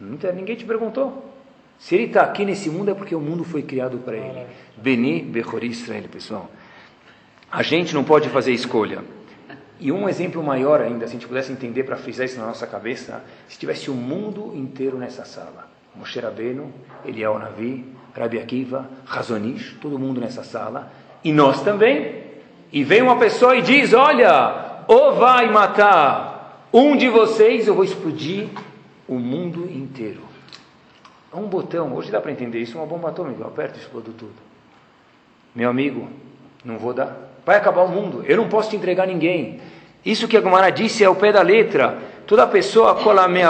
Ninguém 0.00 0.56
te 0.56 0.64
perguntou. 0.64 1.22
Se 1.78 1.94
ele 1.94 2.04
está 2.04 2.22
aqui 2.22 2.46
nesse 2.46 2.70
mundo 2.70 2.90
é 2.90 2.94
porque 2.94 3.14
o 3.14 3.20
mundo 3.20 3.44
foi 3.44 3.62
criado 3.62 3.98
para 3.98 4.16
ele. 4.16 4.46
Beni 4.76 5.20
Bechori 5.20 5.66
Israel, 5.66 6.04
pessoal. 6.10 6.50
A 7.52 7.62
gente 7.62 7.94
não 7.94 8.04
pode 8.04 8.30
fazer 8.30 8.52
escolha. 8.52 9.04
E 9.78 9.92
um 9.92 10.08
exemplo 10.08 10.42
maior 10.42 10.80
ainda, 10.80 11.06
se 11.06 11.10
a 11.10 11.18
gente 11.18 11.28
pudesse 11.28 11.52
entender 11.52 11.84
para 11.84 11.96
frisar 11.96 12.24
isso 12.24 12.38
na 12.38 12.46
nossa 12.46 12.66
cabeça, 12.66 13.22
se 13.46 13.58
tivesse 13.58 13.90
o 13.90 13.94
mundo 13.94 14.52
inteiro 14.54 14.96
nessa 14.96 15.26
sala. 15.26 15.73
Moshe 15.94 16.18
Rabbeinu, 16.20 16.72
Eliel 17.04 17.38
Navi, 17.38 17.84
Rabi 18.16 18.38
Akiva, 18.38 18.88
Razonish, 19.04 19.76
todo 19.80 19.98
mundo 19.98 20.20
nessa 20.20 20.42
sala. 20.42 20.90
E 21.22 21.32
nós 21.32 21.62
também. 21.62 22.22
E 22.72 22.82
vem 22.82 23.02
uma 23.02 23.16
pessoa 23.16 23.56
e 23.56 23.62
diz, 23.62 23.92
olha, 23.92 24.82
ou 24.88 25.14
vai 25.14 25.50
matar 25.50 26.68
um 26.72 26.96
de 26.96 27.08
vocês, 27.08 27.68
eu 27.68 27.74
vou 27.74 27.84
explodir 27.84 28.48
o 29.06 29.18
mundo 29.18 29.70
inteiro. 29.70 30.22
É 31.32 31.36
um 31.36 31.46
botão, 31.46 31.94
hoje 31.94 32.10
dá 32.10 32.20
para 32.20 32.32
entender 32.32 32.60
isso, 32.60 32.76
uma 32.78 32.86
bomba 32.86 33.08
atômica, 33.08 33.42
eu 33.42 33.46
aperto 33.46 33.78
e 33.78 33.82
explodo 33.82 34.12
tudo. 34.12 34.34
Meu 35.54 35.70
amigo, 35.70 36.08
não 36.64 36.78
vou 36.78 36.92
dar. 36.92 37.16
Vai 37.44 37.56
acabar 37.56 37.82
o 37.82 37.88
mundo, 37.88 38.24
eu 38.26 38.36
não 38.36 38.48
posso 38.48 38.70
te 38.70 38.76
entregar 38.76 39.06
ninguém. 39.06 39.60
Isso 40.04 40.28
que 40.28 40.36
a 40.36 40.40
Gomara 40.40 40.70
disse 40.70 41.02
é 41.02 41.08
o 41.08 41.14
pé 41.14 41.32
da 41.32 41.42
letra. 41.42 41.98
Toda 42.26 42.46
pessoa, 42.46 42.96
me 43.28 43.42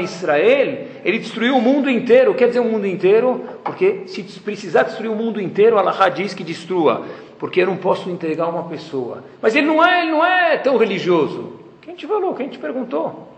Israel, 0.00 0.86
ele 1.04 1.18
destruiu 1.18 1.56
o 1.56 1.60
mundo 1.60 1.90
inteiro. 1.90 2.34
Quer 2.34 2.48
dizer 2.48 2.60
o 2.60 2.64
mundo 2.64 2.86
inteiro? 2.86 3.44
Porque 3.64 4.02
se 4.06 4.22
precisar 4.40 4.84
destruir 4.84 5.10
o 5.10 5.16
mundo 5.16 5.40
inteiro, 5.40 5.78
Allah 5.78 6.08
diz 6.08 6.34
que 6.34 6.44
destrua. 6.44 7.04
Porque 7.38 7.62
eu 7.62 7.66
não 7.66 7.76
posso 7.76 8.10
entregar 8.10 8.48
uma 8.48 8.64
pessoa. 8.64 9.24
Mas 9.40 9.56
ele 9.56 9.66
não 9.66 9.84
é, 9.84 10.02
ele 10.02 10.10
não 10.12 10.24
é 10.24 10.56
tão 10.58 10.76
religioso. 10.76 11.60
Quem 11.80 11.94
te 11.94 12.06
falou? 12.06 12.34
Quem 12.34 12.48
te 12.48 12.58
perguntou? 12.58 13.34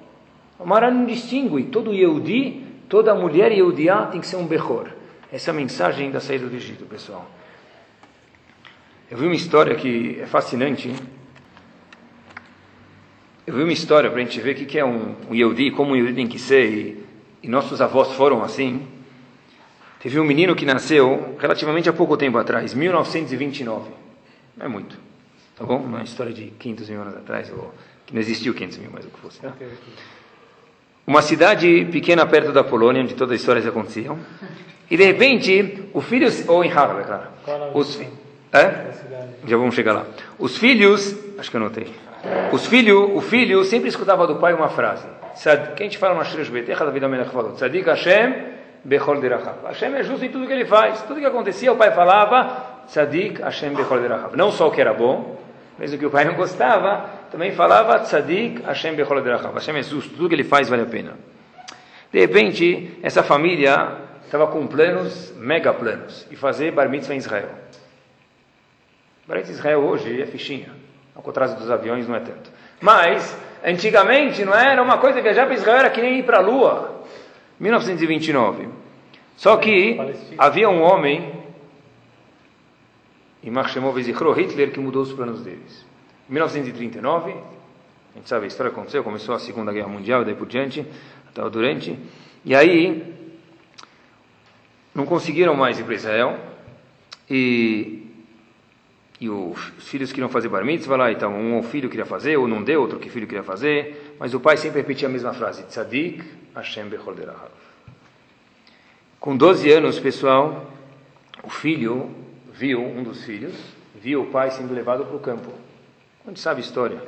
Gomara 0.58 0.90
não 0.90 1.06
distingue. 1.06 1.64
Todo 1.64 1.94
Yehudi 1.94 2.70
Toda 2.90 3.14
mulher 3.14 3.52
Yehudiá 3.52 4.06
tem 4.06 4.20
que 4.20 4.26
ser 4.26 4.34
um 4.34 4.44
Bechor. 4.44 4.88
Essa 5.32 5.50
é 5.50 5.52
a 5.52 5.54
mensagem 5.54 6.10
da 6.10 6.18
saída 6.18 6.48
do 6.48 6.56
Egito, 6.56 6.84
pessoal. 6.86 7.24
Eu 9.08 9.16
vi 9.16 9.26
uma 9.26 9.34
história 9.34 9.76
que 9.76 10.18
é 10.20 10.26
fascinante. 10.26 10.92
Eu 13.50 13.56
vi 13.56 13.62
uma 13.64 13.72
história 13.72 14.08
para 14.08 14.20
a 14.20 14.24
gente 14.24 14.40
ver 14.40 14.52
o 14.52 14.54
que 14.64 14.78
é 14.78 14.84
um, 14.84 15.16
um 15.28 15.34
Yehudi, 15.34 15.72
como 15.72 15.90
um 15.90 15.96
Yehudi 15.96 16.14
tem 16.14 16.28
que 16.28 16.38
ser, 16.38 16.70
e, 16.70 17.04
e 17.42 17.48
nossos 17.48 17.80
avós 17.80 18.12
foram 18.12 18.44
assim. 18.44 18.86
Teve 20.00 20.20
um 20.20 20.24
menino 20.24 20.54
que 20.54 20.64
nasceu 20.64 21.36
relativamente 21.36 21.88
há 21.88 21.92
pouco 21.92 22.16
tempo 22.16 22.38
atrás, 22.38 22.72
1929. 22.74 23.90
Não 24.56 24.66
é 24.66 24.68
muito, 24.68 24.96
tá 25.58 25.64
bom? 25.64 25.78
Uma 25.78 26.04
história 26.04 26.32
de 26.32 26.44
500 26.60 26.90
mil 26.90 27.02
anos 27.02 27.16
atrás, 27.16 27.50
ou 27.50 27.74
que 28.06 28.14
não 28.14 28.20
existiu 28.20 28.54
500 28.54 28.78
mil, 28.78 28.90
mas 28.92 29.04
o 29.04 29.08
que 29.08 29.18
fosse. 29.18 29.40
Tá? 29.40 29.52
uma 31.04 31.22
cidade 31.22 31.88
pequena 31.90 32.24
perto 32.24 32.52
da 32.52 32.62
Polônia, 32.62 33.02
onde 33.02 33.14
todas 33.14 33.34
as 33.34 33.40
histórias 33.40 33.66
aconteciam. 33.66 34.16
E 34.88 34.96
de 34.96 35.04
repente, 35.04 35.88
o 35.92 36.00
filho, 36.00 36.28
ou 36.46 36.62
em 36.62 36.68
Harvard, 36.68 37.32
claro. 37.44 37.76
Os, 37.76 38.00
é? 38.52 38.92
Já 39.44 39.56
vamos 39.56 39.74
chegar 39.74 39.92
lá. 39.92 40.06
Os 40.38 40.56
filhos, 40.56 41.16
acho 41.36 41.50
que 41.50 41.56
eu 41.56 41.60
notei. 41.60 41.88
Os 42.52 42.66
filhos, 42.66 43.10
o 43.14 43.20
filho 43.20 43.64
sempre 43.64 43.88
escutava 43.88 44.26
do 44.26 44.36
pai 44.36 44.52
uma 44.52 44.68
frase. 44.68 45.06
Que 45.76 45.82
a 45.82 45.86
gente 45.86 45.98
fala 45.98 46.14
no 46.14 46.20
Ashresh 46.20 46.50
falou. 47.32 47.52
Tzadik 47.52 47.88
Hashem 47.88 48.34
Bechol. 48.84 49.20
Hashem 49.64 49.94
é 49.94 50.02
justo 50.02 50.24
em 50.24 50.30
tudo 50.30 50.46
que 50.46 50.52
ele 50.52 50.64
faz. 50.64 51.02
Tudo 51.02 51.20
que 51.20 51.26
acontecia, 51.26 51.72
o 51.72 51.76
pai 51.76 51.92
falava 51.92 52.84
Tzadik 52.86 53.40
Hashem 53.40 53.74
Bechol. 53.74 54.00
Não 54.36 54.50
só 54.50 54.68
o 54.68 54.70
que 54.70 54.80
era 54.80 54.92
bom, 54.92 55.40
mesmo 55.78 55.98
que 55.98 56.06
o 56.06 56.10
pai 56.10 56.24
não 56.24 56.34
gostava, 56.36 57.08
também 57.30 57.52
falava 57.52 58.00
Tzadik 58.00 58.62
Hashem 58.62 58.94
Bechol. 58.94 59.22
Hashem 59.22 59.76
é 59.76 59.82
justo, 59.82 60.10
tudo 60.10 60.28
que 60.28 60.34
ele 60.34 60.44
faz 60.44 60.68
vale 60.68 60.82
a 60.82 60.86
pena. 60.86 61.12
De 62.12 62.18
repente, 62.18 62.98
essa 63.02 63.22
família 63.22 63.96
estava 64.24 64.46
com 64.48 64.66
planos, 64.66 65.32
mega 65.36 65.72
planos, 65.72 66.26
e 66.30 66.36
fazer 66.36 66.72
Bar 66.72 66.88
Mitzvah 66.88 67.14
em 67.14 67.18
Israel. 67.18 67.48
Bar 69.26 69.36
Mitzvah 69.36 69.52
em 69.52 69.56
Israel 69.56 69.80
hoje 69.80 70.20
é 70.20 70.26
fichinha, 70.26 70.70
ao 71.14 71.22
contrário 71.22 71.56
dos 71.56 71.70
aviões 71.70 72.08
não 72.08 72.16
é 72.16 72.20
tanto. 72.20 72.50
Mas, 72.80 73.36
antigamente, 73.64 74.44
não 74.44 74.54
era 74.54 74.82
uma 74.82 74.98
coisa, 74.98 75.20
viajar 75.20 75.46
para 75.46 75.54
Israel 75.54 75.78
era 75.78 75.90
que 75.90 76.00
nem 76.00 76.18
ir 76.18 76.24
para 76.24 76.38
a 76.38 76.40
Lua. 76.40 77.02
1929. 77.58 78.68
Só 79.36 79.56
que 79.56 79.98
havia 80.38 80.68
um 80.68 80.82
homem 80.82 81.40
e 83.42 83.50
Marshemov 83.50 84.00
Zichro 84.02 84.32
Hitler 84.32 84.70
que 84.70 84.80
mudou 84.80 85.02
os 85.02 85.12
planos 85.12 85.42
deles. 85.42 85.84
Em 86.28 86.32
1939, 86.32 87.32
a 87.32 88.18
gente 88.18 88.28
sabe 88.28 88.44
a 88.44 88.48
história 88.48 88.70
aconteceu, 88.70 89.02
começou 89.02 89.34
a 89.34 89.38
Segunda 89.38 89.72
Guerra 89.72 89.88
Mundial, 89.88 90.24
daí 90.24 90.34
por 90.34 90.46
diante, 90.46 90.84
até 91.28 91.48
durante, 91.48 91.98
e 92.44 92.54
aí 92.54 93.14
não 94.94 95.06
conseguiram 95.06 95.54
mais 95.54 95.78
ir 95.78 95.84
para 95.84 95.94
Israel, 95.94 96.38
e, 97.30 97.99
e 99.20 99.28
os 99.28 99.58
filhos 99.78 100.10
queriam 100.10 100.30
fazer 100.30 100.48
bar 100.48 100.64
mitzvah 100.64 100.96
lá, 100.96 101.12
então 101.12 101.36
um 101.38 101.62
filho 101.62 101.90
queria 101.90 102.06
fazer, 102.06 102.38
ou 102.38 102.48
não 102.48 102.62
deu, 102.62 102.80
outro 102.80 102.98
que 102.98 103.10
filho 103.10 103.26
queria 103.26 103.44
fazer, 103.44 104.16
mas 104.18 104.32
o 104.32 104.40
pai 104.40 104.56
sempre 104.56 104.80
repetia 104.80 105.08
a 105.08 105.10
mesma 105.10 105.34
frase, 105.34 105.62
Tzadik 105.64 106.24
Hashem 106.54 106.88
Bechol 106.88 107.14
Derahav. 107.14 107.50
Com 109.20 109.36
12 109.36 109.70
anos, 109.70 110.00
pessoal, 110.00 110.72
o 111.44 111.50
filho 111.50 112.10
viu 112.50 112.82
um 112.82 113.02
dos 113.02 113.22
filhos, 113.22 113.54
viu 113.94 114.22
o 114.22 114.26
pai 114.26 114.50
sendo 114.50 114.72
levado 114.72 115.04
para 115.04 115.16
o 115.16 115.20
campo. 115.20 115.52
Gente 116.26 116.40
sabe 116.40 116.62
a 116.62 116.64
história. 116.64 117.02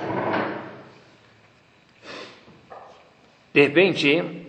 De 3.55 3.63
repente, 3.63 4.47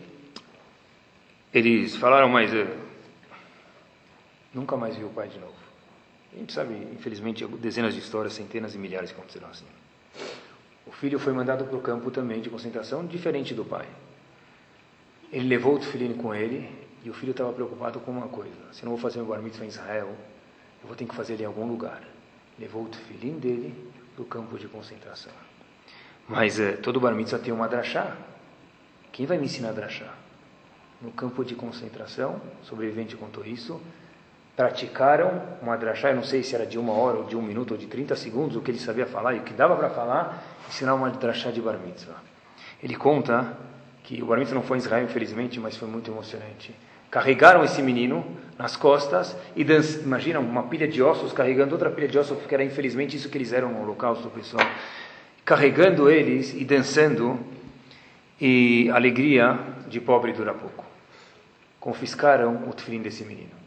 eles 1.54 1.96
falaram, 1.96 2.28
mas 2.28 2.54
uh, 2.54 2.68
nunca 4.54 4.76
mais 4.76 4.98
viu 4.98 5.08
o 5.08 5.12
pai 5.12 5.30
de 5.30 5.40
novo. 5.40 5.63
A 6.36 6.40
gente 6.40 6.52
sabe, 6.52 6.74
infelizmente, 6.94 7.46
dezenas 7.46 7.94
de 7.94 8.00
histórias, 8.00 8.34
centenas 8.34 8.74
e 8.74 8.78
milhares 8.78 9.12
que 9.12 9.18
aconteceram 9.18 9.50
assim. 9.50 9.66
O 10.86 10.92
filho 10.92 11.20
foi 11.20 11.32
mandado 11.32 11.66
para 11.66 11.78
o 11.78 11.82
campo 11.82 12.10
também 12.10 12.42
de 12.42 12.50
concentração, 12.50 13.06
diferente 13.06 13.54
do 13.54 13.64
pai. 13.64 13.88
Ele 15.32 15.48
levou 15.48 15.78
o 15.78 15.82
filhinho 15.82 16.16
com 16.16 16.34
ele 16.34 16.70
e 17.04 17.10
o 17.10 17.14
filho 17.14 17.32
estava 17.32 17.52
preocupado 17.54 18.00
com 18.00 18.12
uma 18.12 18.28
coisa: 18.28 18.56
se 18.72 18.84
não 18.84 18.92
vou 18.92 19.00
fazer 19.00 19.20
meu 19.20 19.28
bar 19.28 19.42
mitzvah 19.42 19.66
em 19.66 19.68
Israel, 19.68 20.16
eu 20.82 20.88
vou 20.88 20.96
ter 20.96 21.06
que 21.06 21.16
fazer 21.16 21.34
ele 21.34 21.44
em 21.44 21.46
algum 21.48 21.68
lugar. 21.68 22.02
Levou 22.60 22.84
o 22.84 22.88
tefilim 22.88 23.40
dele 23.40 23.92
para 24.16 24.24
o 24.24 24.26
campo 24.26 24.58
de 24.58 24.68
concentração. 24.68 25.34
Mas 26.28 26.60
é, 26.60 26.74
todo 26.74 27.00
bar 27.00 27.14
mitzvah 27.14 27.40
tem 27.40 27.54
uma 27.54 27.68
drachá. 27.68 28.16
Quem 29.12 29.26
vai 29.26 29.38
me 29.38 29.46
ensinar 29.46 29.70
a 29.70 29.74
drachá? 29.74 30.14
No 31.02 31.12
campo 31.12 31.44
de 31.44 31.54
concentração, 31.56 32.42
sobrevivente 32.64 33.16
contou 33.16 33.46
isso, 33.46 33.82
praticaram 34.56 35.42
uma 35.62 35.76
drachá, 35.76 36.10
eu 36.10 36.16
não 36.16 36.24
sei 36.24 36.44
se 36.44 36.54
era 36.54 36.66
de 36.66 36.78
uma 36.78 36.94
hora, 36.94 37.18
ou 37.18 37.24
de 37.24 37.36
um 37.36 37.42
minuto, 37.42 37.72
ou 37.72 37.78
de 37.78 37.88
30 37.88 38.16
segundos, 38.16 38.56
o 38.56 38.62
que 38.62 38.72
ele 38.72 38.80
sabia 38.80 39.06
falar 39.06 39.34
e 39.34 39.40
o 39.40 39.44
que 39.44 39.54
dava 39.54 39.76
para 39.76 39.90
falar, 39.90 40.44
ensinar 40.68 40.94
uma 40.94 41.10
drachá 41.10 41.52
de 41.52 41.62
bar 41.62 41.78
mitzvah. 41.78 42.22
Ele 42.82 42.96
conta 42.96 43.58
que 44.04 44.22
o 44.22 44.26
bar 44.26 44.38
mitzvah 44.38 44.56
não 44.56 44.64
foi 44.64 44.78
em 44.78 44.82
Israel, 44.82 45.04
infelizmente, 45.04 45.60
mas 45.60 45.76
foi 45.76 45.88
muito 45.88 46.12
emocionante 46.12 46.74
carregaram 47.14 47.64
esse 47.64 47.80
menino 47.80 48.26
nas 48.58 48.76
costas 48.76 49.38
e 49.56 49.64
dançam. 49.64 50.02
Imagina 50.02 50.40
uma 50.40 50.64
pilha 50.64 50.88
de 50.88 51.00
ossos 51.00 51.32
carregando 51.32 51.74
outra 51.74 51.92
pilha 51.92 52.08
de 52.08 52.18
ossos, 52.18 52.36
porque 52.40 52.56
era 52.56 52.64
infelizmente 52.64 53.16
isso 53.16 53.30
que 53.30 53.38
eles 53.38 53.54
eram 53.54 53.72
no 53.72 53.84
holocausto, 53.84 54.32
pessoal. 54.32 54.66
Carregando 55.46 56.10
eles 56.10 56.56
e 56.56 56.66
dançando, 56.66 57.40
e 58.42 58.90
alegria 58.90 59.60
de 59.88 60.02
pobre 60.02 60.34
dura 60.34 60.56
pouco. 60.56 60.84
Confiscaram 61.80 62.68
o 62.68 62.74
tefilim 62.74 63.04
desse 63.04 63.24
menino. 63.24 63.63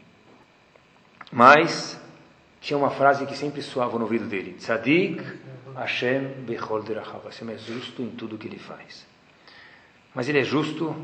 Mas 1.31 1.99
tinha 2.61 2.77
uma 2.77 2.89
frase 2.89 3.25
que 3.25 3.37
sempre 3.37 3.61
soava 3.61 3.97
no 3.97 4.03
ouvido 4.03 4.25
dele: 4.25 4.53
Tzadik 4.53 5.23
Hashem 5.75 6.43
Bechol 6.45 6.83
Derachav. 6.83 7.25
Hashem 7.25 7.49
é 7.51 7.57
justo 7.57 8.01
em 8.01 8.09
tudo 8.09 8.37
que 8.37 8.47
ele 8.47 8.59
faz. 8.59 9.05
Mas 10.13 10.27
ele 10.27 10.39
é 10.39 10.43
justo 10.43 10.95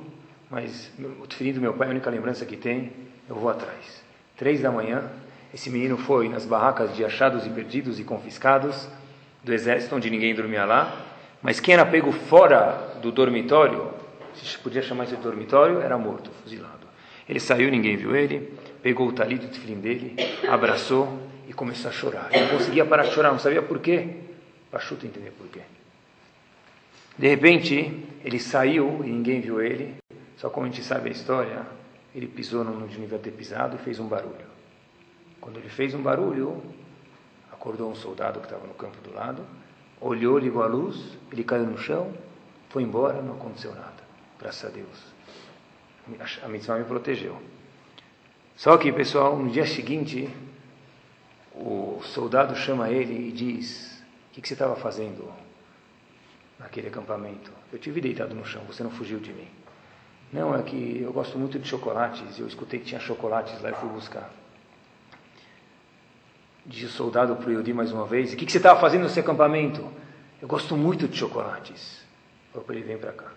mas 0.53 0.91
o 1.19 1.25
tefilim 1.25 1.51
do 1.51 1.59
meu 1.59 1.73
pai, 1.73 1.87
a 1.87 1.89
única 1.89 2.11
lembrança 2.11 2.45
que 2.45 2.55
tem, 2.55 2.91
eu 3.27 3.35
vou 3.35 3.49
atrás. 3.49 4.03
Três 4.37 4.61
da 4.61 4.71
manhã, 4.71 5.09
esse 5.51 5.67
menino 5.67 5.97
foi 5.97 6.29
nas 6.29 6.45
barracas 6.45 6.95
de 6.95 7.03
achados 7.03 7.43
e 7.47 7.49
perdidos 7.49 7.99
e 7.99 8.03
confiscados 8.03 8.87
do 9.43 9.51
exército, 9.51 9.95
onde 9.95 10.11
ninguém 10.11 10.35
dormia 10.35 10.63
lá. 10.63 10.95
Mas 11.41 11.59
quem 11.59 11.73
era 11.73 11.83
pego 11.83 12.11
fora 12.11 12.99
do 13.01 13.11
dormitório, 13.11 13.91
se 14.35 14.59
podia 14.59 14.83
chamar 14.83 15.05
isso 15.05 15.15
de 15.15 15.23
dormitório, 15.23 15.81
era 15.81 15.97
morto, 15.97 16.29
fuzilado. 16.43 16.85
Ele 17.27 17.39
saiu, 17.39 17.71
ninguém 17.71 17.97
viu 17.97 18.15
ele, 18.15 18.53
pegou 18.83 19.07
o 19.07 19.13
talito 19.13 19.47
de 19.47 19.57
filho 19.57 19.77
dele, 19.77 20.15
abraçou 20.47 21.17
e 21.47 21.53
começou 21.53 21.89
a 21.89 21.93
chorar. 21.93 22.27
Ele 22.31 22.43
não 22.43 22.57
conseguia 22.57 22.85
parar 22.85 23.03
de 23.03 23.13
chorar, 23.13 23.31
não 23.31 23.39
sabia 23.39 23.61
por 23.61 23.79
quê. 23.79 24.17
Pachuta 24.69 25.07
entender 25.07 25.31
por 25.31 25.47
quê. 25.47 25.61
De 27.17 27.27
repente, 27.27 28.05
ele 28.25 28.39
saiu 28.39 29.01
e 29.05 29.09
ninguém 29.09 29.39
viu 29.39 29.61
ele, 29.61 29.95
só 30.35 30.49
como 30.49 30.65
a 30.65 30.69
gente 30.69 30.83
sabe 30.83 31.09
a 31.09 31.11
história, 31.11 31.65
ele 32.13 32.27
pisou 32.27 32.63
no 32.63 32.85
devia 32.87 33.17
ter 33.17 33.31
pisado 33.31 33.77
e 33.77 33.79
fez 33.79 33.99
um 33.99 34.07
barulho. 34.07 34.53
Quando 35.39 35.57
ele 35.57 35.69
fez 35.69 35.93
um 35.93 36.01
barulho, 36.01 36.61
acordou 37.51 37.89
um 37.89 37.95
soldado 37.95 38.39
que 38.39 38.45
estava 38.47 38.67
no 38.67 38.73
campo 38.73 38.97
do 39.01 39.13
lado, 39.13 39.45
olhou, 40.01 40.37
ligou 40.37 40.61
a 40.61 40.67
luz, 40.67 41.17
ele 41.31 41.43
caiu 41.43 41.65
no 41.65 41.77
chão, 41.77 42.13
foi 42.69 42.83
embora, 42.83 43.21
não 43.21 43.35
aconteceu 43.35 43.73
nada. 43.73 44.03
Graças 44.39 44.69
a 44.69 44.73
Deus. 44.73 45.13
A 46.43 46.49
mitzvah 46.49 46.77
me 46.77 46.83
protegeu. 46.83 47.39
Só 48.55 48.77
que, 48.77 48.91
pessoal, 48.91 49.37
no 49.37 49.49
dia 49.49 49.65
seguinte, 49.65 50.29
o 51.53 52.01
soldado 52.03 52.55
chama 52.55 52.89
ele 52.89 53.29
e 53.29 53.31
diz: 53.31 54.03
O 54.29 54.33
que, 54.33 54.41
que 54.41 54.47
você 54.47 54.53
estava 54.53 54.75
fazendo 54.75 55.31
naquele 56.59 56.87
acampamento? 56.87 57.51
Eu 57.71 57.79
tive 57.79 57.99
deitado 57.99 58.35
no 58.35 58.45
chão, 58.45 58.61
você 58.67 58.83
não 58.83 58.91
fugiu 58.91 59.19
de 59.19 59.33
mim. 59.33 59.47
Não, 60.31 60.55
é 60.55 60.63
que 60.63 60.99
eu 61.01 61.13
gosto 61.13 61.37
muito 61.37 61.59
de 61.59 61.67
chocolates, 61.67 62.39
eu 62.39 62.47
escutei 62.47 62.79
que 62.79 62.85
tinha 62.85 62.99
chocolates 62.99 63.61
lá 63.61 63.69
e 63.69 63.75
fui 63.75 63.89
buscar. 63.89 64.31
Diz 66.65 66.89
o 66.89 66.93
soldado 66.93 67.35
para 67.35 67.49
o 67.49 67.51
Yodi 67.51 67.73
mais 67.73 67.91
uma 67.91 68.05
vez: 68.05 68.33
O 68.33 68.37
que, 68.37 68.45
que 68.45 68.51
você 68.51 68.57
estava 68.57 68.79
fazendo 68.79 69.03
nesse 69.03 69.19
acampamento? 69.19 69.87
Eu 70.41 70.47
gosto 70.47 70.75
muito 70.77 71.07
de 71.07 71.17
chocolates. 71.17 72.03
Falou 72.51 72.65
para 72.65 72.75
ele: 72.75 72.85
Vem 72.85 72.97
para 72.97 73.11
cá. 73.11 73.31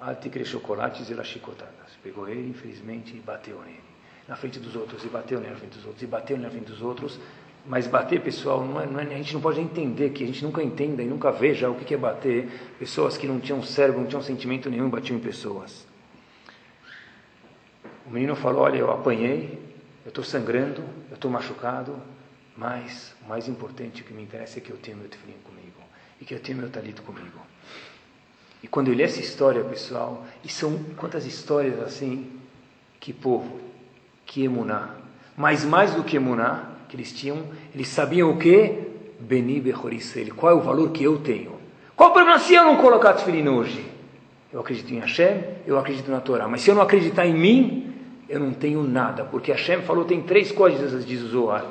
Alticre 0.00 0.44
chocolates 0.44 1.08
e 1.10 1.14
lachicotadas. 1.14 1.92
Pegou 2.02 2.28
ele, 2.28 2.48
infelizmente, 2.48 3.16
e 3.16 3.20
bateu 3.20 3.60
nele. 3.60 3.93
Na 4.26 4.36
frente 4.36 4.58
dos 4.58 4.74
outros, 4.74 5.04
e 5.04 5.08
bateu 5.08 5.40
na 5.40 5.54
frente 5.54 5.76
dos 5.76 5.84
outros, 5.84 6.02
e 6.02 6.06
bateu 6.06 6.38
na 6.38 6.48
frente 6.50 6.66
dos 6.66 6.80
outros. 6.80 7.20
Mas 7.66 7.86
bater, 7.86 8.20
pessoal, 8.20 8.64
não 8.64 8.80
é, 8.80 8.86
não 8.86 9.00
é, 9.00 9.04
a 9.04 9.16
gente 9.16 9.32
não 9.32 9.40
pode 9.40 9.60
entender, 9.60 10.10
que 10.10 10.22
a 10.22 10.26
gente 10.26 10.44
nunca 10.44 10.62
entenda 10.62 11.02
e 11.02 11.06
nunca 11.06 11.30
veja 11.30 11.70
o 11.70 11.74
que 11.74 11.94
é 11.94 11.96
bater. 11.96 12.48
Pessoas 12.78 13.16
que 13.16 13.26
não 13.26 13.40
tinham 13.40 13.62
cérebro, 13.62 14.00
não 14.00 14.08
tinham 14.08 14.22
sentimento 14.22 14.68
nenhum, 14.68 14.90
batiam 14.90 15.16
em 15.16 15.20
pessoas. 15.20 15.86
O 18.06 18.10
menino 18.10 18.36
falou: 18.36 18.62
Olha, 18.62 18.78
eu 18.78 18.90
apanhei, 18.90 19.58
eu 20.04 20.10
estou 20.10 20.22
sangrando, 20.22 20.82
eu 21.10 21.14
estou 21.14 21.30
machucado, 21.30 21.96
mas 22.56 23.14
o 23.24 23.28
mais 23.28 23.48
importante, 23.48 24.02
o 24.02 24.04
que 24.04 24.12
me 24.12 24.22
interessa 24.22 24.58
é 24.58 24.60
que 24.60 24.70
eu 24.70 24.76
tenho 24.76 24.98
meu 24.98 25.08
tefilim 25.08 25.38
comigo 25.42 25.80
e 26.20 26.24
que 26.24 26.34
eu 26.34 26.40
tenho 26.40 26.58
meu 26.58 26.68
talito 26.68 27.02
comigo. 27.02 27.40
E 28.62 28.68
quando 28.68 28.88
eu 28.88 28.94
li 28.94 29.02
essa 29.02 29.20
história, 29.20 29.62
pessoal, 29.64 30.24
e 30.42 30.48
são 30.48 30.78
quantas 30.96 31.26
histórias 31.26 31.80
assim, 31.80 32.30
que 33.00 33.12
povo, 33.12 33.60
que 34.24 34.44
emuná, 34.44 34.90
mas 35.36 35.64
mais 35.64 35.94
do 35.94 36.02
que 36.02 36.16
emuná, 36.16 36.64
que 36.88 36.96
eles 36.96 37.12
tinham, 37.12 37.38
eles 37.74 37.88
sabiam 37.88 38.30
o 38.30 38.38
que? 38.38 38.78
Beni 39.20 39.60
Bechorisel, 39.60 40.34
qual 40.34 40.52
é 40.52 40.54
o 40.54 40.60
valor 40.60 40.90
que 40.90 41.04
eu 41.04 41.18
tenho? 41.18 41.52
Qual 41.96 42.10
o 42.10 42.12
problema 42.12 42.38
se 42.38 42.54
eu 42.54 42.64
não 42.64 42.76
colocar 42.76 43.14
tefilim 43.14 43.48
hoje? 43.48 43.84
Eu 44.52 44.60
acredito 44.60 44.92
em 44.92 44.98
Hashem, 44.98 45.42
eu 45.66 45.78
acredito 45.78 46.10
na 46.10 46.20
Torá, 46.20 46.46
mas 46.46 46.60
se 46.60 46.70
eu 46.70 46.74
não 46.74 46.82
acreditar 46.82 47.26
em 47.26 47.34
mim, 47.34 47.92
eu 48.28 48.38
não 48.38 48.52
tenho 48.52 48.82
nada, 48.82 49.24
porque 49.24 49.50
Hashem 49.52 49.82
falou, 49.82 50.04
tem 50.04 50.22
três 50.22 50.52
coisas, 50.52 51.04
diz 51.04 51.22
o 51.22 51.28
Zohar, 51.28 51.64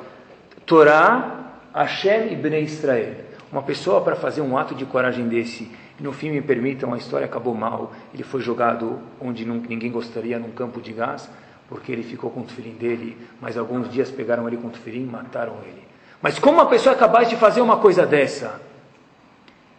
Torá, 0.66 1.60
Hashem 1.74 2.32
e 2.32 2.36
Bnei 2.36 2.62
Israel. 2.62 3.14
Uma 3.50 3.62
pessoa 3.62 4.00
para 4.00 4.16
fazer 4.16 4.40
um 4.40 4.56
ato 4.56 4.74
de 4.74 4.84
coragem 4.84 5.28
desse, 5.28 5.70
no 6.00 6.12
fim 6.12 6.30
me 6.30 6.42
permitam, 6.42 6.92
a 6.92 6.96
história 6.96 7.24
acabou 7.24 7.54
mal, 7.54 7.92
ele 8.12 8.22
foi 8.22 8.40
jogado 8.40 8.98
onde 9.20 9.44
ninguém 9.44 9.90
gostaria, 9.90 10.38
num 10.38 10.50
campo 10.50 10.80
de 10.80 10.92
gás, 10.92 11.30
porque 11.68 11.90
ele 11.92 12.02
ficou 12.02 12.30
com 12.30 12.40
o 12.40 12.46
filhinho 12.46 12.76
dele, 12.76 13.16
mas 13.40 13.56
alguns 13.56 13.90
dias 13.90 14.10
pegaram 14.10 14.46
ele 14.46 14.56
com 14.56 14.68
o 14.68 14.72
filhinho 14.72 15.06
e 15.06 15.10
mataram 15.10 15.56
ele. 15.66 15.82
Mas 16.20 16.38
como 16.38 16.58
uma 16.58 16.66
pessoa 16.66 16.94
é 16.94 16.98
capaz 16.98 17.28
de 17.28 17.36
fazer 17.36 17.60
uma 17.60 17.78
coisa 17.78 18.06
dessa? 18.06 18.60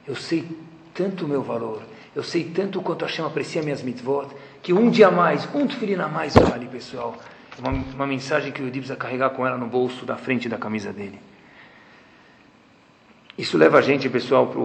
Eu 0.08 0.16
sei 0.16 0.48
tanto 0.94 1.26
o 1.26 1.28
meu 1.28 1.42
valor, 1.42 1.82
eu 2.16 2.24
sei 2.24 2.44
tanto 2.46 2.82
quanto 2.82 3.04
Hashem 3.04 3.26
aprecia 3.26 3.62
minhas 3.62 3.82
mitzvot, 3.82 4.28
que 4.62 4.72
um 4.72 4.90
dia 4.90 5.08
a 5.08 5.12
mais, 5.12 5.48
um 5.54 5.68
tefilin 5.68 5.96
a 5.96 6.08
mais 6.08 6.34
vale, 6.34 6.68
pessoal. 6.68 7.18
Uma, 7.60 7.72
uma 7.72 8.08
mensagem 8.08 8.52
que 8.52 8.62
o 8.62 8.66
Yudi 8.66 8.80
precisa 8.80 8.96
carregar 8.98 9.32
com 9.32 9.46
ela 9.46 9.58
no 9.58 9.68
bolso 9.68 10.06
da 10.06 10.16
frente 10.16 10.48
da 10.48 10.58
camisa 10.58 10.92
dele. 10.94 11.20
Isso 13.38 13.58
leva 13.58 13.80
a 13.80 13.82
gente, 13.82 14.10
pessoal, 14.10 14.48
para 14.48 14.62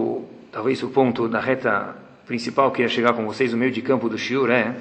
talvez 0.51 0.81
o 0.81 0.89
ponto 0.89 1.27
da 1.27 1.39
reta 1.39 1.95
principal 2.25 2.71
que 2.71 2.81
ia 2.81 2.87
chegar 2.87 3.13
com 3.13 3.25
vocês, 3.25 3.51
no 3.51 3.57
meio 3.57 3.71
de 3.71 3.81
campo 3.81 4.07
do 4.07 4.17
Shiur, 4.17 4.49
é 4.49 4.75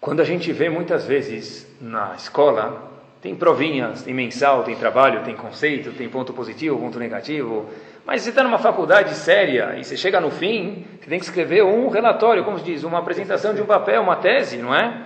quando 0.00 0.20
a 0.20 0.24
gente 0.24 0.52
vê 0.52 0.68
muitas 0.68 1.06
vezes 1.06 1.66
na 1.80 2.14
escola, 2.14 2.88
tem 3.20 3.34
provinhas, 3.34 4.02
tem 4.02 4.14
mensal, 4.14 4.62
tem 4.62 4.76
trabalho, 4.76 5.24
tem 5.24 5.34
conceito, 5.34 5.92
tem 5.92 6.08
ponto 6.08 6.32
positivo, 6.32 6.78
ponto 6.78 6.98
negativo, 6.98 7.68
mas 8.06 8.22
você 8.22 8.30
está 8.30 8.42
numa 8.44 8.58
faculdade 8.58 9.14
séria 9.14 9.76
e 9.76 9.84
você 9.84 9.96
chega 9.96 10.20
no 10.20 10.30
fim, 10.30 10.86
você 11.00 11.10
tem 11.10 11.18
que 11.18 11.24
escrever 11.24 11.64
um 11.64 11.88
relatório, 11.88 12.44
como 12.44 12.58
se 12.58 12.64
diz, 12.64 12.84
uma 12.84 13.00
apresentação 13.00 13.52
de 13.52 13.60
um 13.60 13.66
papel, 13.66 14.00
uma 14.00 14.16
tese, 14.16 14.56
não 14.58 14.74
é? 14.74 15.02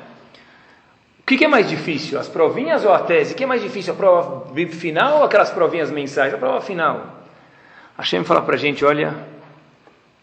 O 1.18 1.24
que, 1.24 1.42
é 1.44 1.48
mais 1.48 1.68
difícil, 1.68 2.18
as 2.18 2.28
provinhas 2.28 2.84
ou 2.84 2.92
a 2.92 2.98
tese? 2.98 3.32
O 3.32 3.36
que 3.36 3.44
é 3.44 3.46
mais 3.46 3.62
difícil, 3.62 3.94
a 3.94 3.96
prova 3.96 4.54
final 4.68 5.18
ou 5.18 5.24
aquelas 5.24 5.50
provinhas 5.50 5.90
mensais? 5.90 6.34
A 6.34 6.36
prova 6.36 6.60
final. 6.60 7.24
Hashem 7.96 8.24
fala 8.24 8.42
para 8.42 8.56
a 8.56 8.58
gente, 8.58 8.84
olha, 8.84 9.14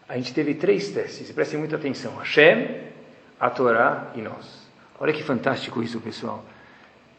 a 0.08 0.16
gente 0.16 0.32
teve 0.32 0.54
três 0.54 0.90
testes, 0.90 1.32
prestem 1.32 1.58
muita 1.58 1.76
atenção. 1.76 2.16
Hashem, 2.16 2.76
a 3.40 3.50
Torá 3.50 4.08
e 4.14 4.20
nós. 4.20 4.59
Olha 5.00 5.14
que 5.14 5.22
fantástico 5.22 5.82
isso, 5.82 5.98
pessoal. 5.98 6.44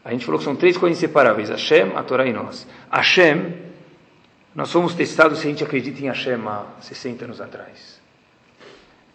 A 0.04 0.12
gente 0.12 0.24
falou 0.24 0.38
que 0.38 0.44
são 0.44 0.54
três 0.54 0.76
coisas 0.76 0.98
inseparáveis, 0.98 1.50
Hashem, 1.50 1.96
a 1.96 2.02
Torá 2.04 2.24
e 2.24 2.32
nós. 2.32 2.66
Hashem 2.90 3.72
nós 4.54 4.70
fomos 4.70 4.94
testados 4.94 5.38
se 5.38 5.46
a 5.46 5.50
gente 5.50 5.64
acredita 5.64 6.02
em 6.02 6.08
Hashem 6.08 6.38
há 6.46 6.66
60 6.80 7.24
anos 7.24 7.40
atrás. 7.40 8.00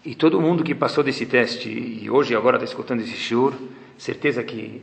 E 0.04 0.16
todo 0.16 0.42
mundo 0.42 0.64
que 0.64 0.74
passou 0.74 1.04
desse 1.04 1.26
teste 1.28 1.70
e 1.70 2.10
hoje 2.10 2.36
agora 2.36 2.58
está 2.58 2.66
escutando 2.66 3.02
esse 3.02 3.16
shur, 3.16 3.54
certeza 3.98 4.44
que 4.44 4.82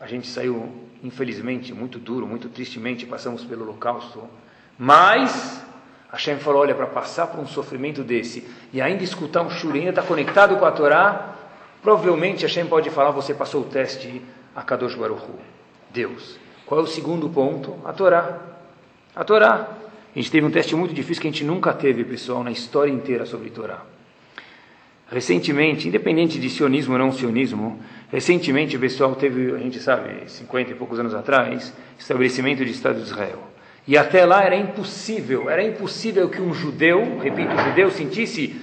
a 0.00 0.06
gente 0.06 0.26
saiu, 0.26 0.72
infelizmente, 1.04 1.72
muito 1.72 1.98
duro, 1.98 2.26
muito 2.26 2.48
tristemente, 2.48 3.06
passamos 3.06 3.44
pelo 3.44 3.62
holocausto. 3.62 4.24
Mas 4.76 5.64
Hashem 6.10 6.38
falou, 6.38 6.62
olha, 6.62 6.74
para 6.74 6.86
passar 6.86 7.28
por 7.28 7.38
um 7.38 7.46
sofrimento 7.46 8.02
desse 8.02 8.46
e 8.72 8.80
ainda 8.80 9.04
escutar 9.04 9.42
um 9.42 9.50
shur, 9.50 9.74
ainda 9.74 9.90
estar 9.90 10.02
tá 10.02 10.08
conectado 10.08 10.56
com 10.56 10.64
a 10.64 10.72
Torá, 10.72 11.35
provavelmente 11.86 12.42
Hashem 12.42 12.66
pode 12.66 12.90
falar, 12.90 13.12
você 13.12 13.32
passou 13.32 13.60
o 13.60 13.64
teste 13.64 14.20
a 14.56 14.60
Kadosh 14.60 14.96
Baruch 14.96 15.22
Hu, 15.22 15.38
Deus. 15.88 16.36
Qual 16.66 16.80
é 16.80 16.82
o 16.82 16.86
segundo 16.86 17.28
ponto? 17.28 17.76
A 17.84 17.92
Torá. 17.92 18.40
A 19.14 19.22
Torá. 19.22 19.68
A 20.12 20.18
gente 20.18 20.28
teve 20.28 20.44
um 20.44 20.50
teste 20.50 20.74
muito 20.74 20.92
difícil 20.92 21.22
que 21.22 21.28
a 21.28 21.30
gente 21.30 21.44
nunca 21.44 21.72
teve, 21.72 22.02
pessoal, 22.02 22.42
na 22.42 22.50
história 22.50 22.90
inteira 22.90 23.24
sobre 23.24 23.50
Torá. 23.50 23.84
Recentemente, 25.08 25.86
independente 25.86 26.40
de 26.40 26.50
sionismo 26.50 26.94
ou 26.94 26.98
não 26.98 27.12
sionismo, 27.12 27.78
recentemente 28.10 28.76
o 28.76 28.80
pessoal 28.80 29.14
teve, 29.14 29.54
a 29.54 29.58
gente 29.58 29.78
sabe, 29.78 30.28
50 30.28 30.72
e 30.72 30.74
poucos 30.74 30.98
anos 30.98 31.14
atrás, 31.14 31.72
estabelecimento 31.96 32.64
de 32.64 32.72
Estado 32.72 32.96
de 32.96 33.02
Israel. 33.02 33.38
E 33.86 33.96
até 33.96 34.26
lá 34.26 34.42
era 34.42 34.56
impossível, 34.56 35.48
era 35.48 35.62
impossível 35.62 36.28
que 36.28 36.42
um 36.42 36.52
judeu, 36.52 37.20
repito, 37.20 37.54
um 37.54 37.64
judeu 37.64 37.92
sentisse 37.92 38.56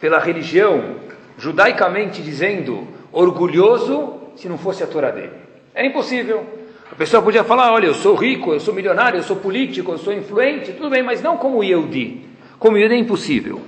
pela 0.00 0.18
religião, 0.18 1.04
judaicamente 1.38 2.22
dizendo, 2.22 2.86
orgulhoso, 3.12 4.14
se 4.36 4.48
não 4.48 4.58
fosse 4.58 4.82
a 4.82 4.86
Torá 4.86 5.10
dele. 5.10 5.32
Era 5.74 5.86
impossível. 5.86 6.44
A 6.90 6.94
pessoa 6.94 7.22
podia 7.22 7.42
falar, 7.42 7.72
olha, 7.72 7.86
eu 7.86 7.94
sou 7.94 8.14
rico, 8.14 8.52
eu 8.52 8.60
sou 8.60 8.74
milionário, 8.74 9.18
eu 9.18 9.22
sou 9.22 9.36
político, 9.36 9.92
eu 9.92 9.98
sou 9.98 10.12
influente, 10.12 10.72
tudo 10.72 10.90
bem, 10.90 11.02
mas 11.02 11.22
não 11.22 11.36
como 11.36 11.64
Yehudi. 11.64 12.24
Como 12.58 12.76
Yehudi 12.76 12.94
é 12.94 12.98
impossível. 12.98 13.60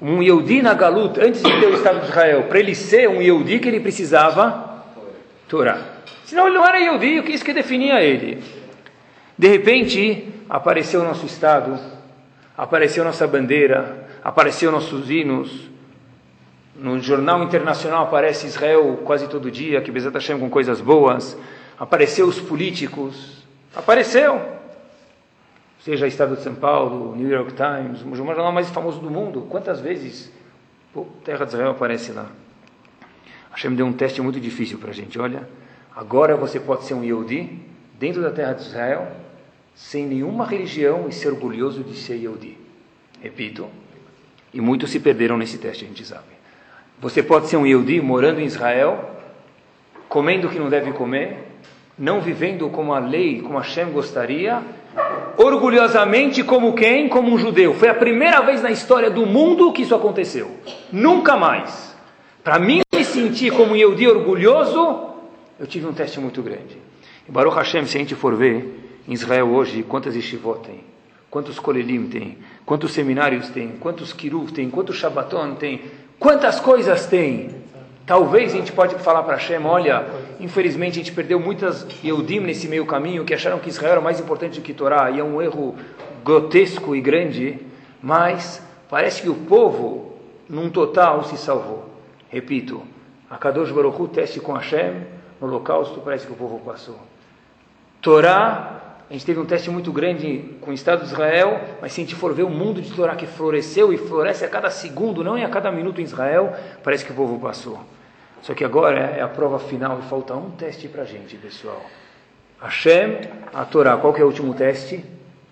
Um 0.00 0.20
Yehudi 0.20 0.62
na 0.62 0.74
Galut, 0.74 1.20
antes 1.20 1.42
de 1.42 1.60
ter 1.60 1.66
o 1.66 1.74
Estado 1.74 2.00
de 2.00 2.06
Israel, 2.06 2.44
para 2.48 2.58
ele 2.58 2.74
ser 2.74 3.08
um 3.08 3.22
Yehudi, 3.22 3.60
que 3.60 3.68
ele 3.68 3.78
precisava? 3.78 4.82
Torá. 5.48 5.78
Senão 6.24 6.48
ele 6.48 6.56
não 6.56 6.66
era 6.66 6.78
Yehudi, 6.78 7.20
o 7.20 7.22
que 7.22 7.32
isso 7.32 7.44
que 7.44 7.52
definia 7.52 8.02
ele? 8.02 8.42
De 9.38 9.46
repente, 9.46 10.28
apareceu 10.48 11.02
o 11.02 11.04
nosso 11.04 11.24
Estado, 11.24 11.78
apareceu 12.56 13.04
nossa 13.04 13.26
bandeira, 13.26 14.08
apareceu 14.24 14.72
nossos 14.72 15.08
hinos, 15.08 15.71
no 16.74 16.98
jornal 17.00 17.42
internacional 17.42 18.04
aparece 18.04 18.46
Israel 18.46 19.00
quase 19.04 19.28
todo 19.28 19.50
dia, 19.50 19.80
que 19.82 19.90
Bezat 19.90 20.14
Hashem 20.14 20.38
com 20.38 20.48
coisas 20.48 20.80
boas 20.80 21.36
apareceu 21.78 22.26
os 22.26 22.40
políticos, 22.40 23.42
apareceu. 23.74 24.40
Seja 25.80 26.06
Estado 26.06 26.36
de 26.36 26.42
São 26.42 26.54
Paulo, 26.54 27.16
New 27.16 27.28
York 27.28 27.54
Times, 27.54 28.02
o 28.02 28.14
jornal 28.14 28.52
mais 28.52 28.70
famoso 28.70 29.00
do 29.00 29.10
mundo. 29.10 29.46
Quantas 29.50 29.80
vezes 29.80 30.32
pô, 30.94 31.06
Terra 31.24 31.44
de 31.44 31.52
Israel 31.52 31.72
aparece 31.72 32.12
lá? 32.12 32.28
Hashem 33.50 33.74
deu 33.74 33.84
um 33.84 33.92
teste 33.92 34.22
muito 34.22 34.40
difícil 34.40 34.78
para 34.78 34.90
a 34.90 34.94
gente. 34.94 35.18
Olha, 35.18 35.48
agora 35.94 36.36
você 36.36 36.60
pode 36.60 36.84
ser 36.84 36.94
um 36.94 37.02
Yehudi 37.02 37.58
dentro 37.98 38.22
da 38.22 38.30
Terra 38.30 38.52
de 38.52 38.62
Israel, 38.62 39.10
sem 39.74 40.06
nenhuma 40.06 40.46
religião 40.46 41.08
e 41.08 41.12
ser 41.12 41.28
orgulhoso 41.28 41.82
de 41.82 41.96
ser 41.96 42.14
Yehudi. 42.14 42.56
Repito, 43.20 43.68
e 44.54 44.60
muitos 44.60 44.90
se 44.90 45.00
perderam 45.00 45.36
nesse 45.36 45.58
teste, 45.58 45.84
a 45.84 45.88
gente 45.88 46.04
sabe. 46.04 46.31
Você 47.02 47.20
pode 47.20 47.48
ser 47.48 47.56
um 47.56 47.66
Yehudi 47.66 48.00
morando 48.00 48.40
em 48.40 48.44
Israel, 48.44 49.10
comendo 50.08 50.46
o 50.46 50.50
que 50.50 50.58
não 50.60 50.70
deve 50.70 50.92
comer, 50.92 51.36
não 51.98 52.20
vivendo 52.20 52.68
como 52.68 52.94
a 52.94 53.00
lei, 53.00 53.42
como 53.42 53.58
Hashem 53.58 53.90
gostaria, 53.90 54.62
orgulhosamente 55.36 56.44
como 56.44 56.74
quem? 56.74 57.08
Como 57.08 57.34
um 57.34 57.36
judeu. 57.36 57.74
Foi 57.74 57.88
a 57.88 57.94
primeira 57.94 58.40
vez 58.42 58.62
na 58.62 58.70
história 58.70 59.10
do 59.10 59.26
mundo 59.26 59.72
que 59.72 59.82
isso 59.82 59.96
aconteceu. 59.96 60.48
Nunca 60.92 61.36
mais. 61.36 61.92
Para 62.44 62.60
mim 62.60 62.82
me 62.94 63.04
sentir 63.04 63.50
como 63.50 63.72
um 63.72 63.76
Yehudi 63.76 64.06
orgulhoso, 64.06 65.08
eu 65.58 65.66
tive 65.66 65.86
um 65.86 65.92
teste 65.92 66.20
muito 66.20 66.40
grande. 66.40 66.78
E 67.28 67.32
Baruch 67.32 67.56
Hashem, 67.56 67.84
se 67.84 67.96
a 67.96 68.00
gente 68.00 68.14
for 68.14 68.36
ver, 68.36 69.02
em 69.08 69.12
Israel 69.12 69.48
hoje, 69.48 69.82
quantas 69.82 70.14
yeshivot 70.14 70.60
tem? 70.60 70.84
Quantos 71.28 71.58
kolelim 71.58 72.06
tem? 72.06 72.38
Quantos 72.64 72.92
seminários 72.92 73.48
tem? 73.48 73.70
Quantos 73.80 74.12
kiruv 74.12 74.52
tem? 74.52 74.70
Quantos 74.70 74.96
shabaton 74.96 75.56
tem? 75.56 75.80
Quantas 76.22 76.60
coisas 76.60 77.04
tem? 77.06 77.50
Talvez 78.06 78.54
a 78.54 78.56
gente 78.56 78.70
pode 78.70 78.94
falar 79.00 79.24
para 79.24 79.34
Hashem, 79.34 79.66
olha, 79.66 80.06
infelizmente 80.38 80.92
a 80.92 81.02
gente 81.02 81.10
perdeu 81.10 81.40
muitas 81.40 81.84
Yehudim 82.00 82.38
nesse 82.38 82.68
meio 82.68 82.86
caminho 82.86 83.24
que 83.24 83.34
acharam 83.34 83.58
que 83.58 83.68
Israel 83.68 83.94
era 83.94 84.00
mais 84.00 84.20
importante 84.20 84.60
do 84.60 84.62
que 84.62 84.72
Torá, 84.72 85.10
e 85.10 85.18
é 85.18 85.24
um 85.24 85.42
erro 85.42 85.74
grotesco 86.24 86.94
e 86.94 87.00
grande, 87.00 87.58
mas 88.00 88.62
parece 88.88 89.20
que 89.20 89.28
o 89.28 89.34
povo, 89.34 90.12
num 90.48 90.70
total, 90.70 91.24
se 91.24 91.36
salvou. 91.36 91.90
Repito, 92.28 92.84
a 93.28 93.36
Kadosh 93.36 93.72
Baruch 93.72 94.00
Hu, 94.00 94.06
teste 94.06 94.38
com 94.38 94.52
Hashem, 94.52 95.04
no 95.40 95.48
holocausto 95.48 96.00
parece 96.02 96.24
que 96.24 96.32
o 96.32 96.36
povo 96.36 96.60
passou. 96.60 97.00
Torá, 98.00 98.81
a 99.08 99.12
gente 99.12 99.26
teve 99.26 99.38
um 99.38 99.44
teste 99.44 99.70
muito 99.70 99.92
grande 99.92 100.56
com 100.60 100.70
o 100.70 100.74
Estado 100.74 101.00
de 101.00 101.06
Israel, 101.06 101.60
mas 101.80 101.92
se 101.92 102.00
a 102.00 102.04
gente 102.04 102.14
for 102.14 102.32
ver 102.32 102.44
o 102.44 102.50
mundo 102.50 102.80
de 102.80 102.92
Torá 102.92 103.14
que 103.14 103.26
floresceu 103.26 103.92
e 103.92 103.98
floresce 103.98 104.44
a 104.44 104.48
cada 104.48 104.70
segundo, 104.70 105.22
não 105.22 105.36
é 105.36 105.44
a 105.44 105.48
cada 105.48 105.70
minuto 105.70 106.00
em 106.00 106.04
Israel, 106.04 106.54
parece 106.82 107.04
que 107.04 107.12
o 107.12 107.14
povo 107.14 107.38
passou. 107.38 107.80
Só 108.42 108.54
que 108.54 108.64
agora 108.64 108.98
é 108.98 109.20
a 109.20 109.28
prova 109.28 109.58
final 109.58 109.98
e 109.98 110.08
falta 110.08 110.34
um 110.34 110.50
teste 110.50 110.88
para 110.88 111.02
a 111.02 111.06
gente, 111.06 111.36
pessoal. 111.36 111.84
Hashem, 112.60 113.20
a 113.52 113.64
Torá. 113.64 113.96
Qual 113.96 114.12
que 114.12 114.20
é 114.20 114.24
o 114.24 114.28
último 114.28 114.54
teste? 114.54 115.04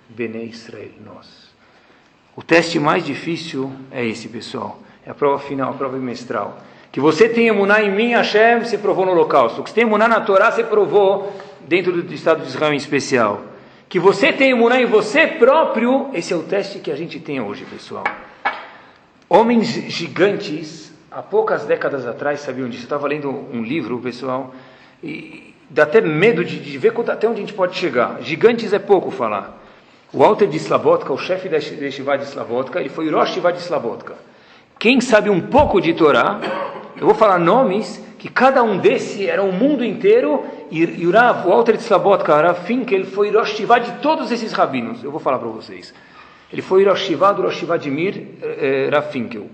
Bene 0.09 0.45
Israel, 0.45 0.91
nós. 1.05 1.51
O 2.35 2.43
teste 2.43 2.79
mais 2.79 3.05
difícil 3.05 3.71
é 3.91 4.05
esse, 4.05 4.29
pessoal. 4.29 4.81
É 5.05 5.11
a 5.11 5.15
prova 5.15 5.39
final, 5.39 5.71
a 5.71 5.75
prova 5.75 5.99
bimestral. 5.99 6.59
Que 6.91 7.01
você 7.01 7.29
tem 7.29 7.49
emuná 7.49 7.83
em 7.83 7.91
mim, 7.91 8.13
Hashem, 8.13 8.61
você 8.61 8.79
provou 8.79 9.05
no 9.05 9.13
holocausto. 9.13 9.63
Que 9.63 9.71
você 9.71 9.75
tem 9.75 9.85
emuná 9.85 10.09
na 10.09 10.21
Torá, 10.21 10.51
você 10.51 10.65
provou 10.65 11.33
dentro 11.67 12.03
do 12.03 12.15
Estado 12.15 12.43
de 12.43 12.49
Israel 12.49 12.73
em 12.73 12.77
especial. 12.77 13.43
Que 13.89 13.99
você 13.99 14.33
tem 14.33 14.51
emuná 14.51 14.81
em 14.81 14.87
você 14.87 15.27
próprio, 15.27 16.11
esse 16.15 16.33
é 16.33 16.37
o 16.37 16.43
teste 16.43 16.79
que 16.79 16.91
a 16.91 16.97
gente 16.97 17.19
tem 17.19 17.41
hoje, 17.41 17.65
pessoal. 17.65 18.05
Homens 19.29 19.69
gigantes 19.69 20.93
há 21.11 21.23
poucas 21.23 21.65
décadas 21.65 22.07
atrás 22.07 22.41
sabiam 22.41 22.69
disso. 22.69 22.85
Eu 22.85 22.87
estava 22.87 23.09
lendo 23.09 23.29
um 23.53 23.63
livro, 23.63 23.99
pessoal, 23.99 24.55
e 25.03 25.55
dá 25.69 25.85
até 25.85 26.01
medo 26.01 26.45
de, 26.45 26.59
de 26.59 26.79
ver 26.79 26.93
até 27.09 27.29
onde 27.29 27.39
a 27.39 27.41
gente 27.41 27.55
pode 27.55 27.77
chegar. 27.77 28.21
Gigantes 28.23 28.73
é 28.73 28.79
pouco 28.79 29.11
falar. 29.11 29.61
O 30.13 30.19
Walter 30.19 30.49
de 30.49 30.57
Slabotka, 30.57 31.13
o 31.13 31.19
chefe 31.19 31.49
da 31.49 31.57
Yeshiva 31.57 32.19
de 32.19 32.25
Slabotka, 32.25 32.81
ele 32.81 32.89
foi 32.89 33.09
Rosh 33.11 33.35
de 33.35 33.61
Slabotka. 33.61 34.15
Quem 34.79 35.01
sabe 35.01 35.31
um 35.31 35.41
pouco 35.41 35.81
de 35.81 35.95
Torá, 35.95 36.41
eu 36.97 37.07
vou 37.07 37.15
falar 37.15 37.39
nomes 37.39 38.03
que 38.21 38.29
cada 38.29 38.63
um 38.63 38.77
desse 38.77 39.27
era 39.27 39.43
o 39.43 39.51
mundo 39.51 39.83
inteiro 39.83 40.45
e, 40.71 40.79
e 40.83 41.07
o 41.07 41.11
Rav, 41.11 41.47
o 41.47 41.49
Walter 41.49 41.79
de 41.79 41.83
Slabotka, 41.83 42.39
Rav 42.39 42.67
Finkel, 42.67 43.07
foi 43.07 43.31
Rosh 43.31 43.57
de 43.57 43.93
todos 44.03 44.31
esses 44.31 44.53
rabinos. 44.53 45.03
Eu 45.03 45.11
vou 45.11 45.19
falar 45.19 45.39
para 45.39 45.49
vocês. 45.49 45.95
Ele 46.53 46.61
foi 46.61 46.85
Rosh 46.85 47.09
do 47.09 47.43
Rosh 47.43 47.65
de 47.81 47.91
Mir, 47.91 48.37
eh, 48.43 48.91
Rav 48.93 49.11
Finkel, 49.11 49.49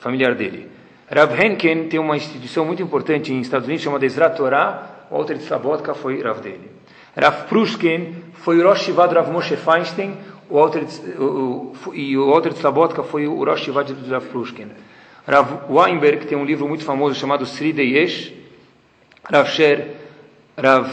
familiar 0.00 0.34
dele. 0.34 0.68
Rav 1.08 1.40
Henken 1.40 1.86
tem 1.86 2.00
uma 2.00 2.16
instituição 2.16 2.64
muito 2.64 2.82
importante 2.82 3.32
em 3.32 3.40
Estados 3.40 3.68
Unidos 3.68 3.84
chamada 3.84 4.04
Ezrat 4.04 4.36
Torah. 4.36 5.06
O 5.08 5.16
Walter 5.16 5.36
de 5.36 5.44
Slabotka 5.44 5.94
foi 5.94 6.20
Rav 6.20 6.40
dele. 6.40 6.68
Rav 7.16 7.46
Prushkin 7.48 8.16
foi 8.32 8.58
o 8.58 8.68
Rosh 8.68 8.88
do 8.88 8.94
Rav 8.94 9.30
Moshe 9.30 9.54
Feinstein 9.54 10.16
o 10.50 10.56
Walter, 10.56 10.84
o, 11.18 11.72
o, 11.86 11.94
e 11.94 12.18
o 12.18 12.26
Walter 12.28 12.50
de 12.50 12.56
Slabotka 12.56 13.04
foi 13.04 13.28
o 13.28 13.44
Rosh 13.44 13.66
de 13.66 14.10
Rav 14.10 14.26
Prushkin. 14.26 14.68
Rav 15.26 15.70
Weinberg 15.70 16.26
tem 16.26 16.36
um 16.36 16.44
livro 16.44 16.68
muito 16.68 16.84
famoso 16.84 17.18
chamado 17.18 17.46
Sri 17.46 17.72
Deyesh. 17.72 18.32
Rav 19.30 19.48
Sher, 19.48 19.96
Rav 20.56 20.90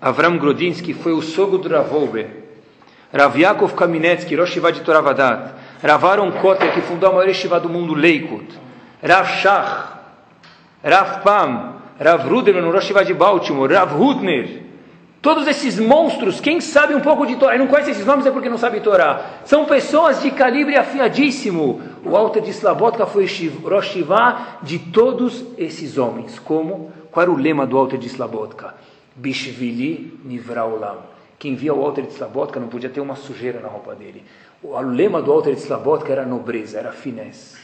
Avram 0.00 0.38
Grodinsky 0.38 0.92
foi 0.92 1.12
o 1.12 1.22
sogro 1.22 1.58
do 1.58 1.68
Rav 1.68 1.90
Wolbe. 1.90 2.26
Rav 3.12 3.36
Yaakov 3.36 3.74
Kaminetsky, 3.74 4.36
Rosh 4.36 4.54
de 4.54 4.80
Toravadat. 4.82 5.54
Rav 5.82 6.04
Aaron 6.04 6.30
Kotter, 6.32 6.72
que 6.72 6.82
fundou 6.82 7.10
a 7.10 7.12
maior 7.12 7.28
yeshiva 7.28 7.58
do 7.58 7.68
mundo, 7.68 7.94
Leikut. 7.94 8.46
Rav 9.02 9.26
Shach, 9.40 9.92
Rav 10.82 11.22
Pam, 11.22 11.74
Rav 11.98 12.28
Ruderman, 12.28 12.70
Rosh 12.70 12.92
de 13.06 13.14
Baltimore. 13.14 13.72
Rav 13.72 13.94
Hudner. 14.00 14.62
Todos 15.22 15.46
esses 15.48 15.78
monstros, 15.78 16.38
quem 16.38 16.60
sabe 16.60 16.94
um 16.94 17.00
pouco 17.00 17.26
de 17.26 17.36
Torá, 17.36 17.56
e 17.56 17.58
não 17.58 17.66
conhece 17.66 17.92
esses 17.92 18.04
nomes 18.04 18.26
é 18.26 18.30
porque 18.30 18.50
não 18.50 18.58
sabe 18.58 18.80
Torá, 18.80 19.40
são 19.46 19.64
pessoas 19.64 20.20
de 20.20 20.30
calibre 20.30 20.76
afiadíssimo. 20.76 21.80
O 22.04 22.10
Walter 22.10 22.42
de 22.42 22.50
Slabotka 22.50 23.06
foi 23.06 23.26
Rosh 23.64 23.96
de 24.62 24.78
todos 24.78 25.44
esses 25.56 25.96
homens. 25.96 26.38
Como? 26.38 26.92
Qual 27.10 27.22
era 27.22 27.30
o 27.30 27.36
lema 27.36 27.66
do 27.66 27.76
Walter 27.76 27.96
de 27.96 28.08
Slabotka? 28.08 28.74
Bishvili 29.16 30.20
Nivraulam. 30.24 30.98
Quem 31.38 31.54
via 31.54 31.72
o 31.72 31.80
Walter 31.80 32.02
de 32.02 32.12
Slabotka 32.12 32.60
não 32.60 32.68
podia 32.68 32.90
ter 32.90 33.00
uma 33.00 33.16
sujeira 33.16 33.58
na 33.60 33.68
roupa 33.68 33.94
dele. 33.94 34.22
O 34.62 34.78
lema 34.80 35.22
do 35.22 35.32
Walter 35.32 35.54
de 35.54 35.60
Slabotka 35.60 36.12
era 36.12 36.26
nobreza, 36.26 36.78
era 36.78 36.92
finesse. 36.92 37.56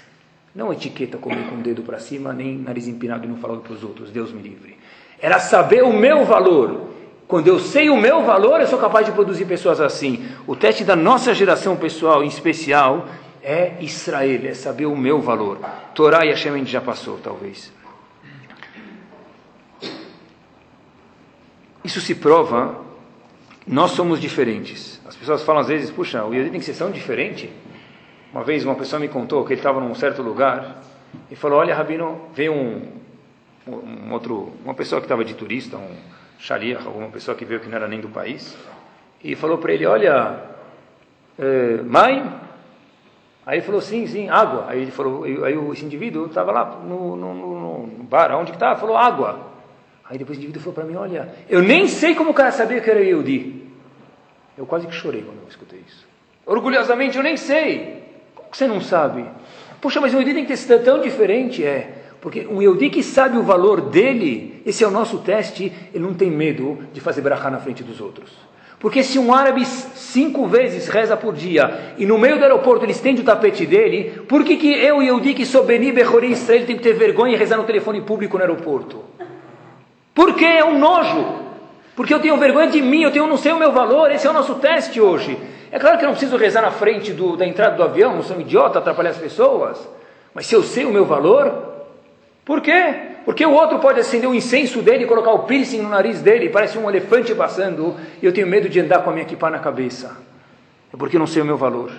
Não 0.54 0.72
etiqueta 0.72 1.18
comer 1.18 1.48
com 1.48 1.56
o 1.56 1.62
dedo 1.62 1.82
para 1.82 1.98
cima, 1.98 2.32
nem 2.32 2.56
nariz 2.56 2.88
empinado 2.88 3.24
e 3.24 3.28
não 3.28 3.36
falando 3.36 3.60
para 3.60 3.72
os 3.72 3.84
outros, 3.84 4.10
Deus 4.10 4.32
me 4.32 4.42
livre. 4.42 4.76
Era 5.20 5.38
saber 5.38 5.84
o 5.84 5.92
meu 5.92 6.24
valor. 6.24 6.88
Quando 7.28 7.46
eu 7.46 7.60
sei 7.60 7.88
o 7.88 7.96
meu 7.96 8.24
valor, 8.24 8.60
eu 8.60 8.66
sou 8.66 8.78
capaz 8.78 9.06
de 9.06 9.12
produzir 9.12 9.44
pessoas 9.44 9.80
assim. 9.80 10.26
O 10.48 10.56
teste 10.56 10.82
da 10.82 10.96
nossa 10.96 11.32
geração 11.32 11.76
pessoal, 11.76 12.24
em 12.24 12.26
especial, 12.26 13.06
é 13.42 13.76
Israel, 13.80 14.46
é 14.46 14.54
saber 14.54 14.86
o 14.86 14.96
meu 14.96 15.20
valor. 15.20 15.58
Torá 15.94 16.24
e 16.24 16.30
Hashem 16.30 16.52
a 16.52 16.56
gente 16.58 16.70
já 16.70 16.80
passou, 16.80 17.18
talvez. 17.18 17.72
Isso 21.82 22.00
se 22.00 22.14
prova, 22.14 22.84
nós 23.66 23.92
somos 23.92 24.20
diferentes. 24.20 25.00
As 25.06 25.16
pessoas 25.16 25.42
falam 25.42 25.62
às 25.62 25.68
vezes, 25.68 25.90
puxa, 25.90 26.24
o 26.24 26.32
Yehudi 26.32 26.50
tem 26.50 26.60
que 26.60 26.66
ser 26.66 26.76
tão 26.76 26.90
diferente. 26.90 27.50
Uma 28.32 28.44
vez 28.44 28.64
uma 28.64 28.74
pessoa 28.74 29.00
me 29.00 29.08
contou 29.08 29.44
que 29.44 29.52
ele 29.52 29.60
estava 29.60 29.80
num 29.80 29.94
certo 29.94 30.22
lugar 30.22 30.82
e 31.30 31.34
falou, 31.34 31.58
olha, 31.58 31.74
Rabino, 31.74 32.28
veio 32.34 32.52
um, 32.52 32.92
um 33.66 34.12
outro, 34.12 34.52
uma 34.64 34.74
pessoa 34.74 35.00
que 35.00 35.06
estava 35.06 35.24
de 35.24 35.34
turista, 35.34 35.76
um 35.76 35.96
shaliach, 36.38 36.86
alguma 36.86 37.08
pessoa 37.08 37.36
que 37.36 37.44
veio 37.44 37.60
que 37.60 37.68
não 37.68 37.76
era 37.76 37.88
nem 37.88 38.00
do 38.00 38.08
país, 38.08 38.56
e 39.22 39.34
falou 39.34 39.58
para 39.58 39.72
ele, 39.72 39.86
olha, 39.86 40.44
é, 41.38 41.82
mãe, 41.82 42.32
aí 43.50 43.58
ele 43.58 43.66
falou, 43.66 43.80
sim, 43.80 44.06
sim, 44.06 44.28
água, 44.28 44.66
aí 44.68 44.82
ele 44.82 44.92
falou, 44.92 45.24
aí 45.24 45.58
esse 45.72 45.84
indivíduo 45.84 46.26
estava 46.26 46.52
lá 46.52 46.80
no, 46.86 47.16
no, 47.16 47.34
no, 47.34 47.86
no 47.88 48.04
bar, 48.04 48.30
onde 48.38 48.52
que 48.52 48.56
estava? 48.56 48.78
Falou, 48.78 48.96
água, 48.96 49.40
aí 50.08 50.16
depois 50.16 50.38
o 50.38 50.40
indivíduo 50.40 50.62
falou 50.62 50.74
para 50.74 50.84
mim, 50.84 50.94
olha, 50.94 51.34
eu 51.48 51.60
nem 51.60 51.88
sei 51.88 52.14
como 52.14 52.30
o 52.30 52.34
cara 52.34 52.52
sabia 52.52 52.80
que 52.80 52.88
era 52.88 53.00
Yehudi, 53.00 53.66
eu 54.56 54.64
quase 54.64 54.86
que 54.86 54.94
chorei 54.94 55.22
quando 55.22 55.42
eu 55.42 55.48
escutei 55.48 55.80
isso, 55.84 56.06
orgulhosamente, 56.46 57.16
eu 57.16 57.24
nem 57.24 57.36
sei, 57.36 58.04
como 58.36 58.50
que 58.50 58.56
você 58.56 58.68
não 58.68 58.80
sabe? 58.80 59.26
Puxa, 59.80 60.00
mas 60.00 60.14
o 60.14 60.18
Yehudi 60.18 60.32
tem 60.32 60.46
que 60.46 60.56
ser 60.56 60.84
tão 60.84 61.00
diferente, 61.00 61.64
é, 61.64 62.04
porque 62.20 62.46
um 62.46 62.62
Yehudi 62.62 62.88
que 62.88 63.02
sabe 63.02 63.36
o 63.36 63.42
valor 63.42 63.80
dele, 63.80 64.62
esse 64.64 64.84
é 64.84 64.86
o 64.86 64.92
nosso 64.92 65.18
teste, 65.18 65.72
ele 65.92 66.04
não 66.04 66.14
tem 66.14 66.30
medo 66.30 66.78
de 66.92 67.00
fazer 67.00 67.20
brachá 67.20 67.50
na 67.50 67.58
frente 67.58 67.82
dos 67.82 68.00
outros. 68.00 68.30
Porque 68.80 69.02
se 69.02 69.18
um 69.18 69.32
árabe 69.32 69.64
cinco 69.66 70.46
vezes 70.46 70.88
reza 70.88 71.14
por 71.14 71.34
dia 71.34 71.94
e 71.98 72.06
no 72.06 72.18
meio 72.18 72.38
do 72.38 72.42
aeroporto 72.42 72.82
ele 72.82 72.92
estende 72.92 73.20
o 73.20 73.24
tapete 73.24 73.66
dele, 73.66 74.22
por 74.26 74.42
que, 74.42 74.56
que 74.56 74.72
eu, 74.72 75.02
Yehudi, 75.02 75.34
que 75.34 75.44
sou 75.44 75.64
Beni 75.64 75.92
Bechori 75.92 76.32
Israel, 76.32 76.64
tenho 76.64 76.78
que 76.78 76.84
ter 76.84 76.94
vergonha 76.94 77.34
e 77.34 77.36
rezar 77.36 77.58
no 77.58 77.64
telefone 77.64 78.00
público 78.00 78.38
no 78.38 78.42
aeroporto? 78.42 79.04
Porque 80.14 80.46
é 80.46 80.64
um 80.64 80.78
nojo. 80.78 81.40
Porque 81.94 82.14
eu 82.14 82.20
tenho 82.20 82.38
vergonha 82.38 82.68
de 82.68 82.80
mim, 82.80 83.02
eu 83.02 83.10
tenho, 83.10 83.26
não 83.26 83.36
sei 83.36 83.52
o 83.52 83.58
meu 83.58 83.70
valor, 83.70 84.10
esse 84.10 84.26
é 84.26 84.30
o 84.30 84.32
nosso 84.32 84.54
teste 84.54 84.98
hoje. 84.98 85.38
É 85.70 85.78
claro 85.78 85.98
que 85.98 86.04
eu 86.04 86.08
não 86.08 86.14
preciso 86.14 86.38
rezar 86.38 86.62
na 86.62 86.70
frente 86.70 87.12
do, 87.12 87.36
da 87.36 87.46
entrada 87.46 87.76
do 87.76 87.82
avião, 87.82 88.14
não 88.14 88.22
sou 88.22 88.38
um 88.38 88.40
idiota, 88.40 88.78
atrapalhar 88.78 89.10
as 89.10 89.18
pessoas. 89.18 89.78
Mas 90.32 90.46
se 90.46 90.54
eu 90.54 90.62
sei 90.62 90.86
o 90.86 90.90
meu 90.90 91.04
valor, 91.04 91.84
por 92.46 92.62
quê? 92.62 92.94
Porque 93.30 93.46
o 93.46 93.52
outro 93.52 93.78
pode 93.78 94.00
acender 94.00 94.28
o 94.28 94.34
incenso 94.34 94.82
dele 94.82 95.04
e 95.04 95.06
colocar 95.06 95.30
o 95.30 95.44
piercing 95.44 95.82
no 95.82 95.88
nariz 95.88 96.20
dele, 96.20 96.48
parece 96.48 96.76
um 96.76 96.90
elefante 96.90 97.32
passando, 97.32 97.94
e 98.20 98.26
eu 98.26 98.32
tenho 98.32 98.44
medo 98.44 98.68
de 98.68 98.80
andar 98.80 99.04
com 99.04 99.10
a 99.10 99.12
minha 99.12 99.22
equipa 99.24 99.48
na 99.48 99.60
cabeça. 99.60 100.16
É 100.92 100.96
porque 100.96 101.14
eu 101.14 101.20
não 101.20 101.28
sei 101.28 101.40
o 101.40 101.44
meu 101.44 101.56
valor. 101.56 101.92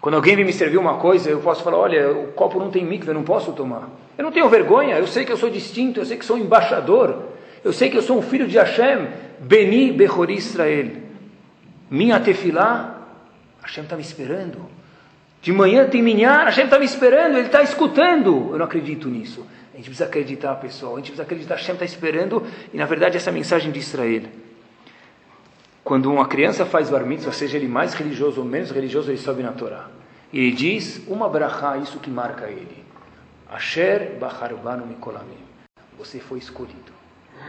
Quando 0.00 0.16
alguém 0.16 0.34
vem 0.34 0.44
me 0.44 0.52
servir 0.52 0.78
uma 0.78 0.96
coisa, 0.96 1.30
eu 1.30 1.38
posso 1.38 1.62
falar: 1.62 1.76
olha, 1.76 2.10
o 2.10 2.32
copo 2.32 2.58
não 2.58 2.72
tem 2.72 2.84
mikve, 2.84 3.06
eu 3.06 3.14
não 3.14 3.22
posso 3.22 3.52
tomar. 3.52 3.88
Eu 4.18 4.24
não 4.24 4.32
tenho 4.32 4.48
vergonha, 4.48 4.98
eu 4.98 5.06
sei 5.06 5.24
que 5.24 5.30
eu 5.30 5.36
sou 5.36 5.48
distinto, 5.48 6.00
eu 6.00 6.04
sei 6.04 6.16
que 6.16 6.24
sou 6.24 6.36
embaixador, 6.36 7.22
eu 7.62 7.72
sei 7.72 7.88
que 7.88 7.96
eu 7.96 8.02
sou 8.02 8.18
um 8.18 8.22
filho 8.22 8.48
de 8.48 8.58
Hashem, 8.58 9.10
Beni 9.38 9.92
Bechori 9.92 10.34
Israel. 10.34 10.90
Minha 11.88 12.18
tefilá, 12.18 13.00
Hashem 13.62 13.84
está 13.84 13.94
me 13.94 14.02
esperando. 14.02 14.58
De 15.40 15.52
manhã 15.52 15.88
tem 15.88 16.02
minhar, 16.02 16.46
Hashem 16.46 16.64
está 16.64 16.80
me 16.80 16.84
esperando, 16.84 17.36
Ele 17.36 17.46
está 17.46 17.62
escutando. 17.62 18.48
Eu 18.50 18.58
não 18.58 18.64
acredito 18.64 19.08
nisso. 19.08 19.46
A 19.72 19.76
gente 19.76 19.86
precisa 19.86 20.04
acreditar, 20.04 20.54
pessoal. 20.56 20.94
A 20.94 20.96
gente 20.96 21.06
precisa 21.06 21.22
acreditar. 21.22 21.54
Hashem 21.56 21.74
está 21.74 21.84
esperando. 21.84 22.46
E 22.72 22.76
na 22.76 22.84
verdade, 22.84 23.16
essa 23.16 23.32
mensagem 23.32 23.70
de 23.70 23.78
Israel. 23.78 24.24
Quando 25.82 26.12
uma 26.12 26.26
criança 26.26 26.64
faz 26.64 26.90
bar 26.90 27.04
mitzvah, 27.04 27.32
seja 27.32 27.56
ele 27.56 27.66
mais 27.66 27.94
religioso 27.94 28.40
ou 28.40 28.46
menos 28.46 28.70
religioso, 28.70 29.10
ele 29.10 29.18
sobe 29.18 29.42
na 29.42 29.52
Torá. 29.52 29.88
E 30.32 30.38
ele 30.38 30.52
diz 30.52 31.02
uma 31.08 31.28
brachá, 31.28 31.76
isso 31.76 31.98
que 31.98 32.10
marca 32.10 32.48
ele. 32.48 32.84
Asher 33.50 34.16
bacharbanu 34.18 34.86
mikolamim. 34.86 35.42
Você 35.98 36.20
foi 36.20 36.38
escolhido. 36.38 36.92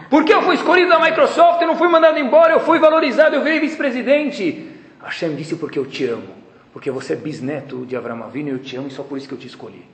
Por 0.09 0.26
que 0.26 0.34
eu 0.34 0.41
fui 0.41 0.55
escolhido 0.55 0.89
da 0.89 0.99
Microsoft? 0.99 1.61
Eu 1.61 1.67
não 1.67 1.76
fui 1.76 1.88
mandado 1.88 2.17
embora, 2.17 2.53
eu 2.53 2.59
fui 2.59 2.80
valorizado, 2.80 3.36
eu 3.36 3.43
virei 3.43 3.59
vice-presidente. 3.59 4.69
Hashem 5.01 5.36
disse 5.36 5.55
porque 5.55 5.78
eu 5.78 5.86
te 5.86 6.05
amo. 6.05 6.36
Porque 6.74 6.89
você 6.89 7.13
é 7.13 7.15
bisneto 7.15 7.86
de 7.86 7.95
Avram 7.95 8.24
Avinu 8.24 8.49
e 8.49 8.51
eu 8.51 8.59
te 8.59 8.76
amo 8.76 8.88
e 8.88 8.91
só 8.91 9.03
por 9.03 9.17
isso 9.17 9.28
que 9.28 9.34
eu 9.34 9.38
te 9.38 9.47
escolhi. 9.47 9.86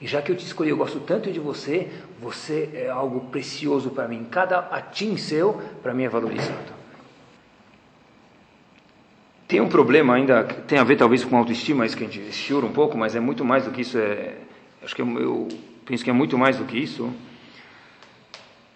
E 0.00 0.06
já 0.06 0.22
que 0.22 0.32
eu 0.32 0.36
te 0.36 0.46
escolhi, 0.46 0.70
eu 0.70 0.76
gosto 0.76 0.98
tanto 1.00 1.30
de 1.30 1.38
você, 1.38 1.90
você 2.18 2.70
é 2.72 2.88
algo 2.88 3.20
precioso 3.30 3.90
para 3.90 4.08
mim. 4.08 4.26
Cada 4.30 4.58
atim 4.58 5.16
seu, 5.16 5.60
para 5.82 5.92
mim, 5.92 6.04
é 6.04 6.08
valorizado. 6.08 6.80
Tem 9.46 9.60
um 9.60 9.68
problema 9.68 10.14
ainda, 10.14 10.44
tem 10.44 10.78
a 10.78 10.84
ver 10.84 10.96
talvez 10.96 11.24
com 11.24 11.36
autoestima, 11.36 11.84
isso 11.84 11.96
que 11.96 12.04
a 12.04 12.08
gente 12.08 12.48
chora 12.48 12.64
um 12.64 12.72
pouco, 12.72 12.96
mas 12.96 13.14
é 13.14 13.20
muito 13.20 13.44
mais 13.44 13.64
do 13.64 13.72
que 13.72 13.82
isso. 13.82 13.98
É, 13.98 14.36
acho 14.82 14.94
que 14.94 15.02
eu, 15.02 15.20
eu 15.20 15.48
penso 15.84 16.02
que 16.02 16.08
é 16.08 16.12
muito 16.12 16.38
mais 16.38 16.56
do 16.56 16.64
que 16.64 16.78
isso. 16.78 17.12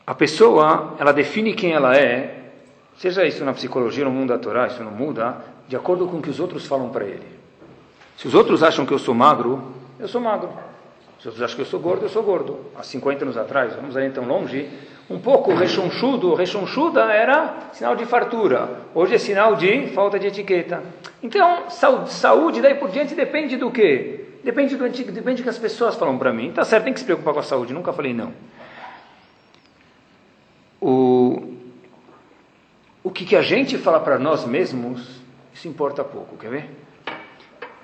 A 0.07 0.15
pessoa, 0.15 0.97
ela 0.99 1.13
define 1.13 1.55
quem 1.55 1.73
ela 1.73 1.97
é, 1.97 2.51
seja 2.99 3.25
isso 3.25 3.43
na 3.45 3.55
psicologia, 3.55 4.05
no 4.05 4.11
mundo 4.11 4.29
da 4.29 4.39
Torá, 4.39 4.67
isso 4.67 4.83
não 4.83 4.91
muda, 4.91 5.43
de 5.67 5.77
acordo 5.77 6.07
com 6.07 6.19
o 6.19 6.23
que 6.23 6.29
os 6.29 6.41
outros 6.41 6.67
falam 6.67 6.91
para 6.91 7.05
ele. 7.05 7.27
Se 8.19 8.29
os 8.29 8.35
outros 8.35 8.63
acham 8.63 8.85
que 8.85 8.93
eu 8.93 8.99
sou 8.99 9.15
magro, 9.15 9.75
eu 9.99 10.07
sou 10.07 10.21
magro. 10.21 10.51
Se 11.25 11.29
outros 11.29 11.43
acham 11.43 11.57
que 11.57 11.63
eu 11.63 11.67
sou 11.67 11.81
gordo, 11.81 12.05
eu 12.05 12.11
sou 12.11 12.23
gordo. 12.23 12.67
Há 12.77 12.83
50 12.83 13.25
anos 13.25 13.39
atrás, 13.39 13.75
vamos 13.75 13.97
aí 13.97 14.11
tão 14.11 14.27
longe, 14.27 14.69
um 15.09 15.19
pouco 15.19 15.55
rechonchudo, 15.55 16.35
rechonchuda 16.35 17.05
era 17.05 17.71
sinal 17.73 17.97
de 17.97 18.05
fartura. 18.05 18.83
Hoje 18.95 19.15
é 19.15 19.19
sinal 19.19 19.57
de 19.57 19.87
falta 19.95 20.19
de 20.19 20.27
etiqueta. 20.27 20.83
Então, 21.23 21.71
saúde, 21.71 22.61
daí 22.61 22.75
por 22.75 22.91
diante 22.91 23.15
depende 23.15 23.57
do 23.57 23.71
quê? 23.71 24.27
Depende 24.45 24.77
do 24.77 24.87
depende 24.87 25.41
do 25.41 25.45
que 25.45 25.49
as 25.49 25.57
pessoas 25.57 25.95
falam 25.95 26.19
para 26.19 26.31
mim. 26.31 26.53
Tá 26.53 26.63
certo, 26.63 26.85
tem 26.85 26.93
que 26.93 27.01
se 27.01 27.07
preocupar 27.07 27.33
com 27.33 27.41
a 27.41 27.43
saúde, 27.43 27.73
nunca 27.73 27.91
falei 27.91 28.13
não. 28.13 28.35
O, 30.79 31.55
o 33.03 33.11
que, 33.11 33.25
que 33.25 33.35
a 33.35 33.41
gente 33.41 33.79
fala 33.79 33.99
para 33.99 34.19
nós 34.19 34.45
mesmos, 34.45 35.23
isso 35.55 35.67
importa 35.69 36.05
pouco, 36.05 36.37
quer 36.37 36.51
ver? 36.51 36.84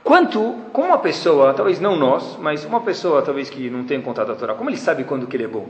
Quanto, 0.02 0.54
como 0.72 0.88
uma 0.88 0.98
pessoa, 0.98 1.52
talvez 1.52 1.78
não 1.78 1.96
nós, 1.96 2.36
mas 2.40 2.64
uma 2.64 2.80
pessoa 2.80 3.22
talvez 3.22 3.50
que 3.50 3.68
não 3.68 3.84
tenha 3.84 4.00
contato 4.00 4.32
a 4.32 4.34
Torá, 4.34 4.54
como 4.54 4.70
ele 4.70 4.76
sabe 4.76 5.04
quando 5.04 5.26
que 5.26 5.36
ele 5.36 5.44
é 5.44 5.48
bom? 5.48 5.68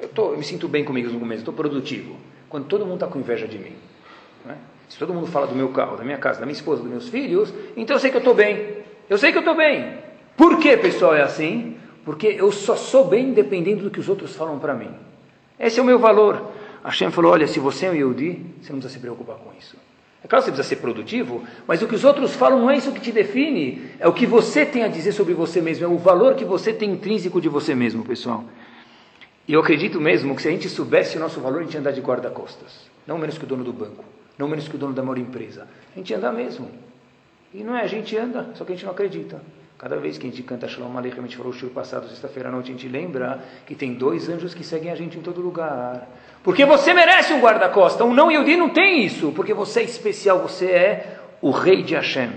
Eu, 0.00 0.08
tô, 0.08 0.32
eu 0.32 0.38
me 0.38 0.44
sinto 0.44 0.68
bem 0.68 0.84
comigo 0.84 1.10
no 1.10 1.18
começo, 1.18 1.40
estou 1.40 1.54
produtivo. 1.54 2.16
Quando 2.48 2.66
todo 2.66 2.84
mundo 2.84 2.94
está 2.94 3.06
com 3.06 3.18
inveja 3.18 3.48
de 3.48 3.58
mim. 3.58 3.72
Né? 4.44 4.56
Se 4.88 4.98
todo 4.98 5.14
mundo 5.14 5.26
fala 5.26 5.46
do 5.46 5.54
meu 5.54 5.68
carro, 5.70 5.96
da 5.96 6.04
minha 6.04 6.18
casa, 6.18 6.40
da 6.40 6.46
minha 6.46 6.56
esposa, 6.56 6.82
dos 6.82 6.90
meus 6.90 7.08
filhos, 7.08 7.52
então 7.76 7.96
eu 7.96 8.00
sei 8.00 8.10
que 8.10 8.16
eu 8.16 8.20
estou 8.20 8.34
bem. 8.34 8.76
Eu 9.08 9.16
sei 9.16 9.32
que 9.32 9.38
eu 9.38 9.42
estou 9.42 9.56
bem. 9.56 9.98
Por 10.36 10.58
que, 10.58 10.76
pessoal, 10.76 11.14
é 11.14 11.22
assim? 11.22 11.76
Porque 12.04 12.26
eu 12.26 12.50
só 12.52 12.76
sou 12.76 13.06
bem 13.06 13.32
dependendo 13.32 13.84
do 13.84 13.90
que 13.90 14.00
os 14.00 14.08
outros 14.08 14.34
falam 14.34 14.58
para 14.58 14.74
mim. 14.74 14.90
Esse 15.58 15.78
é 15.78 15.82
o 15.82 15.86
meu 15.86 15.98
valor. 15.98 16.50
A 16.82 16.88
Hashem 16.88 17.10
falou, 17.10 17.32
olha, 17.32 17.46
se 17.46 17.60
você 17.60 17.86
é 17.86 17.90
um 17.90 17.94
Yehudi, 17.94 18.44
você 18.60 18.72
não 18.72 18.80
precisa 18.80 18.88
se 18.94 18.98
preocupar 18.98 19.36
com 19.36 19.50
isso. 19.58 19.76
É 20.24 20.28
claro 20.28 20.44
que 20.44 20.50
você 20.50 20.54
precisa 20.54 20.76
ser 20.76 20.80
produtivo, 20.80 21.42
mas 21.66 21.82
o 21.82 21.88
que 21.88 21.96
os 21.96 22.04
outros 22.04 22.34
falam 22.34 22.60
não 22.60 22.70
é 22.70 22.76
isso 22.76 22.92
que 22.92 23.00
te 23.00 23.10
define, 23.10 23.90
é 23.98 24.06
o 24.06 24.12
que 24.12 24.24
você 24.24 24.64
tem 24.64 24.84
a 24.84 24.88
dizer 24.88 25.12
sobre 25.12 25.34
você 25.34 25.60
mesmo, 25.60 25.84
é 25.84 25.88
o 25.88 25.98
valor 25.98 26.36
que 26.36 26.44
você 26.44 26.72
tem 26.72 26.92
intrínseco 26.92 27.40
de 27.40 27.48
você 27.48 27.74
mesmo, 27.74 28.04
pessoal. 28.04 28.44
E 29.48 29.52
eu 29.52 29.60
acredito 29.60 30.00
mesmo 30.00 30.36
que 30.36 30.42
se 30.42 30.48
a 30.48 30.50
gente 30.52 30.68
soubesse 30.68 31.16
o 31.16 31.20
nosso 31.20 31.40
valor, 31.40 31.60
a 31.60 31.62
gente 31.64 31.74
ia 31.74 31.80
andar 31.80 31.90
de 31.90 32.00
guarda-costas. 32.00 32.88
Não 33.04 33.18
menos 33.18 33.36
que 33.36 33.44
o 33.44 33.46
dono 33.46 33.64
do 33.64 33.72
banco, 33.72 34.04
não 34.38 34.46
menos 34.46 34.68
que 34.68 34.76
o 34.76 34.78
dono 34.78 34.92
da 34.92 35.02
maior 35.02 35.18
empresa. 35.18 35.66
A 35.94 35.98
gente 35.98 36.10
ia 36.10 36.18
andar 36.18 36.32
mesmo. 36.32 36.70
E 37.52 37.64
não 37.64 37.76
é, 37.76 37.82
a 37.82 37.86
gente 37.88 38.16
anda, 38.16 38.50
só 38.54 38.64
que 38.64 38.72
a 38.72 38.74
gente 38.76 38.84
não 38.84 38.92
acredita. 38.92 39.42
Cada 39.76 39.96
vez 39.96 40.16
que 40.16 40.28
a 40.28 40.30
gente 40.30 40.44
canta 40.44 40.68
Shalom 40.68 40.96
Aleichem, 40.96 41.18
a 41.18 41.22
gente 41.22 41.36
falou 41.36 41.50
o 41.50 41.54
show 41.54 41.68
passado, 41.68 42.08
sexta-feira 42.08 42.48
à 42.48 42.52
noite, 42.52 42.70
a 42.70 42.72
gente 42.72 42.86
lembra 42.86 43.42
que 43.66 43.74
tem 43.74 43.94
dois 43.94 44.28
anjos 44.28 44.54
que 44.54 44.62
seguem 44.62 44.92
a 44.92 44.94
gente 44.94 45.18
em 45.18 45.22
todo 45.22 45.40
lugar. 45.40 46.08
Porque 46.42 46.64
você 46.64 46.92
merece 46.92 47.32
um 47.32 47.40
guarda-costa. 47.40 48.04
Um 48.04 48.12
não 48.12 48.30
Yehudi 48.30 48.56
não 48.56 48.70
tem 48.70 49.04
isso, 49.04 49.32
porque 49.32 49.54
você 49.54 49.80
é 49.80 49.84
especial, 49.84 50.40
você 50.40 50.66
é 50.66 51.18
o 51.40 51.50
rei 51.50 51.82
de 51.82 51.94
Hashem. 51.94 52.32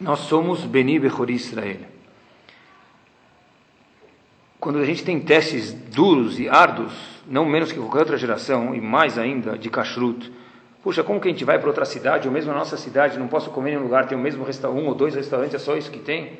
Nós 0.00 0.20
somos 0.20 0.64
Beni 0.64 0.98
Bechori 0.98 1.34
Israel 1.34 1.92
quando 4.62 4.78
a 4.78 4.84
gente 4.84 5.02
tem 5.02 5.18
testes 5.18 5.72
duros 5.72 6.38
e 6.38 6.48
árduos, 6.48 6.92
não 7.26 7.44
menos 7.44 7.72
que 7.72 7.80
qualquer 7.80 7.98
outra 7.98 8.16
geração, 8.16 8.72
e 8.72 8.80
mais 8.80 9.18
ainda 9.18 9.58
de 9.58 9.68
kashrut, 9.68 10.32
puxa, 10.84 11.02
como 11.02 11.20
que 11.20 11.26
a 11.26 11.32
gente 11.32 11.44
vai 11.44 11.58
para 11.58 11.66
outra 11.66 11.84
cidade, 11.84 12.28
ou 12.28 12.32
mesmo 12.32 12.52
na 12.52 12.58
nossa 12.60 12.76
cidade, 12.76 13.18
não 13.18 13.26
posso 13.26 13.50
comer 13.50 13.72
em 13.72 13.78
um 13.78 13.82
lugar, 13.82 14.06
tem 14.06 14.16
o 14.16 14.20
mesmo 14.20 14.44
restaurante, 14.44 14.80
um 14.80 14.86
ou 14.86 14.94
dois 14.94 15.16
restaurantes, 15.16 15.56
é 15.56 15.58
só 15.58 15.76
isso 15.76 15.90
que 15.90 15.98
tem? 15.98 16.38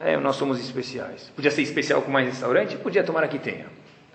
É, 0.00 0.16
nós 0.16 0.36
somos 0.36 0.58
especiais. 0.58 1.30
Podia 1.36 1.50
ser 1.50 1.60
especial 1.60 2.00
com 2.00 2.10
mais 2.10 2.26
restaurante? 2.26 2.74
Podia, 2.78 3.04
tomar 3.04 3.28
que 3.28 3.38
tenha, 3.38 3.66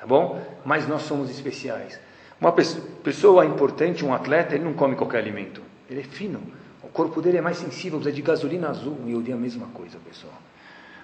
tá 0.03 0.07
bom? 0.07 0.41
Mas 0.65 0.85
nós 0.85 1.03
somos 1.03 1.29
especiais. 1.29 1.97
Uma 2.39 2.51
pessoa 2.51 3.45
importante, 3.45 4.03
um 4.03 4.13
atleta, 4.13 4.53
ele 4.53 4.65
não 4.65 4.73
come 4.73 4.95
qualquer 4.97 5.19
alimento, 5.19 5.61
ele 5.89 6.01
é 6.01 6.03
fino, 6.03 6.41
o 6.83 6.87
corpo 6.89 7.21
dele 7.21 7.37
é 7.37 7.41
mais 7.41 7.55
sensível, 7.55 7.99
precisa 7.99 8.13
de 8.13 8.21
gasolina 8.21 8.69
azul, 8.69 8.97
e 9.05 9.13
eu 9.13 9.21
digo 9.21 9.37
a 9.37 9.39
mesma 9.39 9.67
coisa, 9.67 9.97
pessoal. 10.05 10.33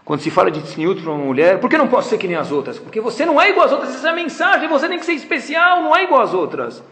Quando 0.03 0.19
se 0.19 0.29
fala 0.29 0.51
de 0.51 0.61
tzniut 0.61 1.01
para 1.01 1.11
uma 1.13 1.23
mulher, 1.23 1.59
por 1.61 1.69
que 1.69 1.77
não 1.77 1.87
posso 1.87 2.09
ser 2.09 2.17
que 2.17 2.27
nem 2.27 2.35
as 2.35 2.51
outras? 2.51 2.77
Porque 2.77 2.99
você 2.99 3.25
não 3.25 3.39
é 3.39 3.51
igual 3.51 3.67
às 3.67 3.71
outras, 3.71 3.95
essa 3.95 4.09
é 4.09 4.11
a 4.11 4.15
mensagem, 4.15 4.67
você 4.67 4.89
tem 4.89 4.99
que 4.99 5.05
ser 5.05 5.13
especial, 5.13 5.81
não 5.81 5.95
é 5.95 6.03
igual 6.03 6.21
às 6.21 6.33
outras. 6.33 6.83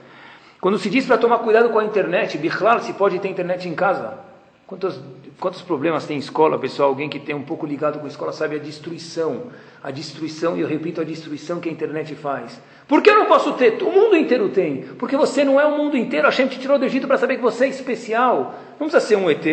Quando 0.62 0.80
se 0.80 0.90
diz 0.90 1.06
para 1.06 1.18
tomar 1.18 1.40
cuidado 1.40 1.70
com 1.70 1.80
a 1.80 1.84
internet, 1.84 2.38
Bichlal, 2.38 2.80
se 2.80 2.94
pode 2.94 3.20
ter 3.20 3.28
internet 3.28 3.68
em 3.68 3.76
casa. 3.76 4.18
Quantos, 4.66 4.98
quantos 5.40 5.62
problemas 5.62 6.06
tem 6.06 6.18
em 6.18 6.20
escola, 6.20 6.58
pessoal? 6.58 6.90
Alguém 6.90 7.10
que 7.10 7.20
tem 7.20 7.36
um 7.36 7.44
pouco 7.44 7.66
ligado 7.66 8.00
com 8.00 8.06
a 8.06 8.10
escola 8.10 8.32
sabe 8.32 8.56
a 8.56 8.60
destruição. 8.60 9.48
A 9.84 9.92
destruição, 9.92 10.58
e 10.58 10.62
eu 10.62 10.68
repito, 10.68 11.00
a 11.00 11.04
destruição 11.04 11.60
que 11.60 11.70
a 11.70 11.72
internet 11.72 12.16
faz. 12.16 12.60
Por 12.88 13.02
que 13.02 13.10
eu 13.10 13.16
não 13.16 13.26
posso 13.26 13.54
ter? 13.54 13.82
O 13.84 13.92
mundo 13.92 14.16
inteiro 14.16 14.50
tem. 14.50 14.84
Porque 14.98 15.16
você 15.16 15.44
não 15.44 15.60
é 15.60 15.66
o 15.66 15.78
mundo 15.78 15.98
inteiro. 15.98 16.28
A 16.28 16.32
gente 16.32 16.56
te 16.56 16.60
tirou 16.60 16.80
do 16.80 16.86
Egito 16.86 17.08
para 17.08 17.18
saber 17.18 17.36
que 17.36 17.42
você 17.42 17.66
é 17.66 17.70
especial. 17.70 18.56
Não 18.80 18.88
precisa 18.88 19.02
ser 19.02 19.16
um 19.16 19.30
ET. 19.30 19.46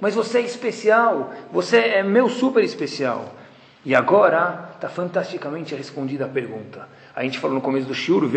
Mas 0.00 0.14
você 0.14 0.38
é 0.38 0.42
especial, 0.42 1.32
você 1.52 1.78
é 1.78 2.02
meu 2.02 2.28
super 2.28 2.62
especial. 2.62 3.34
E 3.84 3.94
agora 3.94 4.70
está 4.74 4.88
fantasticamente 4.88 5.74
respondida 5.74 6.24
a 6.24 6.28
pergunta. 6.28 6.88
A 7.14 7.22
gente 7.24 7.38
falou 7.38 7.56
no 7.56 7.60
começo 7.60 7.86
do 7.86 7.94
Shur, 7.94 8.28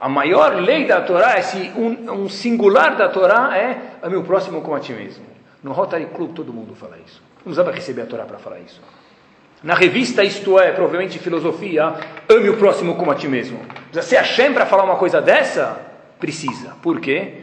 a 0.00 0.08
maior 0.08 0.54
lei 0.54 0.86
da 0.86 1.02
Torá, 1.02 1.38
esse 1.38 1.70
um, 1.76 2.24
um 2.24 2.28
singular 2.28 2.96
da 2.96 3.08
Torá 3.08 3.56
é 3.56 3.76
ame 4.02 4.16
o 4.16 4.24
próximo 4.24 4.62
como 4.62 4.74
a 4.74 4.80
ti 4.80 4.94
mesmo. 4.94 5.24
No 5.62 5.72
Rotary 5.72 6.06
Club 6.06 6.32
todo 6.32 6.52
mundo 6.52 6.74
fala 6.74 6.96
isso. 7.04 7.22
Não 7.36 7.44
precisava 7.44 7.70
receber 7.70 8.02
a 8.02 8.06
Torá 8.06 8.24
para 8.24 8.38
falar 8.38 8.60
isso. 8.60 8.80
Na 9.62 9.74
revista 9.74 10.24
Isto 10.24 10.58
É, 10.58 10.72
provavelmente 10.72 11.18
Filosofia, 11.18 11.94
ame 12.30 12.48
o 12.48 12.56
próximo 12.56 12.94
como 12.94 13.10
a 13.10 13.14
ti 13.14 13.28
mesmo. 13.28 13.58
Precisa 13.90 14.02
ser 14.02 14.16
Hashem 14.16 14.54
para 14.54 14.64
falar 14.64 14.84
uma 14.84 14.96
coisa 14.96 15.20
dessa? 15.20 15.78
Precisa. 16.18 16.74
Por 16.82 16.98
quê? 16.98 17.42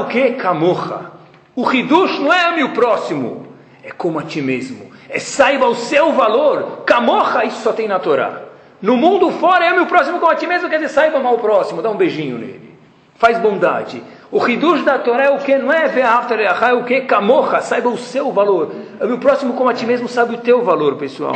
o 0.00 0.06
que? 0.06 0.32
Kamocha. 0.32 1.12
O 1.54 1.72
Hidush 1.72 2.18
não 2.18 2.32
é 2.32 2.46
ame 2.46 2.64
o 2.64 2.72
próximo, 2.72 3.46
é 3.82 3.92
como 3.92 4.18
a 4.18 4.24
ti 4.24 4.42
mesmo. 4.42 4.90
É 5.08 5.20
saiba 5.20 5.66
o 5.66 5.76
seu 5.76 6.12
valor. 6.12 6.82
Kamocha, 6.84 7.44
isso 7.44 7.62
só 7.62 7.72
tem 7.72 7.86
na 7.86 8.00
Torá. 8.00 8.47
No 8.80 8.96
mundo 8.96 9.30
fora, 9.32 9.64
é 9.64 9.80
o 9.80 9.86
próximo 9.86 10.20
como 10.20 10.30
a 10.30 10.36
ti 10.36 10.46
mesmo, 10.46 10.68
quer 10.68 10.76
dizer, 10.76 10.90
saiba 10.90 11.18
mal 11.18 11.34
o 11.34 11.38
próximo, 11.38 11.82
dá 11.82 11.90
um 11.90 11.96
beijinho 11.96 12.38
nele. 12.38 12.78
Faz 13.16 13.38
bondade. 13.38 14.02
O 14.30 14.46
Hidush 14.46 14.84
da 14.84 14.98
Torá 14.98 15.24
é 15.24 15.30
o 15.30 15.38
que? 15.38 15.56
Não 15.58 15.72
é 15.72 15.88
é 15.88 16.72
o 16.72 16.84
que? 16.84 17.00
Kamocha, 17.00 17.60
saiba 17.60 17.88
o 17.88 17.98
seu 17.98 18.30
valor. 18.30 18.72
Ame 19.00 19.14
o 19.14 19.18
próximo 19.18 19.54
como 19.54 19.68
a 19.68 19.74
ti 19.74 19.84
mesmo, 19.84 20.08
sabe 20.08 20.34
o 20.34 20.38
teu 20.38 20.62
valor, 20.62 20.96
pessoal. 20.96 21.34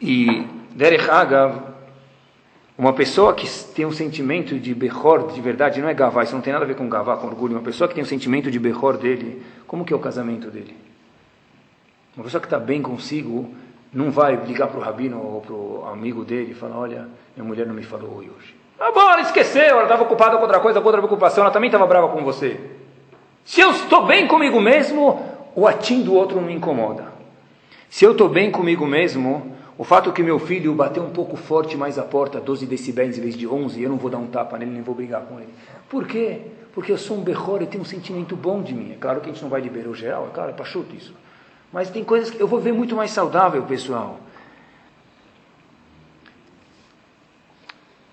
E 0.00 0.46
Derech 0.70 1.08
Agav, 1.08 1.58
uma 2.76 2.92
pessoa 2.92 3.32
que 3.34 3.48
tem 3.74 3.86
um 3.86 3.92
sentimento 3.92 4.58
de 4.58 4.74
berror 4.74 5.32
de 5.32 5.40
verdade, 5.40 5.80
não 5.80 5.88
é 5.88 5.94
gavá, 5.94 6.24
isso 6.24 6.34
não 6.34 6.42
tem 6.42 6.52
nada 6.52 6.64
a 6.64 6.68
ver 6.68 6.76
com 6.76 6.88
gavá, 6.88 7.16
com 7.16 7.26
orgulho. 7.26 7.54
Uma 7.54 7.62
pessoa 7.62 7.86
que 7.86 7.94
tem 7.94 8.02
um 8.02 8.06
sentimento 8.06 8.50
de 8.50 8.58
berror 8.58 8.98
dele, 8.98 9.42
como 9.66 9.84
que 9.84 9.92
é 9.92 9.96
o 9.96 10.00
casamento 10.00 10.50
dele? 10.50 10.76
Uma 12.16 12.24
pessoa 12.24 12.40
que 12.40 12.46
está 12.46 12.58
bem 12.58 12.82
consigo, 12.82 13.54
não 13.92 14.10
vai 14.10 14.36
ligar 14.36 14.68
para 14.68 14.78
o 14.78 14.82
rabino 14.82 15.20
ou 15.20 15.40
para 15.40 15.54
o 15.54 15.88
amigo 15.90 16.24
dele 16.24 16.52
e 16.52 16.54
falar, 16.54 16.78
olha, 16.78 17.08
minha 17.36 17.46
mulher 17.46 17.66
não 17.66 17.74
me 17.74 17.82
falou 17.82 18.18
hoje. 18.18 18.54
Ah, 18.78 18.92
bom, 18.92 19.00
ela 19.00 19.22
esqueceu, 19.22 19.62
ela 19.62 19.84
estava 19.84 20.02
ocupada 20.02 20.36
com 20.36 20.42
outra 20.42 20.60
coisa, 20.60 20.80
com 20.80 20.86
outra 20.86 21.00
preocupação, 21.00 21.44
ela 21.44 21.52
também 21.52 21.68
estava 21.68 21.86
brava 21.86 22.08
com 22.08 22.22
você. 22.22 22.60
Se 23.44 23.60
eu 23.60 23.70
estou 23.70 24.04
bem 24.04 24.26
comigo 24.26 24.60
mesmo, 24.60 25.22
o 25.54 25.66
atim 25.66 26.02
do 26.02 26.14
outro 26.14 26.36
não 26.36 26.46
me 26.46 26.54
incomoda. 26.54 27.06
Se 27.88 28.04
eu 28.04 28.12
estou 28.12 28.28
bem 28.28 28.50
comigo 28.50 28.86
mesmo, 28.86 29.56
o 29.78 29.84
fato 29.84 30.12
que 30.12 30.22
meu 30.22 30.38
filho 30.38 30.74
bateu 30.74 31.02
um 31.02 31.10
pouco 31.10 31.36
forte 31.36 31.76
mais 31.76 31.98
a 31.98 32.02
porta, 32.02 32.40
12 32.40 32.66
decibéis 32.66 33.16
em 33.16 33.20
vez 33.20 33.36
de 33.36 33.46
11, 33.46 33.82
eu 33.82 33.88
não 33.88 33.96
vou 33.96 34.10
dar 34.10 34.18
um 34.18 34.26
tapa 34.26 34.58
nele, 34.58 34.72
nem 34.72 34.82
vou 34.82 34.94
brigar 34.94 35.22
com 35.22 35.38
ele. 35.38 35.52
Por 35.88 36.06
quê? 36.06 36.40
Porque 36.74 36.92
eu 36.92 36.98
sou 36.98 37.16
um 37.16 37.20
berror, 37.20 37.62
eu 37.62 37.66
tenho 37.66 37.82
um 37.82 37.86
sentimento 37.86 38.36
bom 38.36 38.62
de 38.62 38.74
mim. 38.74 38.92
É 38.92 38.96
claro 38.96 39.20
que 39.20 39.30
a 39.30 39.32
gente 39.32 39.42
não 39.42 39.48
vai 39.48 39.62
de 39.62 39.70
beiro 39.70 39.94
geral, 39.94 40.28
é 40.30 40.34
claro, 40.34 40.50
é 40.50 40.52
pachuto 40.52 40.94
isso. 40.94 41.14
Mas 41.72 41.90
tem 41.90 42.04
coisas 42.04 42.30
que 42.30 42.40
eu 42.40 42.48
vou 42.48 42.60
ver 42.60 42.72
muito 42.72 42.94
mais 42.96 43.10
saudável, 43.10 43.62
pessoal. 43.64 44.20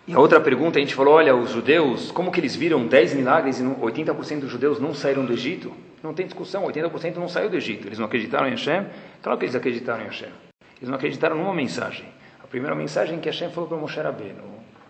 E 0.05 0.13
a 0.13 0.19
outra 0.19 0.41
pergunta, 0.41 0.77
a 0.77 0.81
gente 0.81 0.95
falou, 0.95 1.13
olha, 1.13 1.33
os 1.33 1.51
judeus, 1.51 2.11
como 2.11 2.29
que 2.29 2.39
eles 2.39 2.55
viram 2.55 2.85
10 2.85 3.13
milagres 3.13 3.59
e 3.59 3.63
80% 3.63 4.41
dos 4.41 4.51
judeus 4.51 4.79
não 4.79 4.93
saíram 4.93 5.25
do 5.25 5.31
Egito? 5.31 5.71
Não 6.03 6.13
tem 6.13 6.25
discussão, 6.25 6.65
80% 6.65 7.15
não 7.15 7.29
saiu 7.29 7.49
do 7.49 7.55
Egito. 7.55 7.87
Eles 7.87 7.97
não 7.97 8.05
acreditaram 8.05 8.47
em 8.47 8.51
Hashem? 8.51 8.85
Claro 9.21 9.39
que 9.39 9.45
eles 9.45 9.55
acreditaram 9.55 10.01
em 10.01 10.07
Hashem. 10.07 10.29
Eles 10.77 10.89
não 10.89 10.95
acreditaram 10.95 11.37
numa 11.37 11.53
mensagem. 11.53 12.05
A 12.43 12.47
primeira 12.47 12.75
mensagem 12.75 13.19
que 13.21 13.29
Hashem 13.29 13.49
falou 13.51 13.69
para 13.69 13.77
Moshe 13.77 13.97
Rabbeinu, 13.97 14.43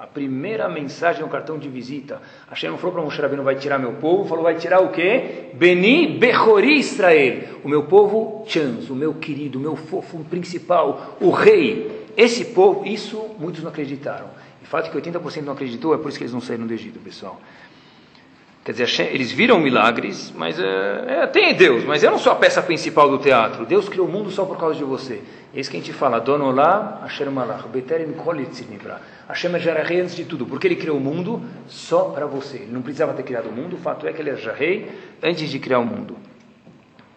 a 0.04 0.08
primeira 0.08 0.68
mensagem 0.68 1.22
no 1.22 1.30
cartão 1.30 1.58
de 1.58 1.70
visita, 1.70 2.22
Hashem 2.50 2.70
não 2.70 2.78
falou 2.78 2.94
para 2.94 3.04
Moshe 3.04 3.22
Rabbeinu, 3.22 3.42
vai 3.42 3.56
tirar 3.56 3.80
meu 3.80 3.94
povo, 3.94 4.28
falou, 4.28 4.44
vai 4.44 4.56
tirar 4.56 4.82
o 4.82 4.90
quê? 4.90 5.52
Beni 5.54 6.20
Bechori 6.20 6.78
Israel, 6.78 7.60
o 7.64 7.70
meu 7.70 7.84
povo 7.84 8.44
Chans, 8.46 8.90
o 8.90 8.96
meu 8.96 9.14
querido, 9.14 9.58
o 9.58 9.62
meu 9.62 9.78
fofo 9.78 10.20
principal, 10.26 11.16
o 11.22 11.30
rei. 11.30 12.06
Esse 12.18 12.44
povo, 12.44 12.86
isso 12.86 13.34
muitos 13.40 13.64
não 13.64 13.70
acreditaram. 13.70 14.26
O 14.62 14.66
fato 14.66 14.88
é 14.88 14.92
que 14.92 15.10
80% 15.10 15.42
não 15.44 15.54
acreditou, 15.54 15.96
é 15.96 15.98
por 15.98 16.10
isso 16.10 16.18
que 16.18 16.26
eles 16.26 16.34
não 16.34 16.42
saíram 16.42 16.68
do 16.68 16.74
Egito, 16.74 17.00
pessoal. 17.00 17.40
Quer 18.66 18.74
dizer, 18.74 19.14
eles 19.14 19.32
viram 19.32 19.58
milagres, 19.58 20.34
mas 20.36 20.60
é, 20.60 21.06
é, 21.08 21.28
tem 21.28 21.56
Deus, 21.56 21.86
mas 21.86 22.04
eu 22.04 22.12
não 22.12 22.20
sou 22.20 22.34
a 22.34 22.36
peça 22.36 22.62
principal 22.62 23.10
do 23.10 23.20
teatro. 23.20 23.66
Deus 23.66 23.88
criou 23.88 24.08
o 24.08 24.12
mundo 24.12 24.30
só 24.32 24.44
por 24.44 24.58
causa 24.58 24.78
de 24.78 24.84
você. 24.84 25.22
É 25.54 25.62
isso 25.62 25.72
que 25.72 25.78
a 25.78 25.80
gente 25.80 25.94
fala, 25.94 26.20
Donolá, 26.20 27.00
Asher 27.04 27.32
Malach, 27.32 27.70
Beterim 27.70 28.12
Kolitzinibra. 28.12 29.02
Hashem 29.28 29.56
é 29.56 29.60
Jarahei 29.60 30.02
antes 30.02 30.16
de 30.16 30.26
tudo, 30.26 30.46
porque 30.46 30.68
ele 30.68 30.76
criou 30.76 30.98
o 30.98 31.00
mundo 31.00 31.42
só 31.68 32.10
para 32.10 32.26
você. 32.26 32.58
Ele 32.58 32.72
não 32.72 32.82
precisava 32.82 33.14
ter 33.14 33.24
criado 33.24 33.48
o 33.48 33.52
mundo, 33.52 33.76
o 33.76 33.80
fato 33.80 34.08
é 34.08 34.14
que 34.14 34.22
ele 34.22 34.30
é 34.30 34.36
Jarahei 34.36 34.92
antes 35.22 35.50
de 35.50 35.60
criar 35.60 35.80
o 35.80 35.86
mundo. 35.86 36.18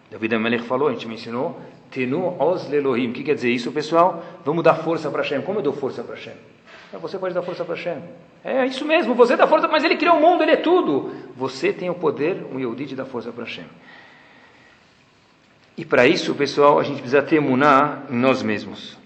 David 0.09 0.35
Amelech 0.35 0.63
falou, 0.63 0.87
a 0.87 0.91
gente 0.93 1.07
mencionou, 1.07 1.59
Tenu 1.91 2.35
Oz 2.39 2.69
Lelohim. 2.69 3.09
O 3.09 3.13
que 3.13 3.23
quer 3.23 3.35
dizer 3.35 3.51
isso, 3.51 3.71
pessoal? 3.71 4.23
Vamos 4.45 4.63
dar 4.63 4.75
força 4.75 5.09
para 5.09 5.21
Hashem. 5.21 5.41
Como 5.41 5.59
eu 5.59 5.63
dou 5.63 5.73
força 5.73 6.03
para 6.03 6.15
Hashem? 6.15 6.33
Você 6.93 7.17
pode 7.17 7.33
dar 7.33 7.41
força 7.41 7.65
para 7.65 7.75
Hashem. 7.75 8.01
É 8.43 8.65
isso 8.65 8.85
mesmo, 8.85 9.13
você 9.13 9.35
dá 9.35 9.45
força, 9.45 9.67
mas 9.67 9.83
ele 9.83 9.97
criou 9.97 10.17
o 10.17 10.21
mundo, 10.21 10.41
ele 10.43 10.51
é 10.51 10.57
tudo. 10.57 11.13
Você 11.35 11.73
tem 11.73 11.89
o 11.89 11.95
poder, 11.95 12.45
um 12.51 12.59
Yehudi, 12.59 12.85
de 12.85 12.95
dar 12.95 13.05
força 13.05 13.31
para 13.31 13.43
Hashem. 13.43 13.65
E 15.75 15.85
para 15.85 16.07
isso, 16.07 16.33
pessoal, 16.33 16.79
a 16.79 16.83
gente 16.83 17.01
precisa 17.01 17.21
ter 17.21 17.35
emuná 17.35 18.03
em 18.09 18.15
nós 18.15 18.41
mesmos. 18.41 18.97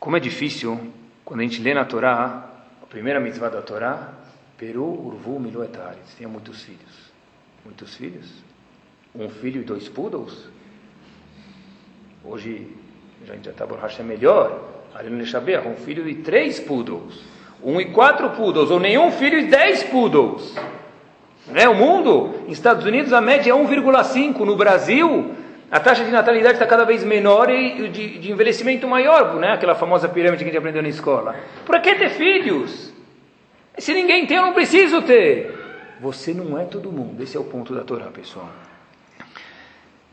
Como 0.00 0.16
é 0.16 0.20
difícil, 0.20 0.80
quando 1.28 1.40
a 1.40 1.42
gente 1.42 1.60
lê 1.60 1.74
na 1.74 1.84
Torá, 1.84 2.42
a 2.82 2.86
primeira 2.86 3.20
mitzvah 3.20 3.50
da 3.50 3.60
Torá, 3.60 4.14
Peru, 4.56 4.86
Urvu, 4.86 5.38
Milu 5.38 5.62
Etares. 5.62 6.14
Tenha 6.16 6.26
muitos 6.26 6.62
filhos. 6.62 7.12
Muitos 7.62 7.94
filhos? 7.94 8.32
Um 9.14 9.28
filho 9.28 9.60
e 9.60 9.64
dois 9.64 9.90
poodles? 9.90 10.48
Hoje, 12.24 12.66
a 13.28 13.34
gente 13.34 13.44
já 13.44 13.50
está, 13.50 13.66
Hashem, 13.66 14.06
melhor. 14.06 14.58
Arino 14.94 15.22
um 15.22 15.76
filho 15.76 16.02
de 16.02 16.14
três 16.14 16.58
poodles, 16.60 17.22
um 17.62 17.78
e 17.78 17.92
quatro 17.92 18.30
poodles, 18.30 18.70
ou 18.70 18.80
nenhum 18.80 19.12
filho 19.12 19.38
e 19.38 19.48
dez 19.48 19.82
poodles. 19.82 20.54
É 21.54 21.68
o 21.68 21.74
mundo, 21.74 22.38
nos 22.44 22.52
Estados 22.52 22.86
Unidos 22.86 23.12
a 23.12 23.20
média 23.20 23.52
é 23.52 23.54
1,5, 23.54 24.38
no 24.46 24.56
Brasil 24.56 25.34
a 25.70 25.78
taxa 25.78 26.04
de 26.04 26.10
natalidade 26.10 26.54
está 26.54 26.66
cada 26.66 26.84
vez 26.84 27.04
menor 27.04 27.50
e 27.50 27.88
de, 27.88 28.18
de, 28.18 28.32
envelhecimento 28.32 28.88
maior, 28.88 29.34
né? 29.34 29.52
aquela 29.52 29.74
famosa 29.74 30.08
pirâmide 30.08 30.42
que 30.42 30.48
a 30.48 30.52
gente 30.52 30.58
aprendeu 30.58 30.82
na 30.82 30.88
escola. 30.88 31.36
Por 31.66 31.78
que 31.80 31.94
ter 31.94 32.10
filhos? 32.10 32.92
Se 33.76 33.92
ninguém 33.92 34.26
tem, 34.26 34.38
eu 34.38 34.42
não 34.42 34.54
preciso 34.54 35.02
ter. 35.02 35.54
Você 36.00 36.32
não 36.32 36.58
é 36.58 36.64
todo 36.64 36.90
mundo, 36.90 37.22
esse 37.22 37.36
é 37.36 37.40
o 37.40 37.44
ponto 37.44 37.74
da 37.74 37.82
Torá, 37.82 38.06
pessoal. 38.06 38.48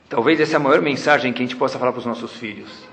Talvez 0.09 0.39
essa 0.39 0.53
é 0.53 0.57
a 0.57 0.59
maior 0.59 0.81
mensagem 0.81 1.31
que 1.31 1.41
a 1.41 1.45
gente 1.45 1.55
possa 1.55 1.79
falar 1.79 1.91
para 1.91 1.99
os 1.99 2.05
nossos 2.05 2.33
filhos. 2.33 2.83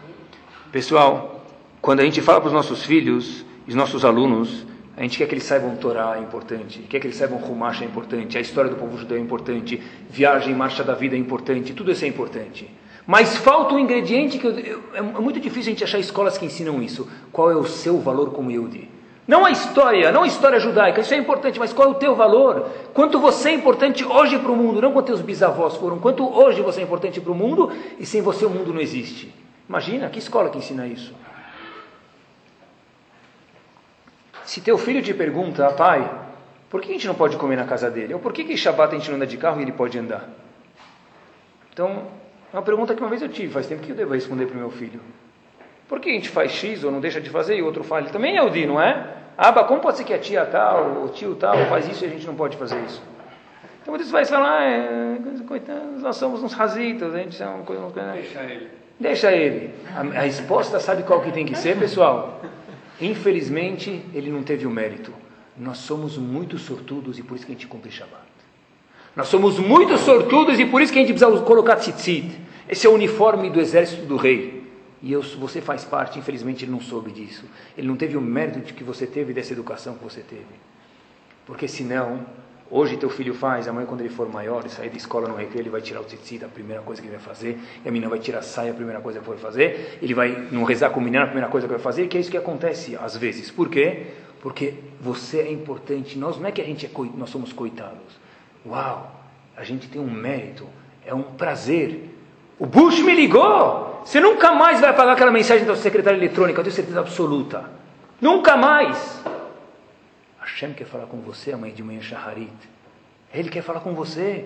Pessoal, 0.70 1.44
quando 1.80 2.00
a 2.00 2.04
gente 2.04 2.22
fala 2.22 2.40
para 2.40 2.46
os 2.46 2.52
nossos 2.54 2.84
filhos, 2.84 3.44
os 3.66 3.74
nossos 3.74 4.04
alunos, 4.04 4.64
a 4.96 5.02
gente 5.02 5.16
quer 5.18 5.26
que 5.26 5.34
eles 5.34 5.44
saibam 5.44 5.74
Torá 5.76 6.16
é 6.16 6.20
importante, 6.20 6.80
quer 6.80 7.00
que 7.00 7.06
eles 7.06 7.16
saibam 7.16 7.38
Rumash 7.38 7.80
é 7.82 7.84
importante, 7.84 8.36
a 8.36 8.40
história 8.40 8.70
do 8.70 8.76
povo 8.76 8.98
judeu 8.98 9.16
é 9.16 9.20
importante, 9.20 9.82
viagem, 10.10 10.54
marcha 10.54 10.84
da 10.84 10.94
vida 10.94 11.16
é 11.16 11.18
importante, 11.18 11.72
tudo 11.72 11.90
isso 11.90 12.04
é 12.04 12.08
importante. 12.08 12.70
Mas 13.06 13.36
falta 13.36 13.74
um 13.74 13.78
ingrediente 13.78 14.38
que 14.38 14.46
eu, 14.46 14.58
eu, 14.58 14.82
é 14.94 15.02
muito 15.02 15.40
difícil 15.40 15.70
a 15.70 15.74
gente 15.74 15.84
achar 15.84 15.98
escolas 15.98 16.38
que 16.38 16.46
ensinam 16.46 16.80
isso. 16.80 17.08
Qual 17.32 17.50
é 17.50 17.56
o 17.56 17.64
seu 17.64 17.98
valor 17.98 18.30
como 18.30 18.50
Yehudi? 18.50 18.88
Não 19.26 19.44
a 19.44 19.50
história, 19.50 20.12
não 20.12 20.24
a 20.24 20.26
história 20.26 20.60
judaica, 20.60 21.00
isso 21.00 21.14
é 21.14 21.16
importante, 21.16 21.58
mas 21.58 21.72
qual 21.72 21.88
é 21.88 21.90
o 21.92 21.94
teu 21.94 22.14
valor? 22.14 22.68
Quanto 22.92 23.18
você 23.18 23.50
é 23.50 23.54
importante 23.54 24.04
hoje 24.04 24.38
para 24.38 24.50
o 24.50 24.56
mundo, 24.56 24.80
não 24.82 24.92
quanto 24.92 25.06
teus 25.06 25.20
bisavós 25.20 25.76
foram, 25.76 25.98
quanto 25.98 26.28
hoje 26.28 26.60
você 26.60 26.80
é 26.80 26.82
importante 26.82 27.20
para 27.20 27.32
o 27.32 27.34
mundo 27.34 27.72
e 27.98 28.04
sem 28.04 28.20
você 28.20 28.44
o 28.44 28.50
mundo 28.50 28.74
não 28.74 28.80
existe. 28.80 29.32
Imagina, 29.68 30.08
que 30.10 30.18
escola 30.18 30.50
que 30.50 30.58
ensina 30.58 30.86
isso? 30.86 31.14
Se 34.44 34.60
teu 34.60 34.76
filho 34.78 35.02
te 35.02 35.14
pergunta, 35.14 35.66
ah, 35.66 35.72
pai, 35.72 36.10
por 36.68 36.80
que 36.80 36.90
a 36.90 36.92
gente 36.92 37.06
não 37.06 37.14
pode 37.14 37.36
comer 37.36 37.56
na 37.56 37.64
casa 37.64 37.90
dele? 37.90 38.14
Ou 38.14 38.20
por 38.20 38.32
que 38.32 38.44
que 38.44 38.56
Shabbat 38.56 38.94
a 38.94 38.98
gente 38.98 39.08
não 39.08 39.16
anda 39.16 39.26
de 39.26 39.36
carro 39.36 39.60
e 39.60 39.62
ele 39.62 39.72
pode 39.72 39.98
andar? 39.98 40.28
Então, 41.72 42.06
é 42.52 42.56
uma 42.56 42.62
pergunta 42.62 42.94
que 42.94 43.00
uma 43.00 43.08
vez 43.08 43.22
eu 43.22 43.28
tive, 43.28 43.52
faz 43.52 43.66
tempo 43.66 43.82
que 43.82 43.90
eu 43.90 43.96
devo 43.96 44.14
responder 44.14 44.46
para 44.46 44.56
o 44.56 44.58
meu 44.58 44.70
filho. 44.70 45.00
Por 45.88 46.00
que 46.00 46.10
a 46.10 46.12
gente 46.12 46.28
faz 46.28 46.52
X 46.52 46.84
ou 46.84 46.90
não 46.90 47.00
deixa 47.00 47.20
de 47.20 47.30
fazer 47.30 47.56
e 47.56 47.62
o 47.62 47.66
outro 47.66 47.84
faz? 47.84 48.04
Ele 48.04 48.12
também 48.12 48.36
é 48.36 48.42
o 48.42 48.50
Di, 48.50 48.66
não 48.66 48.80
é? 48.80 49.06
Ah, 49.36 49.52
como 49.64 49.80
pode 49.80 49.98
ser 49.98 50.04
que 50.04 50.14
a 50.14 50.18
tia 50.18 50.44
tal, 50.44 51.04
o 51.04 51.08
tio 51.08 51.34
tal 51.34 51.56
faz 51.66 51.88
isso 51.88 52.04
e 52.04 52.08
a 52.08 52.10
gente 52.10 52.26
não 52.26 52.34
pode 52.34 52.56
fazer 52.56 52.78
isso? 52.84 53.02
Então 53.82 53.96
você 53.96 54.10
vai 54.10 54.24
falar, 54.24 54.62
é, 54.62 55.18
coitados, 55.46 56.02
nós 56.02 56.16
somos 56.16 56.42
uns 56.42 56.52
razitos, 56.52 57.14
a 57.14 57.18
gente 57.18 57.42
é 57.42 57.46
uma 57.46 57.64
coisa... 57.64 57.82
Deixa 58.12 58.42
ele. 58.42 58.70
Deixa 59.00 59.32
ele. 59.32 59.74
A, 59.94 60.00
a 60.00 60.22
resposta 60.22 60.78
sabe 60.78 61.02
qual 61.02 61.20
que 61.20 61.32
tem 61.32 61.44
que 61.44 61.56
ser, 61.56 61.78
pessoal? 61.78 62.40
Infelizmente, 63.00 64.02
ele 64.14 64.30
não 64.30 64.42
teve 64.42 64.66
o 64.66 64.70
mérito. 64.70 65.12
Nós 65.56 65.78
somos 65.78 66.16
muito 66.16 66.58
sortudos 66.58 67.18
e 67.18 67.22
por 67.22 67.36
isso 67.36 67.46
que 67.46 67.52
a 67.52 67.54
gente 67.54 67.66
cumpre 67.66 67.90
Shabbat. 67.90 68.22
Nós 69.14 69.28
somos 69.28 69.58
muito 69.58 69.96
sortudos 69.98 70.58
e 70.58 70.64
por 70.64 70.80
isso 70.80 70.92
que 70.92 70.98
a 70.98 71.02
gente 71.02 71.12
precisa 71.14 71.40
colocar 71.42 71.76
tzitzit. 71.76 72.38
Esse 72.68 72.86
é 72.86 72.90
o 72.90 72.94
uniforme 72.94 73.50
do 73.50 73.60
exército 73.60 74.06
do 74.06 74.16
rei. 74.16 74.62
E 75.02 75.12
eu, 75.12 75.20
você 75.20 75.60
faz 75.60 75.84
parte, 75.84 76.18
infelizmente 76.18 76.64
ele 76.64 76.72
não 76.72 76.80
soube 76.80 77.10
disso. 77.10 77.44
Ele 77.76 77.86
não 77.88 77.96
teve 77.96 78.16
o 78.16 78.20
mérito 78.20 78.60
de 78.60 78.72
que 78.72 78.84
você 78.84 79.06
teve 79.06 79.32
dessa 79.32 79.52
educação 79.52 79.96
que 79.96 80.04
você 80.04 80.20
teve. 80.20 80.46
Porque 81.44 81.66
senão, 81.66 82.24
Hoje 82.74 82.96
teu 82.96 83.10
filho 83.10 83.34
faz, 83.34 83.68
amanhã 83.68 83.86
quando 83.86 84.00
ele 84.00 84.08
for 84.08 84.26
maior, 84.32 84.66
sair 84.70 84.88
da 84.88 84.96
escola 84.96 85.28
no 85.28 85.36
recreio, 85.36 85.60
ele 85.60 85.68
vai 85.68 85.82
tirar 85.82 86.00
o 86.00 86.04
tzitzit, 86.04 86.42
a 86.42 86.48
primeira 86.48 86.80
coisa 86.80 87.02
que 87.02 87.06
ele 87.06 87.16
vai 87.18 87.22
fazer, 87.22 87.58
e 87.84 87.86
a 87.86 87.92
menina 87.92 88.08
vai 88.08 88.18
tirar 88.18 88.38
a 88.38 88.42
saia, 88.42 88.70
a 88.70 88.74
primeira 88.74 88.98
coisa 88.98 89.20
que 89.20 89.28
vai 89.28 89.36
fazer, 89.36 89.98
ele 90.00 90.14
vai 90.14 90.48
não 90.50 90.64
rezar 90.64 90.88
com 90.88 90.98
o 90.98 91.02
menino, 91.02 91.22
a 91.22 91.26
primeira 91.26 91.50
coisa 91.50 91.66
que 91.66 91.70
vai 91.74 91.82
fazer, 91.82 92.08
que 92.08 92.16
é 92.16 92.20
isso 92.22 92.30
que 92.30 92.36
acontece 92.38 92.96
às 92.96 93.14
vezes. 93.14 93.50
Por 93.50 93.68
quê? 93.68 94.06
Porque 94.40 94.72
você 94.98 95.40
é 95.40 95.52
importante. 95.52 96.18
Nós 96.18 96.38
não 96.38 96.46
é 96.46 96.50
que 96.50 96.62
a 96.62 96.64
gente 96.64 96.86
é 96.86 96.90
nós 97.14 97.28
somos 97.28 97.52
coitados. 97.52 98.18
Uau, 98.66 99.20
a 99.54 99.62
gente 99.64 99.86
tem 99.86 100.00
um 100.00 100.10
mérito, 100.10 100.66
é 101.04 101.12
um 101.12 101.24
prazer. 101.24 102.08
O 102.58 102.64
Bush 102.64 103.00
me 103.00 103.14
ligou. 103.14 104.00
Você 104.02 104.18
nunca 104.18 104.50
mais 104.52 104.80
vai 104.80 104.88
apagar 104.88 105.12
aquela 105.12 105.30
mensagem 105.30 105.66
da 105.66 105.76
secretária 105.76 106.16
eletrônica, 106.16 106.58
eu 106.58 106.64
tenho 106.64 106.74
certeza 106.74 107.00
absoluta. 107.00 107.68
Nunca 108.18 108.56
mais. 108.56 109.22
Hashem 110.62 110.74
quer 110.74 110.86
falar 110.86 111.06
com 111.06 111.20
você 111.20 111.52
amanhã 111.52 111.74
de 111.74 111.82
manhã 111.82 112.00
Shaharit. 112.00 112.52
Ele 113.34 113.48
quer 113.48 113.62
falar 113.62 113.80
com 113.80 113.94
você. 113.94 114.44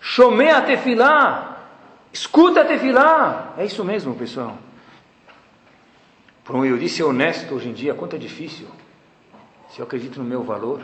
Shomé 0.00 0.50
a 0.50 0.62
tefilá. 0.62 1.68
Escuta 2.10 2.62
a 2.62 2.64
tefilá. 2.64 3.54
É 3.58 3.64
isso 3.66 3.84
mesmo, 3.84 4.14
pessoal. 4.14 4.56
Para 6.44 6.56
um 6.56 6.64
Yudi 6.64 6.88
ser 6.88 7.02
honesto 7.02 7.54
hoje 7.54 7.68
em 7.68 7.72
dia, 7.74 7.92
quanto 7.92 8.16
é 8.16 8.18
difícil. 8.18 8.66
Se 9.68 9.80
eu 9.80 9.84
acredito 9.84 10.18
no 10.18 10.24
meu 10.24 10.42
valor, 10.42 10.80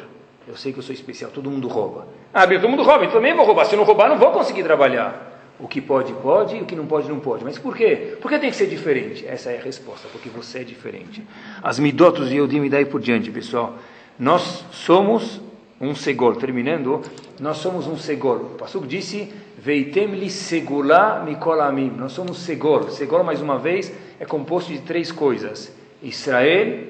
eu 0.46 0.56
sei 0.56 0.72
que 0.72 0.78
eu 0.78 0.82
sou 0.82 0.94
especial, 0.94 1.30
todo 1.30 1.50
mundo 1.50 1.66
rouba. 1.66 2.06
Ah, 2.32 2.46
todo 2.46 2.68
mundo 2.68 2.82
rouba, 2.82 3.04
eu 3.04 3.10
também 3.10 3.34
vou 3.34 3.46
roubar. 3.46 3.64
Se 3.64 3.74
eu 3.74 3.78
não 3.78 3.84
roubar, 3.84 4.08
não 4.08 4.18
vou 4.18 4.30
conseguir 4.30 4.62
trabalhar. 4.62 5.32
O 5.58 5.66
que 5.66 5.80
pode, 5.80 6.12
pode, 6.12 6.56
e 6.56 6.60
o 6.60 6.66
que 6.66 6.76
não 6.76 6.86
pode, 6.86 7.08
não 7.08 7.18
pode. 7.18 7.42
Mas 7.42 7.58
por 7.58 7.74
quê? 7.74 8.18
Por 8.20 8.30
que 8.30 8.38
tem 8.38 8.50
que 8.50 8.56
ser 8.56 8.66
diferente? 8.66 9.26
Essa 9.26 9.50
é 9.50 9.58
a 9.58 9.62
resposta, 9.62 10.06
porque 10.12 10.28
você 10.28 10.58
é 10.58 10.64
diferente. 10.64 11.26
As 11.62 11.78
midotos 11.78 12.28
de 12.28 12.36
Yodim 12.36 12.62
e 12.64 12.68
daí 12.68 12.84
por 12.84 13.00
diante, 13.00 13.30
pessoal. 13.30 13.78
Nós 14.18 14.64
somos 14.72 15.40
um 15.80 15.94
segol. 15.94 16.34
Terminando, 16.36 17.02
nós 17.38 17.58
somos 17.58 17.86
um 17.86 17.96
segol. 17.96 18.36
O 18.36 18.50
Pasuk 18.58 18.86
disse, 18.86 19.32
Veitem 19.58 20.06
li 20.08 20.30
segulá 20.30 21.22
mikolamim. 21.24 21.92
Nós 21.96 22.12
somos 22.12 22.38
segol. 22.38 22.88
Segol, 22.90 23.24
mais 23.24 23.40
uma 23.40 23.58
vez, 23.58 23.92
é 24.18 24.24
composto 24.24 24.72
de 24.72 24.80
três 24.80 25.10
coisas. 25.10 25.74
Israel, 26.02 26.84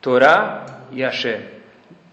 Torá 0.00 0.64
e 0.92 1.02
Hashem. 1.02 1.40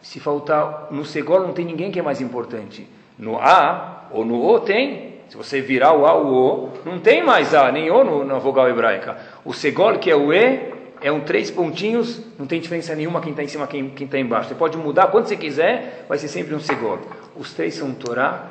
Se 0.02 0.20
faltar 0.20 0.88
no 0.92 1.06
segol, 1.06 1.42
não 1.42 1.54
tem 1.54 1.66
ninguém 1.66 1.92
que 1.92 2.00
é 2.00 2.02
mais 2.02 2.22
importante. 2.22 2.88
No 3.18 3.38
A 3.38 4.08
ou 4.12 4.26
no 4.26 4.44
O 4.46 4.60
tem. 4.60 5.16
Se 5.30 5.36
você 5.36 5.60
virar 5.62 5.94
o 5.94 6.06
A 6.06 6.14
ou 6.14 6.26
o 6.26 6.36
O, 6.36 6.70
não 6.86 7.00
tem 7.00 7.24
mais 7.24 7.54
A, 7.54 7.72
nem 7.72 7.90
O 7.90 8.24
na 8.24 8.38
vogal 8.38 8.70
hebraica. 8.70 9.18
O 9.44 9.54
segol, 9.54 9.98
que 9.98 10.12
é 10.12 10.16
o 10.16 10.32
E, 10.32 10.75
é 11.06 11.12
um 11.12 11.20
três 11.20 11.52
pontinhos, 11.52 12.20
não 12.36 12.48
tem 12.48 12.60
diferença 12.60 12.96
nenhuma 12.96 13.22
quem 13.22 13.30
está 13.30 13.44
em 13.44 13.48
cima 13.48 13.68
quem 13.68 13.94
está 13.96 14.18
embaixo. 14.18 14.50
Você 14.50 14.56
pode 14.56 14.76
mudar 14.76 15.06
quando 15.10 15.28
você 15.28 15.38
quiser, 15.38 16.04
vai 16.10 16.18
ser 16.18 16.28
sempre 16.28 16.56
um 16.56 16.60
segundo. 16.60 17.04
Os 17.36 17.54
três 17.54 17.76
são 17.76 17.94
Torá, 17.94 18.48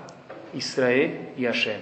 Israel 0.55 1.11
e 1.37 1.47
Hashem. 1.47 1.81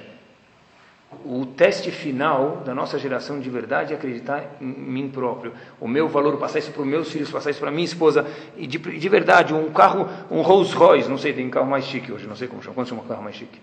o 1.27 1.45
teste 1.45 1.91
final 1.91 2.63
da 2.65 2.75
nossa 2.75 2.99
geração 2.99 3.39
de 3.39 3.51
verdade 3.51 3.93
é 3.93 3.97
acreditar 3.97 4.57
em 4.63 4.65
mim 4.65 5.11
próprio. 5.11 5.53
O 5.79 5.87
meu 5.87 6.09
valor, 6.09 6.39
passar 6.39 6.59
isso 6.59 6.73
para 6.73 6.81
os 6.81 6.89
meus 6.89 7.13
filhos, 7.13 7.31
passar 7.31 7.51
isso 7.51 7.61
para 7.61 7.71
minha 7.71 7.85
esposa. 7.85 8.27
E 8.57 8.67
de, 8.67 8.79
de, 8.79 9.09
verdade, 9.11 9.53
um 9.53 9.71
carro, 9.71 10.09
um 10.31 10.41
Rolls 10.41 10.75
Royce, 10.75 11.07
não 11.07 11.19
sei, 11.19 11.35
tem 11.35 11.51
carro 11.51 11.67
mais 11.67 11.85
chique 11.85 12.11
hoje, 12.11 12.27
não 12.27 12.35
sei 12.35 12.49
como 12.49 12.63
chama. 12.63 12.75
Quanto 12.75 12.89
chama 12.89 13.03
o 13.03 13.05
carro 13.05 13.23
mais 13.23 13.37
chique? 13.37 13.61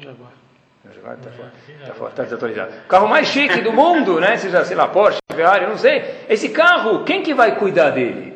Jaguar. 0.00 0.47
Jaguar 0.94 1.16
tá 1.16 1.30
tá 1.86 1.94
fora, 1.94 2.10
tá 2.12 2.22
desatualizado. 2.22 2.72
Carro 2.88 3.08
mais 3.08 3.28
chique 3.28 3.60
do 3.60 3.72
mundo, 3.72 4.20
né? 4.20 4.36
Seja, 4.36 4.64
sei 4.64 4.76
lá, 4.76 4.88
Porsche, 4.88 5.18
Ferrari, 5.32 5.66
não 5.66 5.76
sei. 5.76 6.02
Esse 6.28 6.48
carro, 6.48 7.04
quem 7.04 7.22
que 7.22 7.34
vai 7.34 7.56
cuidar 7.56 7.90
dele? 7.90 8.34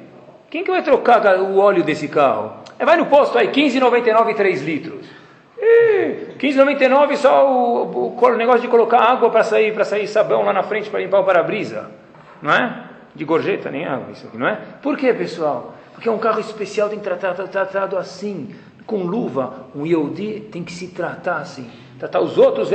Quem 0.51 0.63
que 0.63 0.71
vai 0.71 0.83
trocar 0.83 1.39
o 1.39 1.59
óleo 1.59 1.83
desse 1.83 2.09
carro? 2.09 2.63
É, 2.79 2.85
vai 2.85 2.97
no 2.97 3.07
posto 3.07 3.39
aí, 3.39 3.49
15,99 3.49 4.35
3 4.35 4.63
litros. 4.63 5.07
15,99 6.39 7.17
só 7.17 7.49
o, 7.49 7.85
o, 7.85 8.19
o, 8.21 8.37
negócio 8.37 8.63
de 8.63 8.69
colocar 8.69 8.99
água 8.99 9.31
para 9.31 9.45
sair, 9.45 9.73
para 9.73 9.85
sair 9.85 10.09
sabão 10.09 10.43
lá 10.43 10.53
na 10.53 10.65
frente 10.65 10.91
para 10.91 11.01
limpar 11.01 11.21
o 11.21 11.25
para-brisa, 11.25 11.89
não 12.43 12.53
é? 12.53 12.85
De 13.15 13.25
gorjeta, 13.25 13.71
nem 13.71 13.87
água 13.87 14.11
isso 14.11 14.27
aqui, 14.27 14.37
não 14.37 14.49
é? 14.49 14.59
Por 14.83 14.97
que, 14.97 15.13
pessoal? 15.15 15.75
Porque 15.95 16.09
é 16.09 16.13
um 16.13 16.19
carro 16.19 16.41
especial, 16.41 16.89
tem 16.89 16.99
que 16.99 17.05
tratar 17.05 17.35
tratado 17.35 17.97
assim, 17.97 18.53
com 18.85 19.05
luva. 19.05 19.69
Um 19.75 19.87
Yehudi 19.87 20.49
tem 20.51 20.65
que 20.65 20.73
se 20.73 20.89
tratar 20.89 21.37
assim. 21.37 21.71
Tratar 22.03 22.19
os 22.19 22.37
outros, 22.37 22.69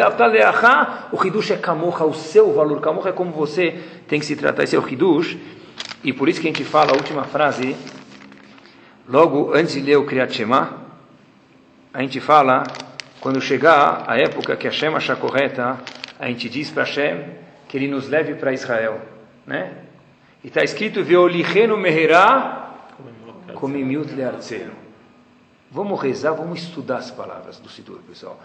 o 1.11 1.25
Hidush 1.25 1.51
é 1.51 1.57
Kamocha, 1.57 2.05
o 2.05 2.13
seu 2.13 2.53
valor. 2.53 2.79
Kamocha 2.79 3.09
é 3.09 3.11
como 3.11 3.29
você 3.33 3.83
tem 4.07 4.21
que 4.21 4.25
se 4.25 4.37
tratar, 4.37 4.63
esse 4.63 4.73
é 4.73 4.79
o 4.79 4.87
Hidush. 4.87 5.37
E 6.01 6.13
por 6.13 6.29
isso 6.29 6.39
que 6.39 6.47
a 6.47 6.49
gente 6.49 6.63
fala 6.63 6.93
a 6.93 6.95
última 6.95 7.25
frase, 7.25 7.75
logo 9.05 9.53
antes 9.53 9.73
de 9.73 9.81
ler 9.81 9.97
o 9.97 10.05
Kriyat 10.05 10.33
Shema, 10.33 10.81
a 11.93 12.01
gente 12.01 12.21
fala, 12.21 12.63
quando 13.19 13.41
chegar 13.41 14.05
a 14.07 14.17
época 14.17 14.55
que 14.55 14.65
Hashem 14.65 14.95
achar 14.95 15.17
correta, 15.17 15.77
a 16.17 16.27
gente 16.27 16.47
diz 16.47 16.71
para 16.71 16.85
Hashem 16.85 17.25
que 17.67 17.75
ele 17.75 17.89
nos 17.89 18.07
leve 18.07 18.35
para 18.35 18.53
Israel. 18.53 19.01
Né? 19.45 19.73
E 20.41 20.47
está 20.47 20.63
escrito. 20.63 21.01
Vamos 25.69 26.01
rezar, 26.01 26.31
vamos 26.31 26.61
estudar 26.61 26.99
as 26.99 27.11
palavras 27.11 27.59
do 27.59 27.67
Sidur, 27.67 27.99
pessoal. 28.07 28.39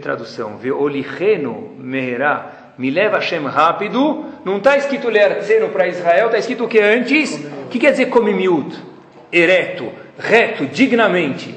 Tradução. 0.00 0.56
Veolichenu 0.56 1.76
meherá. 1.78 2.74
Me 2.78 2.90
leva 2.90 3.16
Hashem 3.16 3.44
rápido. 3.46 4.24
Não 4.44 4.58
está 4.58 4.76
escrito 4.76 5.08
leartzenu 5.08 5.68
para 5.70 5.88
Israel, 5.88 6.26
está 6.26 6.38
escrito 6.38 6.64
o 6.64 6.68
que 6.68 6.78
antes? 6.78 7.34
O 7.64 7.68
que 7.68 7.78
quer 7.78 7.92
dizer 7.92 8.06
comimiut? 8.06 8.76
Ereto, 9.32 9.90
reto, 10.18 10.66
dignamente. 10.66 11.54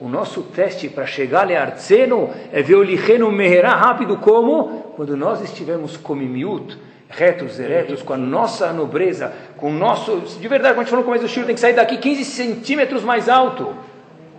O 0.00 0.08
nosso 0.08 0.42
teste 0.42 0.88
para 0.88 1.06
chegar 1.06 1.50
a 1.50 1.60
Artseno 1.60 2.30
é 2.52 2.62
Licheno 2.62 3.32
Meherá 3.32 3.74
rápido 3.74 4.16
como? 4.18 4.92
Quando 4.94 5.16
nós 5.16 5.42
estivermos 5.42 5.96
comimiut, 5.96 6.78
retos, 7.08 7.58
eretos, 7.58 8.02
com 8.02 8.12
a 8.12 8.16
nossa 8.16 8.72
nobreza, 8.72 9.32
com 9.56 9.70
o 9.70 9.74
nosso... 9.74 10.18
De 10.40 10.46
verdade, 10.46 10.74
quando 10.74 10.80
a 10.80 10.82
gente 10.84 10.90
falou 10.90 11.04
no 11.04 11.06
começo 11.06 11.24
do 11.24 11.28
Shur, 11.28 11.44
tem 11.44 11.54
que 11.54 11.60
sair 11.60 11.72
daqui 11.72 11.96
15 11.96 12.24
centímetros 12.24 13.02
mais 13.02 13.28
alto. 13.28 13.74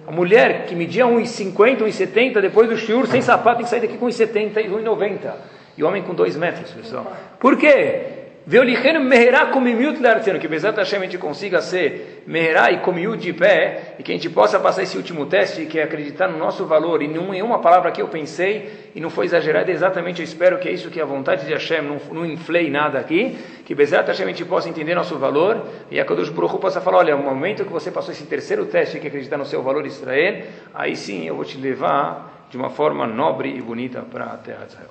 A 0.10 0.12
mulher 0.12 0.66
que 0.66 0.74
media 0.74 1.06
1,50, 1.06 1.84
1,70, 1.84 2.42
depois 2.42 2.68
do 2.68 2.76
Shur, 2.76 3.06
sem 3.06 3.22
sapato, 3.22 3.58
tem 3.58 3.66
que 3.66 3.70
sair 3.70 3.82
daqui 3.82 3.96
com 3.96 4.08
1,70 4.08 4.58
e 4.58 4.68
1,90. 4.68 5.34
E 5.78 5.84
o 5.84 5.88
homem 5.88 6.02
com 6.02 6.16
2 6.16 6.36
metros, 6.36 6.72
pessoal. 6.72 7.16
Por 7.40 7.56
quê? 7.56 8.19
Veolichenu 8.50 9.02
meherá 9.02 9.46
comimiut 9.52 10.02
larteno, 10.02 10.40
que 10.40 10.48
Bezat 10.48 10.76
Hashem 10.76 10.98
a 10.98 11.04
gente 11.04 11.20
consiga 11.20 11.62
ser 11.62 12.24
meherá 12.26 12.72
e 12.72 12.80
comiut 12.80 13.22
de 13.22 13.32
pé, 13.32 13.94
e 14.00 14.02
que 14.02 14.12
a 14.12 14.16
gente 14.16 14.28
possa 14.28 14.60
passar 14.60 14.82
esse 14.82 14.98
último 14.98 15.28
teste, 15.28 15.68
que 15.68 15.78
é 15.78 15.84
acreditar 15.84 16.28
no 16.28 16.40
nosso 16.40 16.66
valor, 16.66 17.04
e 17.04 17.08
não 17.08 17.32
em 17.32 17.44
uma 17.44 17.60
palavra 17.60 17.92
que 17.92 18.02
eu 18.02 18.08
pensei, 18.08 18.90
e 18.96 19.00
não 19.00 19.12
foi 19.12 19.28
exagerada, 19.28 19.72
exatamente 19.72 20.22
eu 20.22 20.24
espero 20.24 20.58
que 20.58 20.68
é 20.68 20.72
isso 20.72 20.90
que 20.90 21.00
é 21.00 21.04
a 21.04 21.06
vontade 21.06 21.46
de 21.46 21.54
Hashem, 21.54 21.84
não, 21.84 21.98
não 22.12 22.26
inflei 22.26 22.72
nada 22.72 22.98
aqui, 22.98 23.38
que 23.64 23.76
Bezat 23.76 24.08
Hashem 24.08 24.26
a 24.26 24.30
gente 24.30 24.46
possa 24.46 24.68
entender 24.68 24.96
nosso 24.96 25.16
valor, 25.20 25.68
e 25.92 26.00
a 26.00 26.04
Kadosh 26.04 26.30
Baruch 26.30 26.58
possa 26.58 26.82
falar, 26.82 26.98
olha, 26.98 27.16
no 27.16 27.22
momento 27.22 27.64
que 27.64 27.72
você 27.72 27.92
passou 27.92 28.12
esse 28.12 28.26
terceiro 28.26 28.66
teste, 28.66 29.00
que 29.00 29.06
é 29.06 29.10
acreditar 29.10 29.38
no 29.38 29.46
seu 29.46 29.62
valor 29.62 29.86
Israel, 29.86 30.48
aí 30.74 30.96
sim 30.96 31.24
eu 31.28 31.36
vou 31.36 31.46
te 31.46 31.56
levar 31.56 32.48
de 32.50 32.58
uma 32.58 32.72
forma 32.72 33.06
nobre 33.06 33.56
e 33.56 33.62
bonita 33.62 34.02
para 34.02 34.26
a 34.26 34.38
terra 34.38 34.66
de 34.66 34.72
Israel. 34.72 34.90